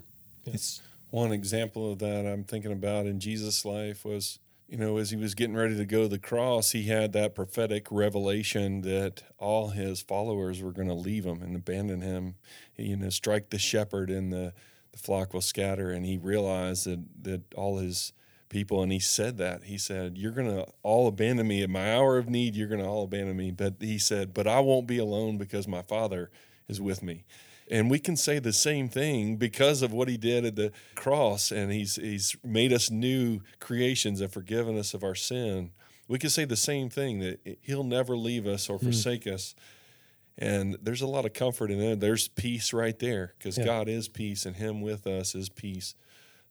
It's 0.47 0.81
One 1.11 1.33
example 1.33 1.91
of 1.93 1.99
that 1.99 2.27
I'm 2.27 2.45
thinking 2.45 2.71
about 2.73 3.07
in 3.07 3.19
Jesus' 3.19 3.65
life 3.65 4.05
was, 4.05 4.39
you 4.69 4.77
know, 4.77 4.97
as 4.97 5.11
he 5.11 5.17
was 5.17 5.35
getting 5.35 5.55
ready 5.55 5.77
to 5.77 5.85
go 5.85 6.03
to 6.03 6.09
the 6.09 6.19
cross, 6.19 6.73
he 6.73 6.85
had 6.85 7.13
that 7.13 7.35
prophetic 7.35 7.87
revelation 7.91 8.81
that 8.81 9.23
all 9.39 9.69
his 9.69 10.01
followers 10.01 10.61
were 10.61 10.73
going 10.73 10.89
to 10.89 10.95
leave 10.95 11.25
him 11.25 11.41
and 11.41 11.55
abandon 11.55 12.01
him, 12.01 12.35
you 12.77 12.97
know, 12.97 13.09
strike 13.09 13.51
the 13.51 13.59
shepherd 13.59 14.11
and 14.11 14.33
the, 14.33 14.53
the 14.91 14.99
flock 14.99 15.33
will 15.33 15.41
scatter. 15.41 15.91
And 15.91 16.05
he 16.05 16.17
realized 16.17 16.87
that, 16.87 17.05
that 17.23 17.55
all 17.55 17.79
his 17.79 18.13
people, 18.49 18.83
and 18.83 18.91
he 18.91 18.99
said 18.99 19.39
that, 19.39 19.65
he 19.65 19.79
said, 19.79 20.19
You're 20.19 20.33
going 20.33 20.51
to 20.51 20.67
all 20.83 21.07
abandon 21.07 21.47
me. 21.47 21.63
In 21.63 21.71
my 21.71 21.95
hour 21.95 22.19
of 22.19 22.29
need, 22.29 22.57
you're 22.57 22.69
going 22.69 22.83
to 22.83 22.89
all 22.89 23.05
abandon 23.05 23.37
me. 23.37 23.53
But 23.53 23.75
he 23.79 23.99
said, 23.99 24.35
But 24.35 24.49
I 24.49 24.59
won't 24.59 24.89
be 24.89 24.99
alone 24.99 25.39
because 25.39 25.69
my 25.69 25.83
Father 25.83 26.31
is 26.69 26.81
with 26.81 27.05
me. 27.05 27.25
And 27.71 27.91
we 27.91 27.99
can 27.99 28.17
say 28.17 28.39
the 28.39 28.53
same 28.53 28.89
thing 28.89 29.37
because 29.37 29.83
of 29.83 29.93
what 29.93 30.07
he 30.09 30.17
did 30.17 30.45
at 30.45 30.55
the 30.57 30.71
cross, 30.95 31.51
and 31.51 31.73
he's 31.73 31.97
he's 31.97 32.37
made 32.45 32.73
us 32.73 32.91
new 32.91 33.41
creations 33.59 34.21
and 34.21 34.33
forgiven 34.33 34.79
us 34.79 34.95
of 34.95 35.03
our 35.03 35.15
sin. 35.17 35.73
We 36.09 36.19
can 36.21 36.31
say 36.31 36.45
the 36.45 36.57
same 36.57 36.89
thing 36.89 37.19
that 37.21 37.59
he'll 37.63 37.83
never 37.83 38.17
leave 38.17 38.47
us 38.47 38.69
or 38.71 38.79
forsake 38.79 39.27
us. 39.27 39.57
And 40.39 40.77
there's 40.83 41.01
a 41.03 41.07
lot 41.07 41.25
of 41.25 41.33
comfort 41.33 41.71
in 41.71 41.81
it. 41.81 41.99
There's 41.99 42.29
peace 42.29 42.73
right 42.73 42.97
there 42.99 43.35
because 43.39 43.57
Yeah. 43.59 43.65
God 43.65 43.89
is 43.89 44.07
peace, 44.07 44.47
and 44.47 44.55
Him 44.55 44.81
with 44.83 45.07
us 45.07 45.35
is 45.35 45.49
peace. 45.49 45.95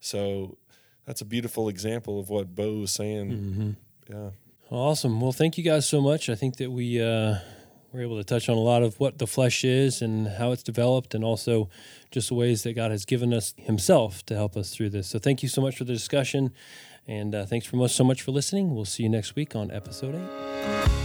So 0.01 0.57
that's 1.05 1.21
a 1.21 1.25
beautiful 1.25 1.69
example 1.69 2.19
of 2.19 2.29
what 2.29 2.53
Bo 2.55 2.79
was 2.79 2.91
saying. 2.91 3.77
Yeah. 4.09 4.31
Awesome. 4.71 5.21
Well, 5.21 5.31
thank 5.31 5.57
you 5.57 5.63
guys 5.63 5.87
so 5.87 6.01
much. 6.01 6.29
I 6.29 6.35
think 6.35 6.57
that 6.57 6.71
we 6.71 6.99
uh, 7.01 7.35
were 7.95 8.03
able 8.03 8.17
to 8.17 8.23
touch 8.23 8.49
on 8.49 8.57
a 8.57 8.61
lot 8.61 8.83
of 8.83 8.99
what 8.99 9.17
the 9.17 9.27
flesh 9.27 9.63
is 9.63 10.01
and 10.01 10.27
how 10.27 10.51
it's 10.51 10.63
developed, 10.63 11.15
and 11.15 11.23
also 11.23 11.69
just 12.11 12.29
the 12.29 12.35
ways 12.35 12.63
that 12.63 12.73
God 12.73 12.91
has 12.91 13.05
given 13.05 13.33
us 13.33 13.53
Himself 13.57 14.25
to 14.27 14.35
help 14.35 14.55
us 14.55 14.73
through 14.73 14.89
this. 14.89 15.07
So, 15.07 15.19
thank 15.19 15.41
you 15.43 15.49
so 15.49 15.61
much 15.61 15.77
for 15.77 15.83
the 15.83 15.93
discussion, 15.93 16.53
and 17.07 17.33
uh, 17.33 17.45
thanks 17.45 17.65
for 17.65 17.77
most 17.77 17.95
so 17.95 18.03
much 18.03 18.21
for 18.21 18.31
listening. 18.31 18.75
We'll 18.75 18.85
see 18.85 19.03
you 19.03 19.09
next 19.09 19.35
week 19.35 19.55
on 19.55 19.71
episode 19.71 20.15
eight. 20.15 21.04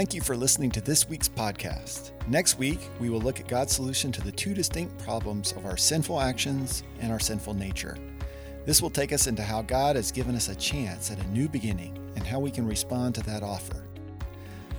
Thank 0.00 0.14
you 0.14 0.22
for 0.22 0.34
listening 0.34 0.70
to 0.70 0.80
this 0.80 1.10
week's 1.10 1.28
podcast. 1.28 2.12
Next 2.26 2.58
week, 2.58 2.80
we 3.00 3.10
will 3.10 3.20
look 3.20 3.38
at 3.38 3.46
God's 3.46 3.74
solution 3.74 4.10
to 4.12 4.22
the 4.22 4.32
two 4.32 4.54
distinct 4.54 4.96
problems 4.96 5.52
of 5.52 5.66
our 5.66 5.76
sinful 5.76 6.18
actions 6.18 6.84
and 7.00 7.12
our 7.12 7.20
sinful 7.20 7.52
nature. 7.52 7.98
This 8.64 8.80
will 8.80 8.88
take 8.88 9.12
us 9.12 9.26
into 9.26 9.42
how 9.42 9.60
God 9.60 9.96
has 9.96 10.10
given 10.10 10.34
us 10.34 10.48
a 10.48 10.54
chance 10.54 11.10
at 11.10 11.22
a 11.22 11.28
new 11.28 11.50
beginning 11.50 11.98
and 12.16 12.26
how 12.26 12.40
we 12.40 12.50
can 12.50 12.66
respond 12.66 13.14
to 13.16 13.22
that 13.24 13.42
offer. 13.42 13.84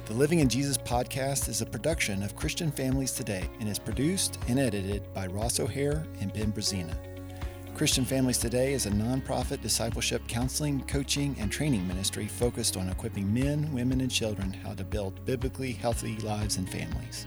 The 0.06 0.14
Living 0.16 0.40
in 0.40 0.50
Jesus 0.50 0.80
podcast 0.80 1.50
is 1.50 1.62
a 1.62 1.68
production 1.68 2.24
of 2.24 2.36
Christian 2.36 2.72
Families 2.72 3.12
Today 3.12 3.48
and 3.60 3.70
is 3.70 3.78
produced 3.78 4.40
and 4.48 4.58
edited 4.58 5.14
by 5.14 5.28
Ross 5.28 5.60
O'Hare 5.60 6.04
and 6.20 6.34
Ben 6.34 6.52
Brazina. 6.52 6.98
Christian 7.74 8.06
Families 8.06 8.38
Today 8.38 8.74
is 8.74 8.86
a 8.86 8.92
nonprofit 8.92 9.62
discipleship 9.62 10.28
counseling, 10.28 10.82
coaching, 10.82 11.36
and 11.40 11.52
training 11.52 11.88
ministry 11.88 12.28
focused 12.28 12.78
on 12.78 12.90
equipping 12.90 13.34
men, 13.34 13.74
women, 13.74 14.02
and 14.02 14.12
children 14.12 14.54
how 14.54 14.74
to 14.74 14.84
build 14.84 15.26
biblically 15.26 15.72
healthy 15.72 16.18
lives 16.18 16.58
and 16.58 16.70
families. 16.70 17.26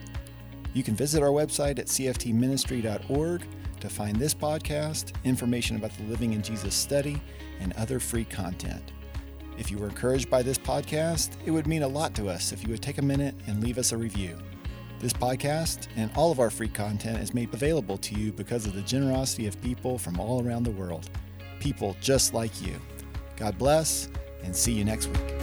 You 0.72 0.82
can 0.82 0.94
visit 0.94 1.22
our 1.22 1.30
website 1.30 1.78
at 1.78 1.86
cftministry.org 1.86 3.42
to 3.80 3.88
find 3.88 4.16
this 4.16 4.34
podcast, 4.34 5.12
information 5.24 5.76
about 5.76 5.96
the 5.96 6.04
Living 6.04 6.34
in 6.34 6.42
Jesus 6.42 6.74
study, 6.74 7.20
and 7.60 7.72
other 7.72 7.98
free 7.98 8.24
content. 8.24 8.92
If 9.58 9.70
you 9.70 9.78
were 9.78 9.88
encouraged 9.88 10.30
by 10.30 10.42
this 10.42 10.58
podcast, 10.58 11.30
it 11.46 11.50
would 11.50 11.66
mean 11.66 11.82
a 11.82 11.88
lot 11.88 12.14
to 12.14 12.28
us 12.28 12.52
if 12.52 12.62
you 12.62 12.70
would 12.70 12.82
take 12.82 12.98
a 12.98 13.02
minute 13.02 13.34
and 13.46 13.62
leave 13.62 13.78
us 13.78 13.92
a 13.92 13.96
review. 13.96 14.38
This 15.04 15.12
podcast 15.12 15.88
and 15.96 16.10
all 16.16 16.32
of 16.32 16.40
our 16.40 16.48
free 16.48 16.66
content 16.66 17.18
is 17.18 17.34
made 17.34 17.52
available 17.52 17.98
to 17.98 18.14
you 18.14 18.32
because 18.32 18.64
of 18.64 18.72
the 18.72 18.80
generosity 18.80 19.46
of 19.46 19.60
people 19.60 19.98
from 19.98 20.18
all 20.18 20.42
around 20.42 20.62
the 20.62 20.70
world. 20.70 21.10
People 21.60 21.94
just 22.00 22.32
like 22.32 22.62
you. 22.62 22.80
God 23.36 23.58
bless, 23.58 24.08
and 24.44 24.56
see 24.56 24.72
you 24.72 24.82
next 24.82 25.08
week. 25.08 25.33